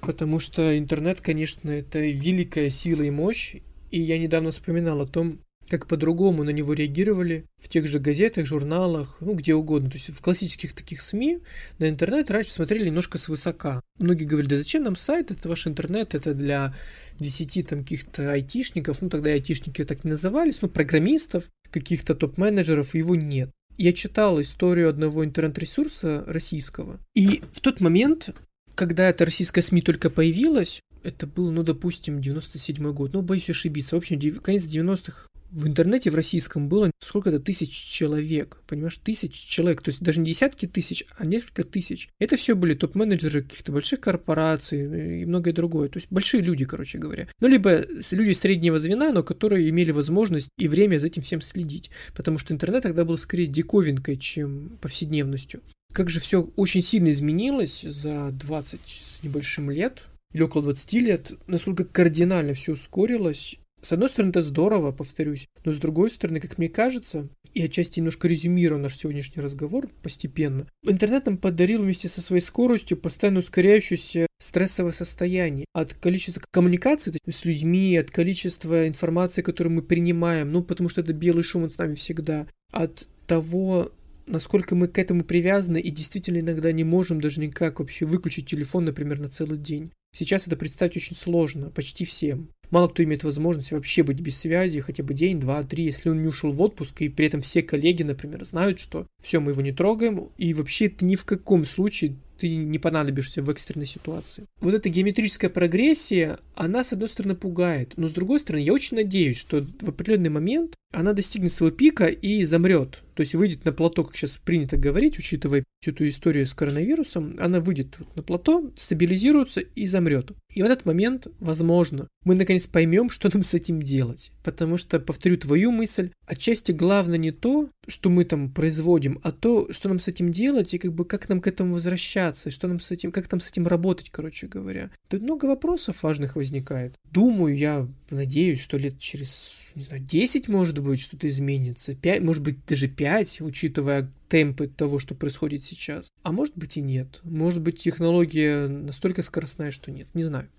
Потому 0.02 0.40
что 0.40 0.78
интернет, 0.78 1.22
конечно, 1.22 1.70
это 1.70 2.00
великая 2.00 2.70
сила 2.70 3.04
и 3.04 3.12
мощь. 3.12 3.56
И 3.92 4.02
я 4.02 4.18
недавно 4.18 4.52
вспоминал 4.52 5.02
о 5.02 5.08
том, 5.08 5.40
как 5.70 5.88
по-другому 5.88 6.44
на 6.44 6.50
него 6.50 6.74
реагировали 6.74 7.46
в 7.58 7.70
тех 7.70 7.88
же 7.88 8.00
газетах, 8.00 8.46
журналах, 8.46 9.18
ну, 9.22 9.34
где 9.34 9.54
угодно. 9.54 9.90
То 9.90 9.96
есть 9.96 10.10
в 10.10 10.22
классических 10.22 10.74
таких 10.74 11.02
СМИ 11.02 11.40
на 11.80 11.88
интернет 11.88 12.30
раньше 12.30 12.52
смотрели 12.52 12.88
немножко 12.88 13.18
свысока. 13.18 13.80
Многие 13.98 14.26
говорили, 14.26 14.50
да 14.50 14.58
зачем 14.58 14.84
нам 14.84 14.98
сайт, 14.98 15.32
это 15.32 15.48
ваш 15.48 15.68
интернет, 15.68 16.14
это 16.14 16.34
для 16.34 16.76
10 17.20 17.68
там 17.68 17.84
каких-то 17.84 18.34
айтишников, 18.34 19.02
ну, 19.02 19.10
тогда 19.10 19.30
айтишники 19.30 19.86
так 19.86 20.04
не 20.04 20.10
назывались, 20.10 20.58
ну, 20.62 20.68
программистов, 20.68 21.50
каких-то 21.72 22.16
топ-менеджеров, 22.16 22.94
его 22.96 23.16
нет. 23.16 23.52
Я 23.78 23.94
читал 23.94 24.42
историю 24.42 24.90
одного 24.90 25.26
интернет-ресурса 25.26 26.24
российского, 26.28 27.00
и 27.16 27.42
в 27.52 27.62
тот 27.62 27.80
момент, 27.82 28.30
когда 28.76 29.10
эта 29.10 29.26
российская 29.26 29.62
СМИ 29.62 29.82
только 29.82 30.10
появилась, 30.10 30.82
это 31.04 31.28
был, 31.28 31.52
ну, 31.52 31.64
допустим, 31.64 32.22
97 32.22 32.94
год, 32.94 33.14
ну, 33.14 33.22
боюсь 33.22 33.50
ошибиться, 33.50 33.96
в 33.96 34.00
общем, 34.00 34.20
конец 34.42 34.66
90-х 34.66 35.28
в 35.52 35.68
интернете 35.68 36.10
в 36.10 36.16
российском 36.16 36.70
было 36.70 36.92
сколько-то 37.00 37.40
тысяч 37.40 37.72
человек, 37.72 38.58
понимаешь, 38.68 38.98
тысяч 39.04 39.34
человек, 39.34 39.82
то 39.82 39.90
есть 39.90 40.02
даже 40.02 40.20
не 40.22 40.28
десятки 40.28 40.66
тысяч, 40.66 41.04
а 41.18 41.26
несколько 41.26 41.64
тысяч. 41.64 42.10
Это 42.20 42.38
все 42.38 42.56
были 42.56 42.74
топ-менеджеры 42.74 43.44
каких-то 43.44 43.72
больших 43.72 44.00
корпораций 44.00 44.80
э, 44.80 45.22
и 45.22 45.26
многое 45.26 45.54
другое, 45.54 45.90
то 45.90 45.98
есть 45.98 46.08
большие 46.10 46.42
люди, 46.42 46.66
короче 46.66 46.98
говоря. 46.98 47.28
Ну, 47.40 47.48
либо 47.48 47.86
люди 48.12 48.32
среднего 48.32 48.80
звена, 48.80 49.12
но 49.12 49.24
которые 49.24 49.70
имели 49.70 49.92
возможность 49.92 50.50
и 50.58 50.68
время 50.68 51.00
за 51.00 51.08
этим 51.08 51.22
всем 51.22 51.42
следить, 51.42 51.92
потому 52.16 52.38
что 52.38 52.54
интернет 52.54 52.84
тогда 52.84 53.04
был 53.04 53.18
скорее 53.18 53.48
диковинкой, 53.48 54.18
чем 54.18 54.78
повседневностью. 54.82 55.62
Как 55.94 56.10
же 56.10 56.22
все 56.22 56.50
очень 56.56 56.82
сильно 56.82 57.12
изменилось 57.12 57.82
за 57.82 58.32
20 58.32 58.80
с 58.86 59.24
небольшим 59.24 59.70
лет, 59.70 60.04
или 60.34 60.44
около 60.44 60.64
20 60.64 60.94
лет, 60.94 61.32
насколько 61.48 61.84
кардинально 61.84 62.54
все 62.54 62.74
ускорилось, 62.74 63.58
с 63.82 63.92
одной 63.92 64.10
стороны, 64.10 64.30
это 64.30 64.44
здорово, 64.44 64.92
повторюсь, 64.92 65.48
но 65.66 65.72
с 65.72 65.78
другой 65.78 66.12
стороны, 66.12 66.40
как 66.40 66.60
мне 66.60 66.70
кажется, 66.70 67.30
и 67.54 67.64
отчасти 67.64 68.00
немножко 68.00 68.28
резюмирую 68.28 68.80
наш 68.80 68.96
сегодняшний 68.96 69.42
разговор 69.42 69.90
постепенно, 70.04 70.68
интернет 70.84 71.26
нам 71.26 71.38
подарил 71.38 71.82
вместе 71.82 72.08
со 72.08 72.22
своей 72.22 72.44
скоростью 72.44 72.98
постоянно 72.98 73.40
ускоряющееся 73.40 74.28
стрессовое 74.40 74.92
состояние 74.92 75.66
от 75.74 75.96
количества 75.96 76.44
коммуникаций 76.52 77.14
с 77.28 77.44
людьми, 77.44 77.98
от 77.98 78.12
количества 78.12 78.88
информации, 78.88 79.42
которую 79.42 79.74
мы 79.74 79.82
принимаем, 79.82 80.52
ну, 80.52 80.64
потому 80.64 80.88
что 80.88 81.02
это 81.02 81.14
белый 81.14 81.44
шум, 81.44 81.64
он 81.64 81.72
с 81.72 81.78
нами 81.78 81.96
всегда, 81.96 82.46
от 82.72 83.08
того, 83.26 83.92
насколько 84.28 84.76
мы 84.76 84.88
к 84.88 85.00
этому 85.00 85.24
привязаны 85.24 85.80
и 85.80 85.90
действительно 85.90 86.40
иногда 86.40 86.72
не 86.72 86.84
можем 86.84 87.20
даже 87.20 87.42
никак 87.42 87.80
вообще 87.80 88.06
выключить 88.06 88.48
телефон, 88.48 88.86
например, 88.86 89.20
на 89.20 89.28
целый 89.28 89.58
день. 89.58 89.92
Сейчас 90.16 90.48
это 90.48 90.58
представить 90.58 90.98
очень 90.98 91.16
сложно, 91.16 91.70
почти 91.70 92.06
всем. 92.06 92.50
Мало 92.70 92.88
кто 92.88 93.04
имеет 93.04 93.24
возможность 93.24 93.72
вообще 93.72 94.02
быть 94.02 94.22
без 94.22 94.38
связи 94.38 94.80
хотя 94.80 95.04
бы 95.04 95.14
день, 95.14 95.40
два, 95.40 95.62
три, 95.64 95.84
если 95.84 96.10
он 96.10 96.22
не 96.22 96.28
ушел 96.28 96.52
в 96.52 96.62
отпуск, 96.62 97.02
и 97.02 97.10
при 97.10 97.28
этом 97.28 97.42
все 97.42 97.62
коллеги, 97.62 98.04
например, 98.04 98.44
знают, 98.46 98.80
что 98.80 99.08
все, 99.22 99.42
мы 99.42 99.52
его 99.52 99.62
не 99.62 99.74
трогаем, 99.74 100.30
и 100.38 100.54
вообще 100.54 100.88
ты 100.88 101.06
ни 101.06 101.16
в 101.16 101.26
каком 101.26 101.66
случае 101.66 102.16
ты 102.40 102.56
не 102.56 102.80
понадобишься 102.80 103.44
в 103.44 103.50
экстренной 103.50 103.86
ситуации. 103.86 104.46
Вот 104.62 104.74
эта 104.74 104.90
геометрическая 104.90 105.50
прогрессия, 105.50 106.40
она, 106.56 106.84
с 106.84 106.92
одной 106.92 107.08
стороны, 107.08 107.36
пугает, 107.36 107.94
но 107.98 108.08
с 108.08 108.12
другой 108.12 108.40
стороны, 108.40 108.64
я 108.64 108.74
очень 108.74 108.98
надеюсь, 108.98 109.38
что 109.38 109.66
в 109.82 109.90
определенный 109.90 110.30
момент 110.30 110.74
она 110.92 111.14
достигнет 111.14 111.52
своего 111.52 111.76
пика 111.76 112.08
и 112.08 112.44
замрет. 112.46 113.04
То 113.14 113.22
есть 113.22 113.36
выйдет 113.36 113.66
на 113.66 113.72
плато, 113.72 114.04
как 114.04 114.16
сейчас 114.16 114.38
принято 114.38 114.78
говорить, 114.78 115.18
учитывая 115.20 115.64
всю 115.82 115.92
эту 115.92 116.08
историю 116.08 116.46
с 116.46 116.54
коронавирусом, 116.54 117.36
она 117.40 117.60
выйдет 117.60 117.98
на 118.16 118.24
плато, 118.24 118.72
стабилизируется 118.76 119.62
и 119.62 119.88
замрет. 119.88 120.32
И 120.54 120.62
в 120.62 120.66
этот 120.66 120.86
момент, 120.86 121.28
возможно, 121.40 122.08
мы 122.24 122.36
наконец 122.36 122.68
поймем, 122.68 123.10
что 123.10 123.30
нам 123.34 123.44
с 123.44 123.54
этим 123.54 123.82
делать. 123.82 124.32
Потому 124.44 124.78
что, 124.78 125.00
повторю 125.00 125.38
твою 125.38 125.72
мысль, 125.72 126.12
отчасти 126.28 126.72
главное 126.72 127.18
не 127.18 127.32
то, 127.32 127.70
что 127.88 128.10
мы 128.10 128.26
там 128.26 128.52
производим, 128.52 129.20
а 129.24 129.32
то, 129.32 129.72
что 129.72 129.90
нам 129.90 130.00
с 130.00 130.08
этим 130.08 130.32
делать 130.32 130.74
и 130.74 130.78
как 130.78 130.94
бы 130.94 131.06
как 131.06 131.30
нам 131.30 131.42
к 131.42 131.48
этому 131.48 131.74
возвращаться, 131.74 132.52
что 132.52 132.68
нам 132.68 132.80
с 132.80 132.92
этим, 132.92 133.12
как 133.12 133.28
там 133.28 133.40
с 133.40 133.50
этим 133.50 133.66
работать, 133.66 134.10
короче 134.12 134.48
говоря. 134.48 134.92
Тут 135.10 135.24
много 135.24 135.46
вопросов 135.46 136.04
важных 136.04 136.36
возникает. 136.36 136.96
Думаю, 137.10 137.58
я 137.58 137.88
надеюсь, 138.10 138.62
что 138.62 138.78
лет 138.78 139.00
через 139.00 139.58
не 139.76 139.84
знаю, 139.84 140.02
10, 140.02 140.48
может 140.48 140.80
быть, 140.80 141.02
что-то 141.02 141.28
изменится, 141.28 141.96
5, 141.96 142.22
может 142.22 142.44
быть, 142.44 142.66
даже 142.66 142.88
5, 142.88 143.42
учитывая 143.42 144.12
темпы 144.30 144.68
того, 144.68 145.00
что 145.00 145.16
происходит 145.16 145.64
сейчас. 145.64 146.10
А 146.24 146.32
может 146.32 146.58
быть 146.58 146.78
и 146.78 146.82
нет. 146.82 147.20
Может 147.24 147.62
быть, 147.62 147.80
технология 147.80 148.68
настолько 148.68 149.22
скоростная, 149.22 149.72
что 149.72 149.92
нет. 149.92 150.08
Не 150.14 150.24
знаю. 150.24 150.50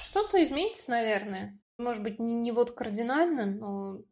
Что-то 0.00 0.42
изменится, 0.42 0.90
наверное. 0.90 1.58
Может 1.78 2.02
быть, 2.02 2.18
не, 2.18 2.34
не 2.34 2.52
вот 2.52 2.72
кардинально, 2.72 3.46
но 3.46 4.02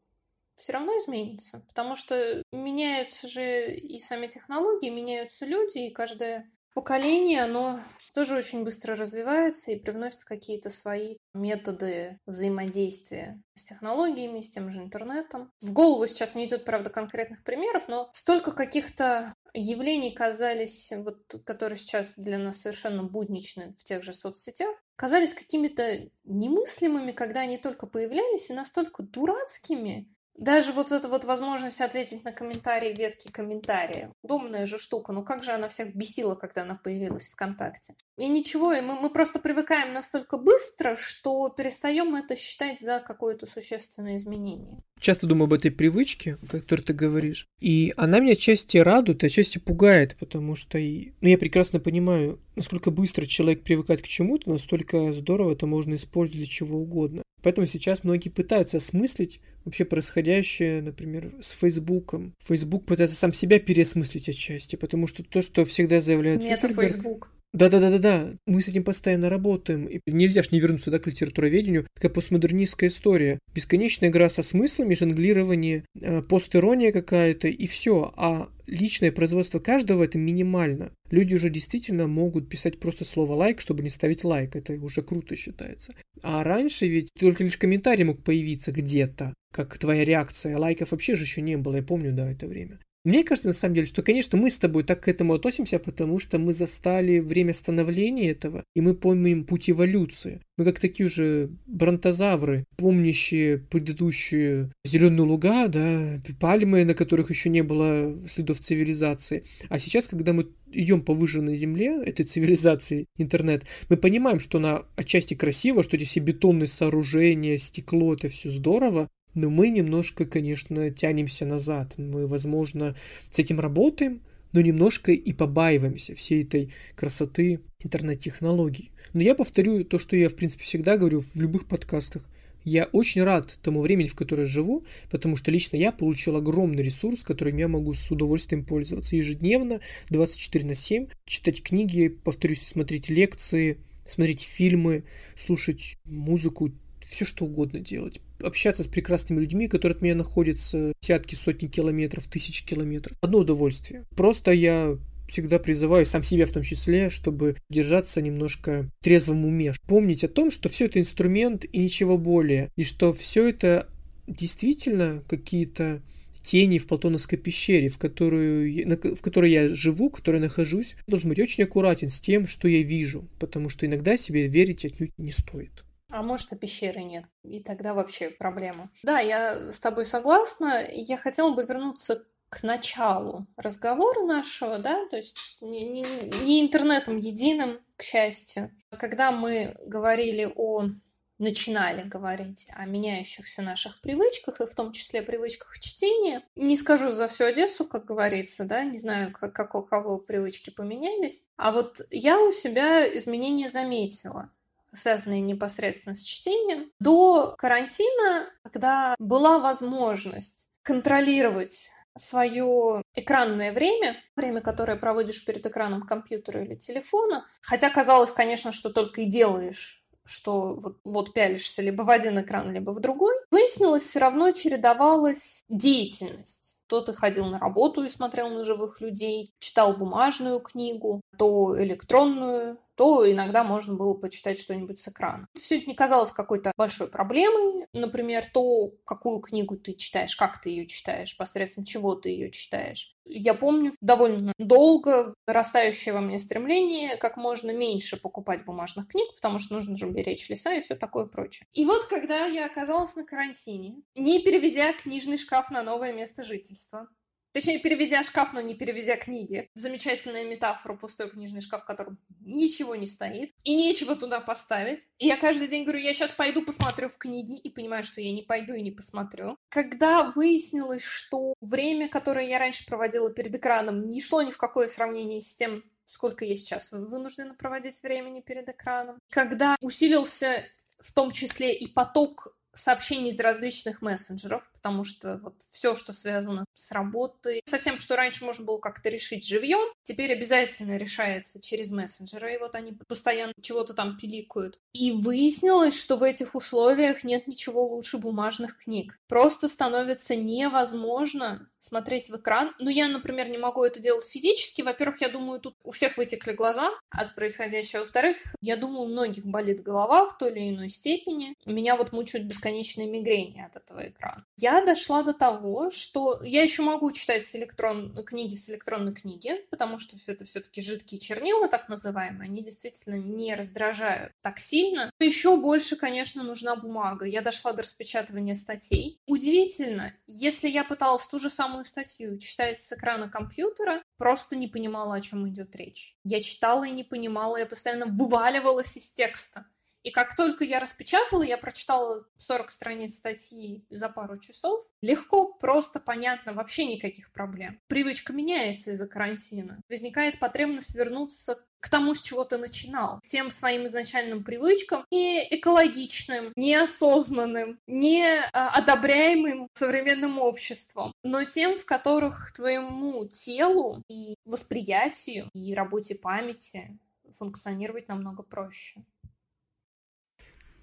все 0.57 0.73
равно 0.73 0.93
изменится. 0.93 1.65
Потому 1.69 1.97
что 1.97 2.43
меняются 2.53 3.29
же 3.29 3.75
и 3.75 4.01
сами 4.01 4.27
технологии, 4.27 4.91
меняются 4.91 5.47
люди, 5.47 5.79
и 5.79 5.93
каждое 5.93 6.51
поколение, 6.75 7.43
оно 7.43 7.81
тоже 8.15 8.37
очень 8.37 8.65
быстро 8.65 8.97
развивается 8.97 9.71
и 9.71 9.79
привносит 9.79 10.25
какие-то 10.25 10.71
свои 10.71 11.17
методы 11.35 12.19
взаимодействия 12.27 13.41
с 13.55 13.65
технологиями, 13.65 14.43
с 14.43 14.51
тем 14.51 14.71
же 14.71 14.79
интернетом. 14.79 15.51
В 15.61 15.73
голову 15.73 16.07
сейчас 16.07 16.35
не 16.35 16.47
идет, 16.47 16.65
правда, 16.65 16.91
конкретных 16.91 17.43
примеров, 17.43 17.89
но 17.89 18.11
столько 18.13 18.53
каких-то 18.53 19.35
явлений 19.55 20.13
казались, 20.13 20.93
вот, 20.97 21.23
которые 21.45 21.79
сейчас 21.79 22.15
для 22.17 22.39
нас 22.39 22.61
совершенно 22.61 23.03
будничны 23.03 23.75
в 23.79 23.85
тех 23.85 24.03
же 24.03 24.13
соцсетях, 24.13 24.75
казались 24.97 25.35
какими-то 25.35 26.09
немыслимыми, 26.25 27.13
когда 27.13 27.41
они 27.41 27.59
только 27.59 27.87
появлялись, 27.87 28.51
и 28.51 28.55
настолько 28.55 29.03
дурацкими, 29.03 30.09
даже 30.37 30.73
вот 30.73 30.93
эта 30.93 31.09
вот 31.09 31.25
возможность 31.25 31.81
ответить 31.81 32.25
на 32.25 32.33
комментарии 32.33 32.95
ветки 32.95 33.31
комментария. 33.31 34.13
Удобная 34.23 34.67
же 34.67 34.79
штука. 34.79 35.13
Ну 35.13 35.23
как 35.23 35.45
же 35.45 35.53
она 35.53 35.69
всех 35.69 35.95
бесила, 35.95 36.35
когда 36.35 36.63
она 36.63 36.75
появилась 36.75 37.29
ВКонтакте. 37.29 37.95
И 38.17 38.29
ничего, 38.29 38.73
и 38.73 38.81
мы, 38.81 38.95
мы 38.95 39.11
просто 39.11 39.39
привыкаем 39.39 39.93
настолько 39.93 40.39
быстро, 40.39 40.97
что 40.97 41.49
перестаем 41.49 42.15
это 42.15 42.37
считать 42.37 42.81
за 42.81 43.01
какое-то 43.01 43.47
существенное 43.47 44.17
изменение. 44.17 44.83
Часто 44.99 45.27
думаю 45.27 45.47
об 45.47 45.55
этой 45.55 45.71
привычке, 45.71 46.39
о 46.43 46.47
которой 46.47 46.83
ты 46.83 46.93
говоришь. 46.93 47.49
И 47.61 47.93
она 47.97 48.21
меня 48.21 48.35
отчасти 48.35 48.79
радует, 48.79 49.25
отчасти 49.25 49.59
пугает, 49.59 50.17
потому 50.19 50.55
что 50.55 50.79
ну, 50.79 51.29
я 51.29 51.39
прекрасно 51.39 51.81
понимаю, 51.81 52.41
насколько 52.55 52.91
быстро 52.91 53.27
человек 53.27 53.65
привыкает 53.65 54.03
к 54.03 54.07
чему-то, 54.07 54.51
настолько 54.51 55.13
здорово 55.13 55.53
это 55.53 55.67
можно 55.67 55.95
использовать 55.95 56.39
для 56.39 56.47
чего 56.47 56.79
угодно. 56.79 57.23
Поэтому 57.43 57.67
сейчас 57.67 58.05
многие 58.05 58.29
пытаются 58.29 58.79
осмыслить 58.79 59.41
вообще 59.65 59.85
происходящее, 59.85 60.83
например, 60.83 61.33
с 61.41 61.51
Фейсбуком. 61.61 62.35
Фейсбук 62.45 62.87
пытается 62.87 63.17
сам 63.17 63.33
себя 63.33 63.59
переосмыслить 63.59 64.29
отчасти, 64.29 64.77
потому 64.77 65.07
что 65.07 65.23
то, 65.23 65.43
что 65.43 65.65
всегда 65.65 66.01
заявляет 66.01 66.41
Нет, 66.41 66.61
Фейсбук. 66.63 67.31
Да-да-да-да-да, 67.53 68.31
мы 68.47 68.63
с 68.63 68.69
этим 68.69 68.83
постоянно 68.83 69.29
работаем. 69.29 69.85
И 69.85 70.01
нельзя 70.07 70.43
ж 70.43 70.53
не 70.53 70.61
вернуться 70.61 70.91
да, 70.91 70.99
к 70.99 71.07
литературоведению. 71.07 71.87
Такая 71.95 72.11
постмодернистская 72.11 72.89
история. 72.89 73.39
Бесконечная 73.55 74.09
игра 74.09 74.31
со 74.31 74.43
смыслами, 74.43 74.95
жонглирование, 74.95 75.85
э, 76.01 76.23
постирония 76.23 76.93
какая-то 76.93 77.49
и 77.49 77.67
все. 77.67 78.11
А 78.17 78.49
личное 78.73 79.13
производство 79.13 79.59
каждого 79.59 80.05
это 80.05 80.19
минимально. 80.19 80.93
Люди 81.11 81.35
уже 81.35 81.51
действительно 81.51 82.07
могут 82.07 82.49
писать 82.49 82.81
просто 82.81 83.05
слово 83.05 83.35
лайк, 83.35 83.61
чтобы 83.61 83.83
не 83.83 83.91
ставить 83.91 84.25
лайк. 84.25 84.57
Это 84.57 84.73
уже 84.75 85.03
круто 85.03 85.37
считается. 85.37 85.93
А 86.23 86.43
раньше 86.43 86.87
ведь 86.87 87.11
только 87.19 87.45
лишь 87.45 87.59
комментарий 87.59 88.05
мог 88.05 88.23
появиться 88.23 88.73
где-то, 88.73 89.35
как 89.53 89.79
твоя 89.79 90.05
реакция. 90.05 90.57
Лайков 90.57 90.93
вообще 90.93 91.15
же 91.15 91.25
еще 91.25 91.43
не 91.43 91.57
было, 91.57 91.77
я 91.77 91.83
помню, 91.83 92.13
да, 92.13 92.31
это 92.31 92.47
время. 92.47 92.81
Мне 93.05 93.25
кажется, 93.25 93.49
на 93.49 93.55
самом 93.55 93.75
деле, 93.75 93.87
что, 93.87 94.03
конечно, 94.03 94.39
мы 94.39 94.49
с 94.49 94.59
тобой 94.59 94.85
так 94.85 95.03
к 95.03 95.09
этому 95.09 95.35
относимся, 95.35 95.81
потому 95.81 96.21
что 96.21 96.39
мы 96.39 96.53
застали 96.53 97.19
время 97.19 97.53
становления 97.53 98.31
этого, 98.31 98.65
и 98.75 98.81
мы 98.81 98.95
помним 98.95 99.45
путь 99.45 99.69
эволюции. 99.69 100.41
Мы 100.57 100.65
как 100.65 100.79
такие 100.79 101.07
уже 101.07 101.51
бронтозавры, 101.67 102.65
помнящие 102.77 103.59
предыдущие 103.59 104.71
зеленые 104.85 105.27
луга, 105.27 105.67
да, 105.67 106.21
пальмы, 106.39 106.85
на 106.85 106.95
которых 106.95 107.31
еще 107.31 107.49
не 107.49 107.63
было 107.63 108.17
следов 108.29 108.61
цивилизации. 108.61 109.45
А 109.69 109.81
сейчас, 109.81 110.07
когда 110.07 110.33
мы 110.33 110.49
идем 110.71 111.03
по 111.03 111.13
выжженной 111.13 111.57
земле 111.57 112.03
этой 112.05 112.25
цивилизации, 112.25 113.07
интернет, 113.19 113.65
мы 113.89 113.97
понимаем, 113.97 114.39
что 114.39 114.59
она 114.59 114.85
отчасти 114.95 115.35
красиво, 115.35 115.83
что 115.83 115.97
эти 115.97 116.05
все 116.05 116.21
бетонные 116.21 116.69
сооружения, 116.69 117.57
стекло, 117.57 118.15
это 118.15 118.29
все 118.29 118.49
здорово, 118.49 119.09
но 119.35 119.51
мы 119.51 119.71
немножко, 119.71 120.25
конечно, 120.27 120.91
тянемся 120.91 121.47
назад. 121.47 121.95
Мы, 121.97 122.27
возможно, 122.27 122.95
с 123.31 123.39
этим 123.39 123.61
работаем, 123.61 124.23
но 124.53 124.61
немножко 124.61 125.13
и 125.13 125.33
побаиваемся 125.33 126.15
всей 126.15 126.43
этой 126.43 126.73
красоты 126.95 127.61
интернет-технологий. 127.81 128.93
Но 129.13 129.23
я 129.23 129.35
повторю 129.35 129.85
то, 129.85 129.99
что 129.99 130.17
я, 130.17 130.29
в 130.29 130.35
принципе, 130.35 130.65
всегда 130.65 130.97
говорю 130.97 131.21
в 131.21 131.41
любых 131.41 131.67
подкастах. 131.67 132.23
Я 132.65 132.85
очень 132.93 133.25
рад 133.25 133.59
тому 133.61 133.81
времени, 133.81 134.07
в 134.07 134.15
котором 134.15 134.47
живу, 134.47 134.85
потому 135.11 135.37
что 135.37 135.51
лично 135.51 135.77
я 135.77 135.91
получил 135.91 136.37
огромный 136.37 136.83
ресурс, 136.83 137.25
которым 137.25 137.57
я 137.57 137.67
могу 137.67 137.93
с 137.95 138.09
удовольствием 138.09 138.65
пользоваться 138.65 139.17
ежедневно, 139.17 139.81
24 140.11 140.67
на 140.67 140.75
7, 140.77 141.09
читать 141.27 141.63
книги, 141.63 142.07
повторюсь, 142.07 142.63
смотреть 142.63 143.09
лекции, 143.09 143.79
смотреть 144.07 144.43
фильмы, 144.43 145.05
слушать 145.37 145.97
музыку, 146.05 146.71
все 147.01 147.25
что 147.25 147.47
угодно 147.47 147.81
делать 147.81 148.21
общаться 148.43 148.85
с 148.85 148.89
прекрасными 148.89 149.41
людьми, 149.41 149.69
которые 149.69 149.97
от 149.97 150.03
меня 150.03 150.15
находятся 150.15 150.93
десятки, 151.01 151.35
сотни 151.35 151.67
километров, 151.69 152.27
тысячи 152.27 152.65
километров. 152.65 153.17
Одно 153.21 153.39
удовольствие. 153.39 154.05
Просто 154.17 154.53
я 154.53 154.97
всегда 155.29 155.59
призываю, 155.59 156.05
сам 156.05 156.23
себя 156.23 156.47
в 156.47 156.51
том 156.51 156.63
числе, 156.63 157.09
чтобы 157.09 157.57
держаться 157.71 158.21
немножко 158.21 158.91
в 159.01 159.05
трезвом 159.05 159.45
уме. 159.45 159.73
Помнить 159.87 160.25
о 160.25 160.29
том, 160.29 160.51
что 160.51 160.69
все 160.69 160.87
это 160.87 161.01
инструмент 161.01 161.65
и 161.65 161.79
ничего 161.79 162.19
более. 162.19 162.71
И 162.77 162.85
что 162.85 163.13
все 163.13 163.49
это 163.49 163.89
действительно 164.27 165.23
какие-то 165.29 166.03
тени 166.43 166.79
в 166.79 166.87
Платоновской 166.87 167.39
пещере, 167.39 167.89
в, 167.89 167.99
которую, 167.99 168.99
в 169.17 169.23
которой 169.23 169.51
я 169.51 169.69
живу, 169.69 170.09
в 170.09 170.13
которой 170.13 170.41
нахожусь, 170.41 170.97
должен 171.07 171.29
быть 171.29 171.39
очень 171.39 171.65
аккуратен 171.65 172.09
с 172.09 172.21
тем, 172.21 172.47
что 172.47 172.69
я 172.69 172.83
вижу, 172.83 173.29
потому 173.39 173.69
что 173.69 173.87
иногда 173.87 174.17
себе 174.17 174.49
верить 174.49 174.85
отнюдь 174.85 175.13
не 175.19 175.31
стоит. 175.31 175.85
А 176.13 176.23
может, 176.23 176.53
и 176.53 176.57
пещеры 176.57 177.03
нет. 177.03 177.25
И 177.43 177.61
тогда 177.61 177.95
вообще 177.95 178.29
проблема. 178.29 178.91
Да, 179.03 179.19
я 179.19 179.73
с 179.73 179.81
тобой 179.81 180.05
согласна. 180.05 180.87
Я 180.91 181.17
хотела 181.17 181.53
бы 181.53 181.65
вернуться 181.65 182.27
к 182.51 182.63
началу 182.63 183.47
разговора 183.57 184.23
нашего, 184.27 184.79
да, 184.79 185.07
то 185.09 185.17
есть 185.17 185.63
не, 185.63 185.89
не, 185.89 186.05
не 186.45 186.61
интернетом 186.61 187.17
единым, 187.17 187.81
к 187.97 188.03
счастью. 188.03 188.71
Когда 188.91 189.33
мы 189.33 189.75
говорили 189.87 190.53
о 190.55 190.91
начинали 191.39 192.07
говорить 192.07 192.69
о 192.77 192.87
меняющихся 192.87 193.63
наших 193.63 194.01
привычках, 194.01 194.61
и 194.61 194.67
в 194.67 194.75
том 194.75 194.93
числе 194.93 195.23
привычках 195.23 195.81
чтения. 195.81 196.43
Не 196.55 196.77
скажу 196.77 197.11
за 197.11 197.27
всю 197.27 197.45
Одессу, 197.45 197.85
как 197.85 198.05
говорится, 198.05 198.65
да, 198.65 198.85
не 198.85 198.99
знаю, 198.99 199.33
как, 199.33 199.53
как 199.53 199.75
у 199.75 199.83
кого 199.83 200.19
привычки 200.19 200.71
поменялись. 200.71 201.43
А 201.57 201.73
вот 201.73 202.01
я 202.11 202.39
у 202.39 202.53
себя 202.53 203.09
изменения 203.17 203.69
заметила 203.69 204.53
связанные 204.95 205.41
непосредственно 205.41 206.15
с 206.15 206.23
чтением, 206.23 206.91
до 207.01 207.55
карантина, 207.59 208.51
когда 208.73 209.15
была 209.19 209.59
возможность 209.59 210.69
контролировать 210.83 211.91
свое 212.19 213.03
экранное 213.15 213.73
время, 213.73 214.17
время, 214.37 214.61
которое 214.61 214.97
проводишь 214.97 215.45
перед 215.45 215.65
экраном 215.65 216.03
компьютера 216.03 216.63
или 216.63 216.75
телефона. 216.75 217.47
Хотя 217.63 217.91
казалось, 217.91 218.31
конечно, 218.31 218.73
что 218.73 218.91
только 218.91 219.23
и 219.23 219.27
делаешь, 219.27 220.05
что 220.25 220.75
вот, 220.75 220.99
вот 221.05 221.33
пялишься 221.33 221.83
либо 221.83 222.03
в 222.03 222.11
один 222.11 222.41
экран, 222.41 222.73
либо 222.73 222.91
в 222.91 223.01
другой. 223.01 223.35
Выяснилось, 223.51 224.03
все 224.03 224.19
равно 224.19 224.53
чередовалась 224.53 225.63
деятельность. 225.69 226.77
То 226.87 227.01
ты 227.01 227.15
ходил 227.15 227.47
на 227.47 227.59
работу 227.59 228.05
и 228.05 228.11
смотрел 228.11 228.51
на 228.51 228.65
живых 228.65 229.01
людей, 229.01 229.55
читал 229.59 229.97
бумажную 229.97 230.61
книгу, 230.61 231.23
то 231.39 231.83
электронную, 231.83 232.79
то 233.03 233.29
иногда 233.29 233.65
можно 233.65 233.95
было 233.95 234.15
почитать 234.15 234.61
что-нибудь 234.61 235.01
с 235.01 235.09
экрана. 235.09 235.49
Все 235.61 235.79
это 235.79 235.87
не 235.87 235.95
казалось 235.97 236.31
какой-то 236.31 236.71
большой 236.77 237.09
проблемой. 237.09 237.89
Например, 237.93 238.45
то, 238.55 238.93
какую 239.05 239.41
книгу 239.41 239.77
ты 239.77 239.95
читаешь, 239.95 240.37
как 240.37 240.61
ты 240.61 240.71
ее 240.71 240.87
читаешь, 240.87 241.37
посредством 241.37 241.85
чего 241.85 242.15
ты 242.15 242.29
ее 242.29 242.53
читаешь. 242.53 243.17
Я 243.25 243.55
помню 243.55 243.93
довольно 244.01 244.53
долго 244.57 245.35
растающее 245.49 246.15
во 246.15 246.21
мне 246.21 246.39
стремление 246.39 247.17
как 247.17 247.37
можно 247.37 247.73
меньше 247.73 248.17
покупать 248.17 248.65
бумажных 248.65 249.09
книг, 249.09 249.35
потому 249.35 249.59
что 249.59 249.75
нужно 249.75 249.97
же 249.97 250.07
беречь 250.07 250.49
леса 250.49 250.73
и 250.73 250.81
все 250.81 250.95
такое 250.95 251.27
прочее. 251.27 251.67
И 251.73 251.85
вот, 251.85 252.05
когда 252.05 252.47
я 252.47 252.67
оказалась 252.67 253.17
на 253.17 253.25
карантине, 253.25 253.97
не 254.15 254.41
перевезя 254.45 254.93
книжный 254.93 255.39
шкаф 255.39 255.71
на 255.71 255.83
новое 255.83 256.13
место 256.13 256.45
жительства, 256.45 257.09
Точнее, 257.53 257.79
перевезя 257.79 258.23
шкаф, 258.23 258.53
но 258.53 258.61
не 258.61 258.75
перевезя 258.75 259.17
книги. 259.17 259.71
Замечательная 259.75 260.45
метафора 260.45 260.97
пустой 260.97 261.31
книжный 261.31 261.61
шкаф, 261.61 261.83
в 261.83 261.87
котором 261.87 262.19
ничего 262.41 262.95
не 262.95 263.07
стоит. 263.07 263.53
И 263.63 263.75
нечего 263.75 264.17
туда 264.17 264.41
поставить. 264.41 265.09
И 265.19 265.27
я 265.27 265.37
каждый 265.37 265.69
день 265.69 265.85
говорю, 265.85 266.01
я 266.01 266.15
сейчас 266.15 266.31
пойду 266.31 266.65
посмотрю 266.65 267.09
в 267.09 267.19
книги, 267.19 267.57
и 267.57 267.71
понимаю, 267.71 268.05
что 268.05 268.21
я 268.21 268.33
не 268.33 268.43
пойду 268.43 268.73
и 268.75 268.83
не 268.83 268.91
посмотрю. 268.91 269.57
Когда 269.69 270.33
выяснилось, 270.35 271.05
что 271.05 271.55
время, 271.61 272.09
которое 272.09 272.49
я 272.49 272.59
раньше 272.59 272.87
проводила 272.87 273.31
перед 273.31 273.55
экраном, 273.55 274.09
не 274.09 274.21
шло 274.21 274.43
ни 274.43 274.51
в 274.51 274.59
какое 274.59 274.89
сравнение 274.89 275.41
с 275.41 275.55
тем, 275.55 275.85
сколько 276.07 276.45
я 276.45 276.57
сейчас 276.57 276.93
вынуждена 276.93 277.55
проводить 277.55 278.03
времени 278.03 278.41
перед 278.41 278.69
экраном. 278.69 279.19
Когда 279.31 279.77
усилился 279.81 280.65
в 280.99 281.13
том 281.13 281.33
числе 281.33 281.75
и 281.75 281.87
поток 281.87 282.57
сообщений 282.75 283.33
из 283.33 283.41
различных 283.41 284.01
мессенджеров, 284.03 284.71
потому 284.83 285.05
что 285.05 285.39
вот 285.39 285.55
все, 285.71 285.95
что 285.95 286.13
связано 286.13 286.65
с 286.75 286.91
работой, 286.91 287.63
совсем, 287.67 287.99
что 287.99 288.17
раньше 288.17 288.45
можно 288.45 288.65
было 288.65 288.79
как-то 288.79 289.09
решить 289.11 289.47
живьем, 289.47 289.89
теперь 290.03 290.33
обязательно 290.33 290.97
решается 290.97 291.61
через 291.61 291.93
мессенджеры, 291.93 292.55
и 292.55 292.59
вот 292.59 292.75
они 292.75 292.93
постоянно 293.07 293.55
чего-то 293.61 293.95
там 293.95 294.19
пиликают. 294.19 294.81
И 294.93 295.13
выяснилось, 295.13 295.99
что 295.99 296.17
в 296.17 296.25
этих 296.25 296.57
условиях 296.57 297.23
нет 297.23 297.47
ничего 297.47 297.87
лучше 297.87 298.19
бумажных 298.19 298.77
книг. 298.77 299.21
Просто 299.29 299.69
становится 299.69 300.35
невозможно 300.35 301.69
смотреть 301.79 302.29
в 302.29 302.37
экран. 302.37 302.75
Ну, 302.79 302.91
я, 302.91 303.09
например, 303.09 303.49
не 303.49 303.59
могу 303.59 303.83
это 303.85 303.99
делать 304.01 304.25
физически. 304.25 304.83
Во-первых, 304.83 305.21
я 305.21 305.29
думаю, 305.29 305.61
тут 305.61 305.77
у 305.83 305.91
всех 305.91 306.17
вытекли 306.17 306.53
глаза 306.53 306.91
от 307.11 307.35
происходящего. 307.35 308.01
Во-вторых, 308.01 308.37
я 308.61 308.77
думаю, 308.77 309.03
у 309.03 309.09
многих 309.09 309.45
болит 309.45 309.83
голова 309.83 310.27
в 310.27 310.39
той 310.39 310.53
или 310.53 310.71
иной 310.71 310.91
степени. 310.91 311.57
Меня 311.67 311.97
вот 311.97 312.13
мучают 312.13 312.47
бесконечные 312.47 313.09
мигрени 313.09 313.61
от 313.61 313.77
этого 313.77 314.09
экрана. 314.09 314.45
Я 314.57 314.72
дошла 314.81 315.23
до 315.23 315.35
того, 315.35 315.91
что 315.91 316.41
я 316.43 316.63
еще 316.63 316.83
могу 316.83 317.13
читать 317.13 317.45
с 317.47 317.55
электрон... 317.55 318.15
книги 318.25 318.55
с 318.55 318.71
электронной 318.71 319.13
книги, 319.13 319.67
потому 319.71 319.99
что 319.99 320.17
это 320.27 320.45
все-таки 320.45 320.81
жидкие 320.81 321.21
чернила, 321.21 321.69
так 321.69 321.89
называемые, 321.89 322.49
они 322.49 322.63
действительно 322.63 323.17
не 323.17 323.55
раздражают 323.55 324.33
так 324.41 324.59
сильно. 324.59 325.11
Еще 325.19 325.57
больше, 325.57 325.97
конечно, 325.97 326.43
нужна 326.43 326.77
бумага. 326.77 327.27
Я 327.27 327.43
дошла 327.43 327.73
до 327.73 327.83
распечатывания 327.83 328.55
статей. 328.55 329.21
Удивительно, 329.27 330.15
если 330.27 330.69
я 330.69 330.85
пыталась 330.85 331.27
ту 331.27 331.39
же 331.39 331.51
самую 331.51 331.85
статью 331.85 332.39
читать 332.39 332.81
с 332.81 332.93
экрана 332.93 333.29
компьютера, 333.29 334.03
просто 334.17 334.57
не 334.57 334.69
понимала, 334.69 335.17
о 335.17 335.21
чем 335.21 335.49
идет 335.49 335.75
речь. 335.77 336.17
Я 336.25 336.41
читала 336.41 336.85
и 336.85 336.93
не 336.93 337.05
понимала, 337.05 337.57
я 337.57 337.67
постоянно 337.67 338.07
вываливалась 338.07 338.97
из 338.97 339.11
текста. 339.11 339.67
И 340.03 340.11
как 340.11 340.37
только 340.37 340.65
я 340.65 340.81
распечатала, 340.81 341.43
я 341.43 341.59
прочитала 341.59 342.25
40 342.39 342.71
страниц 342.71 343.17
статьи 343.17 343.85
за 343.91 344.09
пару 344.09 344.39
часов. 344.39 344.85
Легко, 345.01 345.53
просто, 345.55 346.01
понятно, 346.01 346.53
вообще 346.53 346.87
никаких 346.87 347.33
проблем. 347.33 347.81
Привычка 347.87 348.33
меняется 348.33 348.93
из-за 348.93 349.07
карантина. 349.07 349.81
Возникает 349.89 350.39
потребность 350.39 350.95
вернуться 350.95 351.65
к 351.83 351.89
тому, 351.89 352.15
с 352.15 352.23
чего 352.23 352.45
ты 352.45 352.59
начинал, 352.59 353.19
к 353.21 353.27
тем 353.27 353.51
своим 353.51 353.87
изначальным 353.87 354.45
привычкам, 354.45 355.05
не 355.11 355.45
экологичным, 355.51 356.53
неосознанным, 356.55 357.81
не 357.89 358.25
а, 358.53 358.71
одобряемым 358.71 359.69
современным 359.75 360.39
обществом, 360.39 361.13
но 361.25 361.45
тем, 361.45 361.81
в 361.81 361.85
которых 361.85 362.53
твоему 362.53 363.27
телу 363.27 364.01
и 364.09 364.37
восприятию, 364.45 365.51
и 365.55 365.75
работе 365.75 366.15
памяти 366.15 366.99
функционировать 367.37 368.09
намного 368.09 368.45
проще. 368.45 369.03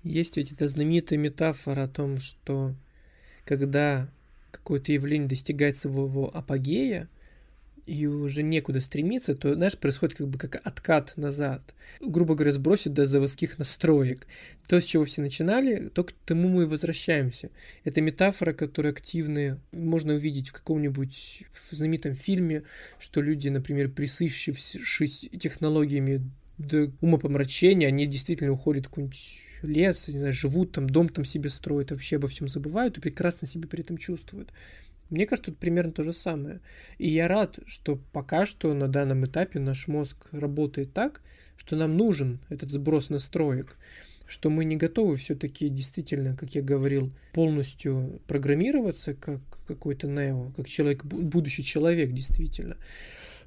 Есть 0.03 0.37
ведь 0.37 0.51
эта 0.51 0.67
знаменитая 0.67 1.19
метафора 1.19 1.83
о 1.83 1.87
том, 1.87 2.19
что 2.19 2.73
когда 3.45 4.09
какое-то 4.51 4.91
явление 4.91 5.27
достигает 5.27 5.75
своего 5.75 6.35
апогея, 6.35 7.09
и 7.89 8.05
уже 8.05 8.43
некуда 8.43 8.81
стремиться, 8.81 9.33
то, 9.33 9.55
знаешь, 9.55 9.75
происходит 9.75 10.15
как 10.15 10.27
бы 10.27 10.37
как 10.37 10.55
откат 10.63 11.17
назад. 11.17 11.73
Грубо 11.99 12.35
говоря, 12.35 12.51
сбросить 12.51 12.93
до 12.93 13.07
заводских 13.07 13.57
настроек. 13.57 14.27
То, 14.67 14.79
с 14.79 14.85
чего 14.85 15.05
все 15.05 15.21
начинали, 15.21 15.89
то 15.89 16.03
к 16.03 16.11
тому 16.11 16.49
мы 16.49 16.63
и 16.63 16.67
возвращаемся. 16.67 17.49
Это 17.83 18.01
метафора, 18.01 18.53
которая 18.53 18.93
активная. 18.93 19.57
Можно 19.71 20.13
увидеть 20.13 20.49
в 20.49 20.53
каком-нибудь 20.53 21.43
знаменитом 21.59 22.13
фильме, 22.13 22.61
что 22.99 23.21
люди, 23.21 23.49
например, 23.49 23.89
присыщившись 23.89 25.27
технологиями 25.39 26.29
до 26.59 26.91
умопомрачения, 27.01 27.87
они 27.87 28.05
действительно 28.05 28.51
уходят 28.51 28.85
в 28.85 28.89
какой-нибудь 28.89 29.39
лес, 29.61 30.07
не 30.09 30.19
знаю, 30.19 30.33
живут 30.33 30.73
там, 30.73 30.87
дом 30.87 31.09
там 31.09 31.25
себе 31.25 31.49
строят, 31.49 31.91
вообще 31.91 32.17
обо 32.17 32.27
всем 32.27 32.47
забывают 32.47 32.97
и 32.97 33.01
прекрасно 33.01 33.47
себя 33.47 33.67
при 33.67 33.81
этом 33.81 33.97
чувствуют. 33.97 34.53
Мне 35.09 35.25
кажется, 35.25 35.51
тут 35.51 35.59
примерно 35.59 35.91
то 35.91 36.03
же 36.03 36.13
самое. 36.13 36.59
И 36.99 37.07
я 37.07 37.27
рад, 37.27 37.59
что 37.65 37.99
пока 38.11 38.45
что 38.45 38.73
на 38.73 38.87
данном 38.87 39.25
этапе 39.25 39.59
наш 39.59 39.87
мозг 39.87 40.27
работает 40.31 40.93
так, 40.93 41.21
что 41.57 41.75
нам 41.75 41.97
нужен 41.97 42.39
этот 42.49 42.69
сброс 42.69 43.09
настроек, 43.09 43.77
что 44.27 44.49
мы 44.51 44.65
не 44.65 44.75
готовы 44.75 45.15
все-таки 45.15 45.69
действительно, 45.69 46.35
как 46.35 46.53
я 46.53 46.61
говорил, 46.61 47.11
полностью 47.33 48.21
программироваться 48.27 49.15
как 49.15 49.41
какой-то 49.67 50.07
нео, 50.07 50.51
как 50.55 50.67
человек, 50.67 51.03
будущий 51.05 51.63
человек 51.63 52.11
действительно 52.11 52.77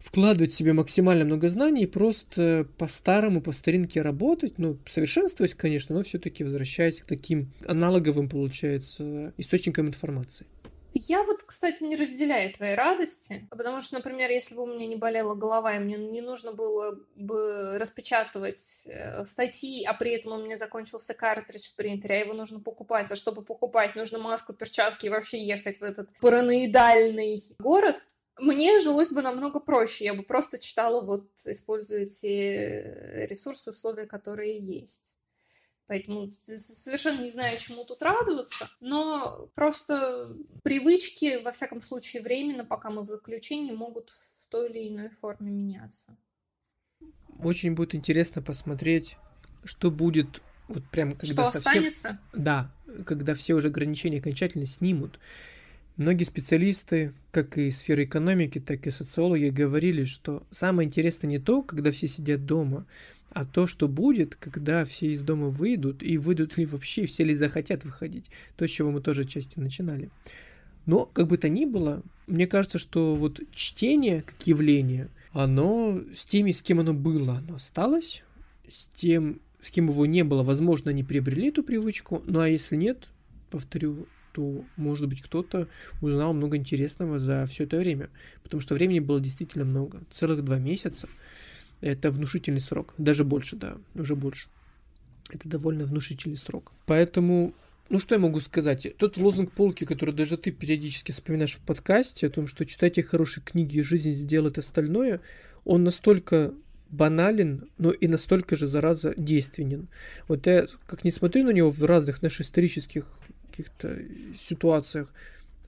вкладывать 0.02 0.52
в 0.52 0.56
себе 0.56 0.72
максимально 0.72 1.24
много 1.24 1.48
знаний 1.48 1.84
и 1.84 1.86
просто 1.86 2.66
по-старому, 2.78 3.40
по 3.40 3.52
старинке 3.52 4.02
работать, 4.02 4.58
ну, 4.58 4.78
совершенствуясь, 4.90 5.54
конечно, 5.54 5.94
но 5.94 6.02
все-таки 6.02 6.44
возвращаясь 6.44 7.00
к 7.00 7.06
таким 7.06 7.52
аналоговым, 7.66 8.28
получается, 8.28 9.32
источникам 9.36 9.88
информации. 9.88 10.46
Я 10.94 11.22
вот, 11.22 11.42
кстати, 11.44 11.82
не 11.84 11.96
разделяю 11.96 12.52
твоей 12.52 12.74
радости, 12.74 13.46
потому 13.50 13.80
что, 13.80 13.94
например, 13.94 14.30
если 14.30 14.54
бы 14.54 14.64
у 14.64 14.66
меня 14.66 14.86
не 14.86 14.96
болела 14.96 15.34
голова, 15.34 15.74
и 15.74 15.78
мне 15.78 15.96
не 15.96 16.20
нужно 16.20 16.52
было 16.52 16.98
бы 17.16 17.78
распечатывать 17.78 18.86
э, 18.86 19.24
статьи, 19.24 19.84
а 19.84 19.94
при 19.94 20.10
этом 20.10 20.32
у 20.32 20.44
меня 20.44 20.58
закончился 20.58 21.14
картридж 21.14 21.70
в 21.70 21.76
принтере, 21.76 22.16
а 22.16 22.18
его 22.18 22.34
нужно 22.34 22.60
покупать, 22.60 23.10
а 23.10 23.16
чтобы 23.16 23.42
покупать, 23.42 23.96
нужно 23.96 24.18
маску, 24.18 24.52
перчатки 24.52 25.06
и 25.06 25.08
вообще 25.08 25.42
ехать 25.42 25.78
в 25.78 25.82
этот 25.82 26.10
параноидальный 26.20 27.42
город, 27.58 28.04
мне 28.38 28.80
жилось 28.80 29.10
бы 29.10 29.22
намного 29.22 29.60
проще. 29.60 30.04
Я 30.04 30.14
бы 30.14 30.22
просто 30.22 30.58
читала, 30.58 31.04
вот, 31.04 31.30
используя 31.46 32.06
те 32.06 33.26
ресурсы, 33.28 33.70
условия, 33.70 34.06
которые 34.06 34.58
есть. 34.58 35.16
Поэтому 35.86 36.30
совершенно 36.30 37.20
не 37.20 37.30
знаю, 37.30 37.58
чему 37.58 37.84
тут 37.84 38.02
радоваться, 38.02 38.70
но 38.80 39.50
просто 39.54 40.34
привычки, 40.62 41.42
во 41.42 41.52
всяком 41.52 41.82
случае, 41.82 42.22
временно, 42.22 42.64
пока 42.64 42.88
мы 42.88 43.02
в 43.02 43.08
заключении, 43.08 43.72
могут 43.72 44.10
в 44.10 44.46
той 44.48 44.70
или 44.70 44.88
иной 44.88 45.10
форме 45.10 45.50
меняться. 45.50 46.16
Очень 47.42 47.74
будет 47.74 47.94
интересно 47.94 48.40
посмотреть, 48.40 49.16
что 49.64 49.90
будет 49.90 50.40
вот 50.68 50.88
прям 50.90 51.14
когда 51.14 51.44
что 51.44 51.52
совсем... 51.52 51.72
останется? 51.72 52.18
Да, 52.32 52.70
когда 53.04 53.34
все 53.34 53.54
уже 53.54 53.68
ограничения 53.68 54.18
окончательно 54.18 54.66
снимут. 54.66 55.18
Многие 56.02 56.24
специалисты, 56.24 57.12
как 57.30 57.56
и 57.56 57.70
сферы 57.70 58.02
экономики, 58.02 58.58
так 58.58 58.88
и 58.88 58.90
социологи, 58.90 59.50
говорили, 59.50 60.02
что 60.02 60.42
самое 60.50 60.88
интересное 60.88 61.28
не 61.28 61.38
то, 61.38 61.62
когда 61.62 61.92
все 61.92 62.08
сидят 62.08 62.44
дома, 62.44 62.86
а 63.30 63.44
то, 63.44 63.68
что 63.68 63.86
будет, 63.86 64.34
когда 64.34 64.84
все 64.84 65.12
из 65.12 65.22
дома 65.22 65.46
выйдут, 65.46 66.02
и 66.02 66.18
выйдут 66.18 66.56
ли 66.56 66.66
вообще, 66.66 67.06
все 67.06 67.22
ли 67.22 67.34
захотят 67.34 67.84
выходить, 67.84 68.30
то, 68.56 68.66
с 68.66 68.70
чего 68.72 68.90
мы 68.90 69.00
тоже 69.00 69.22
отчасти 69.22 69.60
начинали. 69.60 70.10
Но, 70.86 71.06
как 71.06 71.28
бы 71.28 71.38
то 71.38 71.48
ни 71.48 71.66
было, 71.66 72.02
мне 72.26 72.48
кажется, 72.48 72.80
что 72.80 73.14
вот 73.14 73.38
чтение 73.54 74.22
как 74.22 74.44
явление, 74.44 75.08
оно 75.30 76.00
с 76.12 76.24
теми, 76.24 76.50
с 76.50 76.64
кем 76.64 76.80
оно 76.80 76.94
было, 76.94 77.36
оно 77.36 77.54
осталось, 77.54 78.24
с 78.68 78.88
тем, 78.96 79.40
с 79.60 79.70
кем 79.70 79.88
его 79.88 80.04
не 80.04 80.24
было, 80.24 80.42
возможно, 80.42 80.90
они 80.90 81.04
приобрели 81.04 81.50
эту 81.50 81.62
привычку, 81.62 82.24
ну 82.26 82.40
а 82.40 82.48
если 82.48 82.74
нет, 82.74 83.06
повторю, 83.50 84.08
то, 84.32 84.64
может 84.76 85.08
быть, 85.08 85.22
кто-то 85.22 85.68
узнал 86.00 86.32
много 86.32 86.56
интересного 86.56 87.18
за 87.18 87.46
все 87.46 87.64
это 87.64 87.76
время, 87.78 88.10
потому 88.42 88.60
что 88.60 88.74
времени 88.74 89.00
было 89.00 89.20
действительно 89.20 89.64
много, 89.64 90.02
целых 90.12 90.44
два 90.44 90.58
месяца– 90.58 91.08
это 91.82 92.10
внушительный 92.10 92.60
срок. 92.60 92.94
Даже 92.96 93.24
больше, 93.24 93.56
да, 93.56 93.76
уже 93.94 94.16
больше. 94.16 94.48
Это 95.30 95.48
довольно 95.48 95.84
внушительный 95.84 96.36
срок. 96.36 96.72
Поэтому, 96.86 97.54
ну 97.90 97.98
что 97.98 98.14
я 98.14 98.20
могу 98.20 98.40
сказать? 98.40 98.86
Тот 98.96 99.16
лозунг 99.16 99.52
полки, 99.52 99.84
который 99.84 100.14
даже 100.14 100.36
ты 100.36 100.52
периодически 100.52 101.10
вспоминаешь 101.10 101.54
в 101.54 101.60
подкасте, 101.60 102.28
о 102.28 102.30
том, 102.30 102.46
что 102.46 102.64
читайте 102.64 103.02
хорошие 103.02 103.44
книги 103.44 103.78
и 103.78 103.82
жизнь 103.82 104.12
сделает 104.12 104.58
остальное, 104.58 105.20
он 105.64 105.82
настолько 105.82 106.54
банален, 106.90 107.68
но 107.78 107.90
и 107.90 108.06
настолько 108.06 108.54
же, 108.54 108.68
зараза, 108.68 109.14
действенен. 109.16 109.88
Вот 110.28 110.46
я, 110.46 110.68
как 110.86 111.02
не 111.04 111.10
смотрю 111.10 111.44
на 111.44 111.50
него 111.50 111.70
в 111.70 111.82
разных 111.82 112.22
наших 112.22 112.46
исторических 112.46 113.06
каких-то 113.52 113.98
ситуациях, 114.48 115.12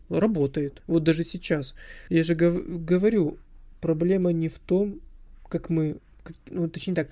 работает. 0.09 0.83
Вот 0.87 1.05
даже 1.05 1.25
сейчас. 1.25 1.75
Я 2.09 2.25
же 2.25 2.35
гов- 2.35 2.65
говорю, 2.67 3.39
проблема 3.81 4.33
не 4.33 4.49
в 4.49 4.59
том, 4.59 5.01
как 5.49 5.71
мы, 5.71 5.99
как, 6.23 6.37
ну, 6.51 6.69
точнее 6.69 6.95
так, 6.95 7.09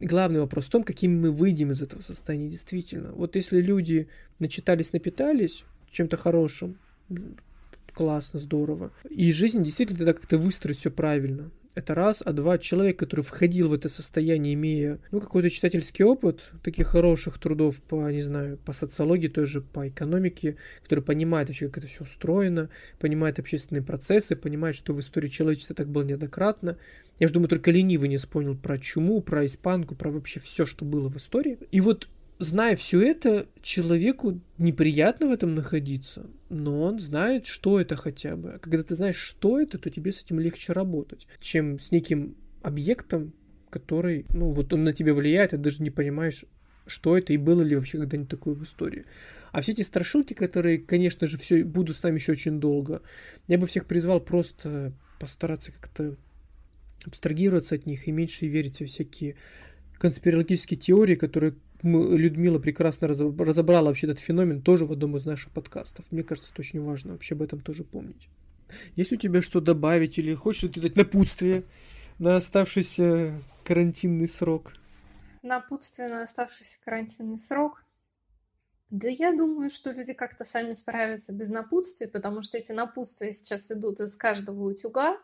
главный 0.00 0.40
вопрос 0.40 0.66
в 0.66 0.70
том, 0.70 0.84
какими 0.84 1.14
мы 1.14 1.30
выйдем 1.30 1.72
из 1.72 1.82
этого 1.82 2.02
состояния 2.02 2.48
действительно. 2.48 3.12
Вот 3.12 3.36
если 3.36 3.60
люди 3.60 4.08
начитались, 4.38 4.92
напитались 4.92 5.64
чем-то 5.90 6.16
хорошим, 6.16 6.76
классно, 7.94 8.40
здорово, 8.40 8.92
и 9.08 9.32
жизнь 9.32 9.62
действительно 9.62 9.98
тогда 9.98 10.14
как-то 10.14 10.38
выстроить 10.38 10.78
все 10.78 10.90
правильно, 10.90 11.50
это 11.74 11.94
раз, 11.94 12.22
а 12.24 12.32
два, 12.32 12.58
человек, 12.58 12.98
который 12.98 13.22
входил 13.22 13.68
в 13.68 13.72
это 13.72 13.88
состояние, 13.88 14.54
имея, 14.54 14.98
ну, 15.10 15.20
какой-то 15.20 15.48
читательский 15.48 16.04
опыт, 16.04 16.52
таких 16.62 16.88
хороших 16.88 17.38
трудов 17.38 17.80
по, 17.82 18.10
не 18.10 18.20
знаю, 18.20 18.58
по 18.58 18.72
социологии, 18.72 19.28
тоже 19.28 19.62
по 19.62 19.88
экономике, 19.88 20.56
который 20.82 21.02
понимает 21.02 21.48
вообще, 21.48 21.68
как 21.68 21.78
это 21.78 21.86
все 21.86 22.04
устроено, 22.04 22.68
понимает 22.98 23.38
общественные 23.38 23.82
процессы, 23.82 24.36
понимает, 24.36 24.76
что 24.76 24.92
в 24.92 25.00
истории 25.00 25.28
человечества 25.28 25.74
так 25.74 25.88
было 25.88 26.02
неоднократно. 26.02 26.76
Я 27.18 27.28
же 27.28 27.34
думаю, 27.34 27.48
только 27.48 27.70
ленивый 27.70 28.08
не 28.08 28.18
вспомнил 28.18 28.56
про 28.56 28.78
чуму, 28.78 29.22
про 29.22 29.46
испанку, 29.46 29.94
про 29.94 30.10
вообще 30.10 30.40
все, 30.40 30.66
что 30.66 30.84
было 30.84 31.08
в 31.08 31.16
истории. 31.16 31.58
И 31.70 31.80
вот 31.80 32.08
зная 32.42 32.76
все 32.76 33.00
это, 33.02 33.46
человеку 33.62 34.40
неприятно 34.58 35.28
в 35.28 35.32
этом 35.32 35.54
находиться, 35.54 36.26
но 36.48 36.82
он 36.82 36.98
знает, 36.98 37.46
что 37.46 37.80
это 37.80 37.96
хотя 37.96 38.36
бы. 38.36 38.52
А 38.52 38.58
когда 38.58 38.82
ты 38.82 38.94
знаешь, 38.94 39.16
что 39.16 39.60
это, 39.60 39.78
то 39.78 39.90
тебе 39.90 40.12
с 40.12 40.22
этим 40.22 40.40
легче 40.40 40.72
работать, 40.72 41.26
чем 41.40 41.78
с 41.78 41.90
неким 41.90 42.36
объектом, 42.62 43.32
который, 43.70 44.26
ну, 44.30 44.52
вот 44.52 44.72
он 44.72 44.84
на 44.84 44.92
тебя 44.92 45.14
влияет, 45.14 45.54
а 45.54 45.58
даже 45.58 45.82
не 45.82 45.90
понимаешь, 45.90 46.44
что 46.86 47.16
это 47.16 47.32
и 47.32 47.36
было 47.36 47.62
ли 47.62 47.76
вообще 47.76 47.98
когда-нибудь 47.98 48.30
такое 48.30 48.54
в 48.54 48.62
истории. 48.64 49.06
А 49.52 49.60
все 49.60 49.72
эти 49.72 49.82
страшилки, 49.82 50.34
которые, 50.34 50.78
конечно 50.78 51.26
же, 51.26 51.38
все 51.38 51.64
будут 51.64 51.96
с 51.96 52.02
нами 52.02 52.16
еще 52.16 52.32
очень 52.32 52.60
долго, 52.60 53.02
я 53.48 53.58
бы 53.58 53.66
всех 53.66 53.86
призвал 53.86 54.20
просто 54.20 54.92
постараться 55.18 55.72
как-то 55.72 56.16
абстрагироваться 57.04 57.74
от 57.74 57.86
них 57.86 58.06
и 58.06 58.12
меньше 58.12 58.46
верить 58.46 58.80
во 58.80 58.86
всякие 58.86 59.36
конспирологические 59.98 60.78
теории, 60.78 61.14
которые 61.14 61.54
Людмила 61.82 62.58
прекрасно 62.58 63.08
разобрала 63.08 63.88
вообще 63.88 64.06
этот 64.06 64.20
феномен 64.20 64.62
тоже 64.62 64.86
в 64.86 64.92
одном 64.92 65.16
из 65.16 65.24
наших 65.24 65.50
подкастов. 65.52 66.10
Мне 66.12 66.22
кажется, 66.22 66.50
это 66.52 66.62
очень 66.62 66.82
важно 66.82 67.12
вообще 67.12 67.34
об 67.34 67.42
этом 67.42 67.60
тоже 67.60 67.84
помнить. 67.84 68.28
Есть 68.96 69.12
у 69.12 69.16
тебя 69.16 69.42
что 69.42 69.60
добавить 69.60 70.18
или 70.18 70.34
хочешь 70.34 70.70
ты 70.72 70.80
дать 70.80 70.96
напутствие 70.96 71.64
на 72.18 72.36
оставшийся 72.36 73.40
карантинный 73.64 74.28
срок? 74.28 74.74
Напутствие 75.42 76.08
на 76.08 76.22
оставшийся 76.22 76.78
карантинный 76.84 77.38
срок? 77.38 77.84
Да 78.90 79.08
я 79.08 79.32
думаю, 79.34 79.70
что 79.70 79.90
люди 79.90 80.12
как-то 80.12 80.44
сами 80.44 80.74
справятся 80.74 81.32
без 81.32 81.48
напутствия, 81.48 82.08
потому 82.08 82.42
что 82.42 82.58
эти 82.58 82.72
напутствия 82.72 83.34
сейчас 83.34 83.70
идут 83.70 84.00
из 84.00 84.14
каждого 84.16 84.64
утюга. 84.64 85.18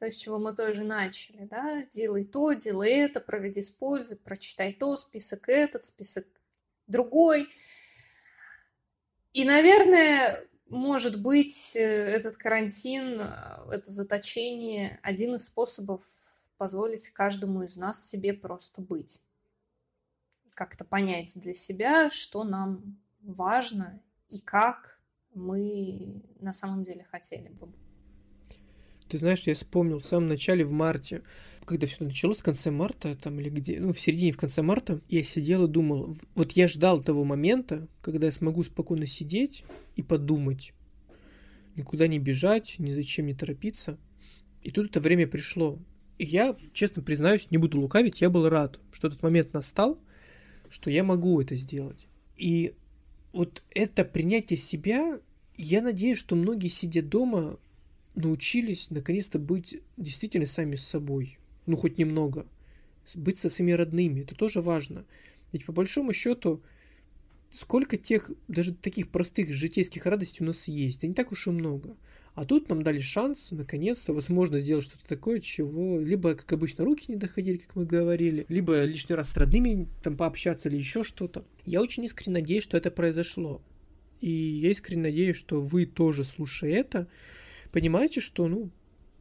То, 0.00 0.10
с 0.10 0.16
чего 0.16 0.38
мы 0.38 0.54
тоже 0.54 0.82
начали, 0.82 1.44
да, 1.44 1.84
делай 1.90 2.24
то, 2.24 2.54
делай 2.54 2.90
это, 2.90 3.20
проведи 3.20 3.60
с 3.60 3.70
пользой, 3.70 4.16
прочитай 4.16 4.72
то, 4.72 4.96
список 4.96 5.50
этот, 5.50 5.84
список 5.84 6.26
другой. 6.86 7.50
И, 9.34 9.44
наверное, 9.44 10.42
может 10.70 11.20
быть, 11.20 11.76
э, 11.76 11.80
этот 11.80 12.38
карантин, 12.38 13.20
э, 13.20 13.72
это 13.72 13.90
заточение 13.90 14.98
один 15.02 15.34
из 15.34 15.44
способов 15.44 16.02
позволить 16.56 17.10
каждому 17.10 17.62
из 17.62 17.76
нас 17.76 18.08
себе 18.08 18.32
просто 18.32 18.80
быть. 18.80 19.20
Как-то 20.54 20.86
понять 20.86 21.38
для 21.38 21.52
себя, 21.52 22.08
что 22.08 22.42
нам 22.42 22.98
важно 23.20 24.02
и 24.30 24.40
как 24.40 25.02
мы 25.34 26.22
на 26.40 26.54
самом 26.54 26.84
деле 26.84 27.04
хотели 27.04 27.50
бы. 27.50 27.70
Ты 29.10 29.18
знаешь, 29.18 29.42
я 29.46 29.54
вспомнил 29.54 29.98
в 29.98 30.04
самом 30.04 30.28
начале, 30.28 30.64
в 30.64 30.70
марте, 30.70 31.22
когда 31.64 31.88
все 31.88 32.04
началось, 32.04 32.38
в 32.38 32.44
конце 32.44 32.70
марта 32.70 33.16
там 33.16 33.40
или 33.40 33.50
где, 33.50 33.80
ну, 33.80 33.92
в 33.92 33.98
середине, 33.98 34.30
в 34.30 34.36
конце 34.36 34.62
марта, 34.62 35.00
я 35.08 35.24
сидел 35.24 35.64
и 35.64 35.68
думал, 35.68 36.16
вот 36.36 36.52
я 36.52 36.68
ждал 36.68 37.02
того 37.02 37.24
момента, 37.24 37.88
когда 38.02 38.26
я 38.26 38.32
смогу 38.32 38.62
спокойно 38.62 39.06
сидеть 39.06 39.64
и 39.96 40.02
подумать, 40.02 40.72
никуда 41.74 42.06
не 42.06 42.20
бежать, 42.20 42.76
ни 42.78 42.92
зачем 42.92 43.26
не 43.26 43.34
торопиться. 43.34 43.98
И 44.62 44.70
тут 44.70 44.90
это 44.90 45.00
время 45.00 45.26
пришло. 45.26 45.76
И 46.18 46.24
я, 46.24 46.56
честно 46.72 47.02
признаюсь, 47.02 47.50
не 47.50 47.58
буду 47.58 47.80
лукавить, 47.80 48.20
я 48.20 48.30
был 48.30 48.48
рад, 48.48 48.78
что 48.92 49.08
этот 49.08 49.24
момент 49.24 49.54
настал, 49.54 49.98
что 50.70 50.88
я 50.88 51.02
могу 51.02 51.40
это 51.40 51.56
сделать. 51.56 52.06
И 52.36 52.74
вот 53.32 53.64
это 53.70 54.04
принятие 54.04 54.56
себя, 54.56 55.18
я 55.56 55.82
надеюсь, 55.82 56.18
что 56.18 56.36
многие, 56.36 56.68
сидя 56.68 57.02
дома, 57.02 57.58
научились 58.14 58.90
наконец-то 58.90 59.38
быть 59.38 59.80
действительно 59.96 60.46
сами 60.46 60.76
с 60.76 60.86
собой. 60.86 61.38
Ну, 61.66 61.76
хоть 61.76 61.98
немного. 61.98 62.46
Быть 63.14 63.38
со 63.38 63.48
своими 63.48 63.72
родными. 63.72 64.20
Это 64.20 64.34
тоже 64.34 64.60
важно. 64.60 65.04
Ведь 65.52 65.64
по 65.64 65.72
большому 65.72 66.12
счету, 66.12 66.62
сколько 67.50 67.96
тех, 67.96 68.30
даже 68.48 68.74
таких 68.74 69.08
простых 69.08 69.52
житейских 69.52 70.06
радостей 70.06 70.44
у 70.44 70.46
нас 70.46 70.68
есть. 70.68 71.00
Да 71.00 71.08
не 71.08 71.14
так 71.14 71.32
уж 71.32 71.46
и 71.46 71.50
много. 71.50 71.96
А 72.34 72.44
тут 72.44 72.68
нам 72.68 72.82
дали 72.82 73.00
шанс, 73.00 73.48
наконец-то, 73.50 74.12
возможно, 74.12 74.60
сделать 74.60 74.84
что-то 74.84 75.06
такое, 75.08 75.40
чего 75.40 75.98
либо, 75.98 76.34
как 76.34 76.52
обычно, 76.52 76.84
руки 76.84 77.06
не 77.08 77.16
доходили, 77.16 77.58
как 77.58 77.74
мы 77.74 77.84
говорили, 77.84 78.46
либо 78.48 78.84
лишний 78.84 79.16
раз 79.16 79.30
с 79.30 79.36
родными 79.36 79.88
там 80.02 80.16
пообщаться 80.16 80.68
или 80.68 80.76
еще 80.76 81.02
что-то. 81.02 81.44
Я 81.66 81.82
очень 81.82 82.04
искренне 82.04 82.40
надеюсь, 82.40 82.62
что 82.62 82.76
это 82.76 82.90
произошло. 82.90 83.60
И 84.20 84.30
я 84.30 84.70
искренне 84.70 85.02
надеюсь, 85.02 85.36
что 85.36 85.60
вы 85.60 85.86
тоже, 85.86 86.24
слушая 86.24 86.72
это, 86.72 87.08
понимаете, 87.72 88.20
что, 88.20 88.46
ну, 88.48 88.70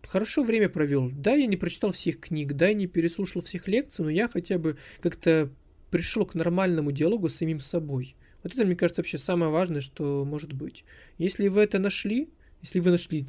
хорошо 0.07 0.43
время 0.43 0.69
провел. 0.69 1.11
Да, 1.11 1.33
я 1.33 1.45
не 1.45 1.57
прочитал 1.57 1.91
всех 1.91 2.19
книг, 2.19 2.53
да, 2.53 2.67
я 2.69 2.73
не 2.73 2.87
переслушал 2.87 3.41
всех 3.41 3.67
лекций, 3.67 4.03
но 4.03 4.11
я 4.11 4.27
хотя 4.27 4.57
бы 4.57 4.77
как-то 5.01 5.49
пришел 5.91 6.25
к 6.25 6.35
нормальному 6.35 6.91
диалогу 6.91 7.29
с 7.29 7.35
самим 7.35 7.59
собой. 7.59 8.15
Вот 8.43 8.53
это, 8.53 8.65
мне 8.65 8.75
кажется, 8.75 9.01
вообще 9.01 9.17
самое 9.17 9.51
важное, 9.51 9.81
что 9.81 10.23
может 10.25 10.53
быть. 10.53 10.85
Если 11.17 11.47
вы 11.47 11.61
это 11.61 11.79
нашли, 11.79 12.29
если 12.61 12.79
вы 12.79 12.91
нашли 12.91 13.25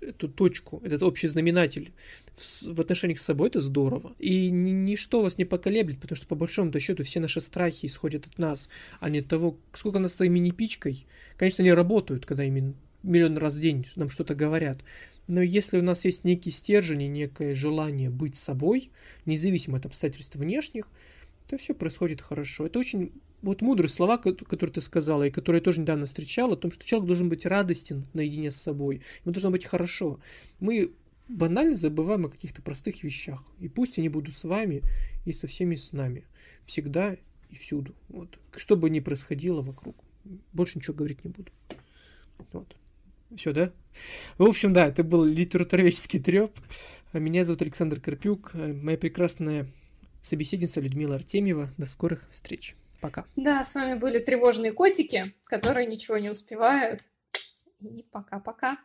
эту 0.00 0.28
точку, 0.28 0.80
этот 0.84 1.02
общий 1.02 1.28
знаменатель 1.28 1.92
в, 2.62 2.80
отношениях 2.80 3.18
с 3.18 3.22
собой, 3.22 3.48
это 3.48 3.60
здорово. 3.60 4.14
И 4.18 4.50
ни, 4.50 4.70
ничто 4.70 5.22
вас 5.22 5.38
не 5.38 5.44
поколеблет, 5.44 5.98
потому 6.00 6.16
что 6.16 6.26
по 6.26 6.34
большому 6.34 6.78
счету 6.78 7.02
все 7.04 7.20
наши 7.20 7.40
страхи 7.40 7.86
исходят 7.86 8.26
от 8.26 8.38
нас, 8.38 8.68
а 9.00 9.10
не 9.10 9.20
от 9.20 9.28
того, 9.28 9.58
сколько 9.72 9.98
нас 9.98 10.20
ими 10.20 10.38
не 10.38 10.52
пичкой. 10.52 11.06
Конечно, 11.36 11.62
они 11.62 11.72
работают, 11.72 12.26
когда 12.26 12.44
ими 12.44 12.74
миллион 13.04 13.38
раз 13.38 13.54
в 13.54 13.60
день 13.60 13.86
нам 13.96 14.10
что-то 14.10 14.34
говорят. 14.34 14.78
Но 15.26 15.40
если 15.40 15.78
у 15.78 15.82
нас 15.82 16.04
есть 16.04 16.24
некий 16.24 16.50
стержень 16.50 17.02
и 17.02 17.08
некое 17.08 17.54
желание 17.54 18.10
быть 18.10 18.36
собой, 18.36 18.90
независимо 19.24 19.78
от 19.78 19.86
обстоятельств 19.86 20.36
внешних, 20.36 20.88
то 21.48 21.56
все 21.56 21.74
происходит 21.74 22.20
хорошо. 22.20 22.66
Это 22.66 22.78
очень 22.78 23.12
вот 23.42 23.62
мудрые 23.62 23.88
слова, 23.88 24.16
которые 24.18 24.72
ты 24.72 24.80
сказала, 24.80 25.24
и 25.24 25.30
которые 25.30 25.60
я 25.60 25.64
тоже 25.64 25.80
недавно 25.80 26.06
встречал, 26.06 26.52
о 26.52 26.56
том, 26.56 26.72
что 26.72 26.84
человек 26.84 27.06
должен 27.06 27.28
быть 27.28 27.46
радостен 27.46 28.06
наедине 28.14 28.50
с 28.50 28.56
собой. 28.56 29.02
Ему 29.24 29.32
должно 29.32 29.50
быть 29.50 29.66
хорошо. 29.66 30.18
Мы 30.60 30.92
банально 31.28 31.76
забываем 31.76 32.26
о 32.26 32.30
каких-то 32.30 32.62
простых 32.62 33.02
вещах. 33.02 33.42
И 33.60 33.68
пусть 33.68 33.98
они 33.98 34.08
будут 34.08 34.36
с 34.36 34.44
вами 34.44 34.82
и 35.24 35.32
со 35.32 35.46
всеми 35.46 35.76
с 35.76 35.92
нами. 35.92 36.24
Всегда 36.66 37.16
и 37.50 37.56
всюду. 37.56 37.94
Вот. 38.08 38.38
Что 38.56 38.76
бы 38.76 38.88
ни 38.90 39.00
происходило 39.00 39.60
вокруг. 39.60 39.96
Больше 40.52 40.78
ничего 40.78 40.94
говорить 40.94 41.24
не 41.24 41.30
буду. 41.30 41.52
Вот. 42.52 42.74
Все, 43.36 43.52
да? 43.52 43.72
В 44.38 44.44
общем, 44.44 44.72
да, 44.72 44.86
это 44.86 45.02
был 45.04 45.24
литературоведческий 45.24 46.20
треп. 46.20 46.58
Меня 47.12 47.44
зовут 47.44 47.62
Александр 47.62 48.00
Карпюк, 48.00 48.54
моя 48.54 48.98
прекрасная 48.98 49.68
собеседница 50.22 50.80
Людмила 50.80 51.14
Артемьева. 51.16 51.70
До 51.76 51.86
скорых 51.86 52.28
встреч. 52.32 52.76
Пока. 53.00 53.26
Да, 53.36 53.62
с 53.62 53.74
вами 53.74 53.98
были 53.98 54.18
тревожные 54.18 54.72
котики, 54.72 55.34
которые 55.44 55.86
ничего 55.86 56.18
не 56.18 56.30
успевают. 56.30 57.02
И 57.80 58.04
пока-пока. 58.10 58.78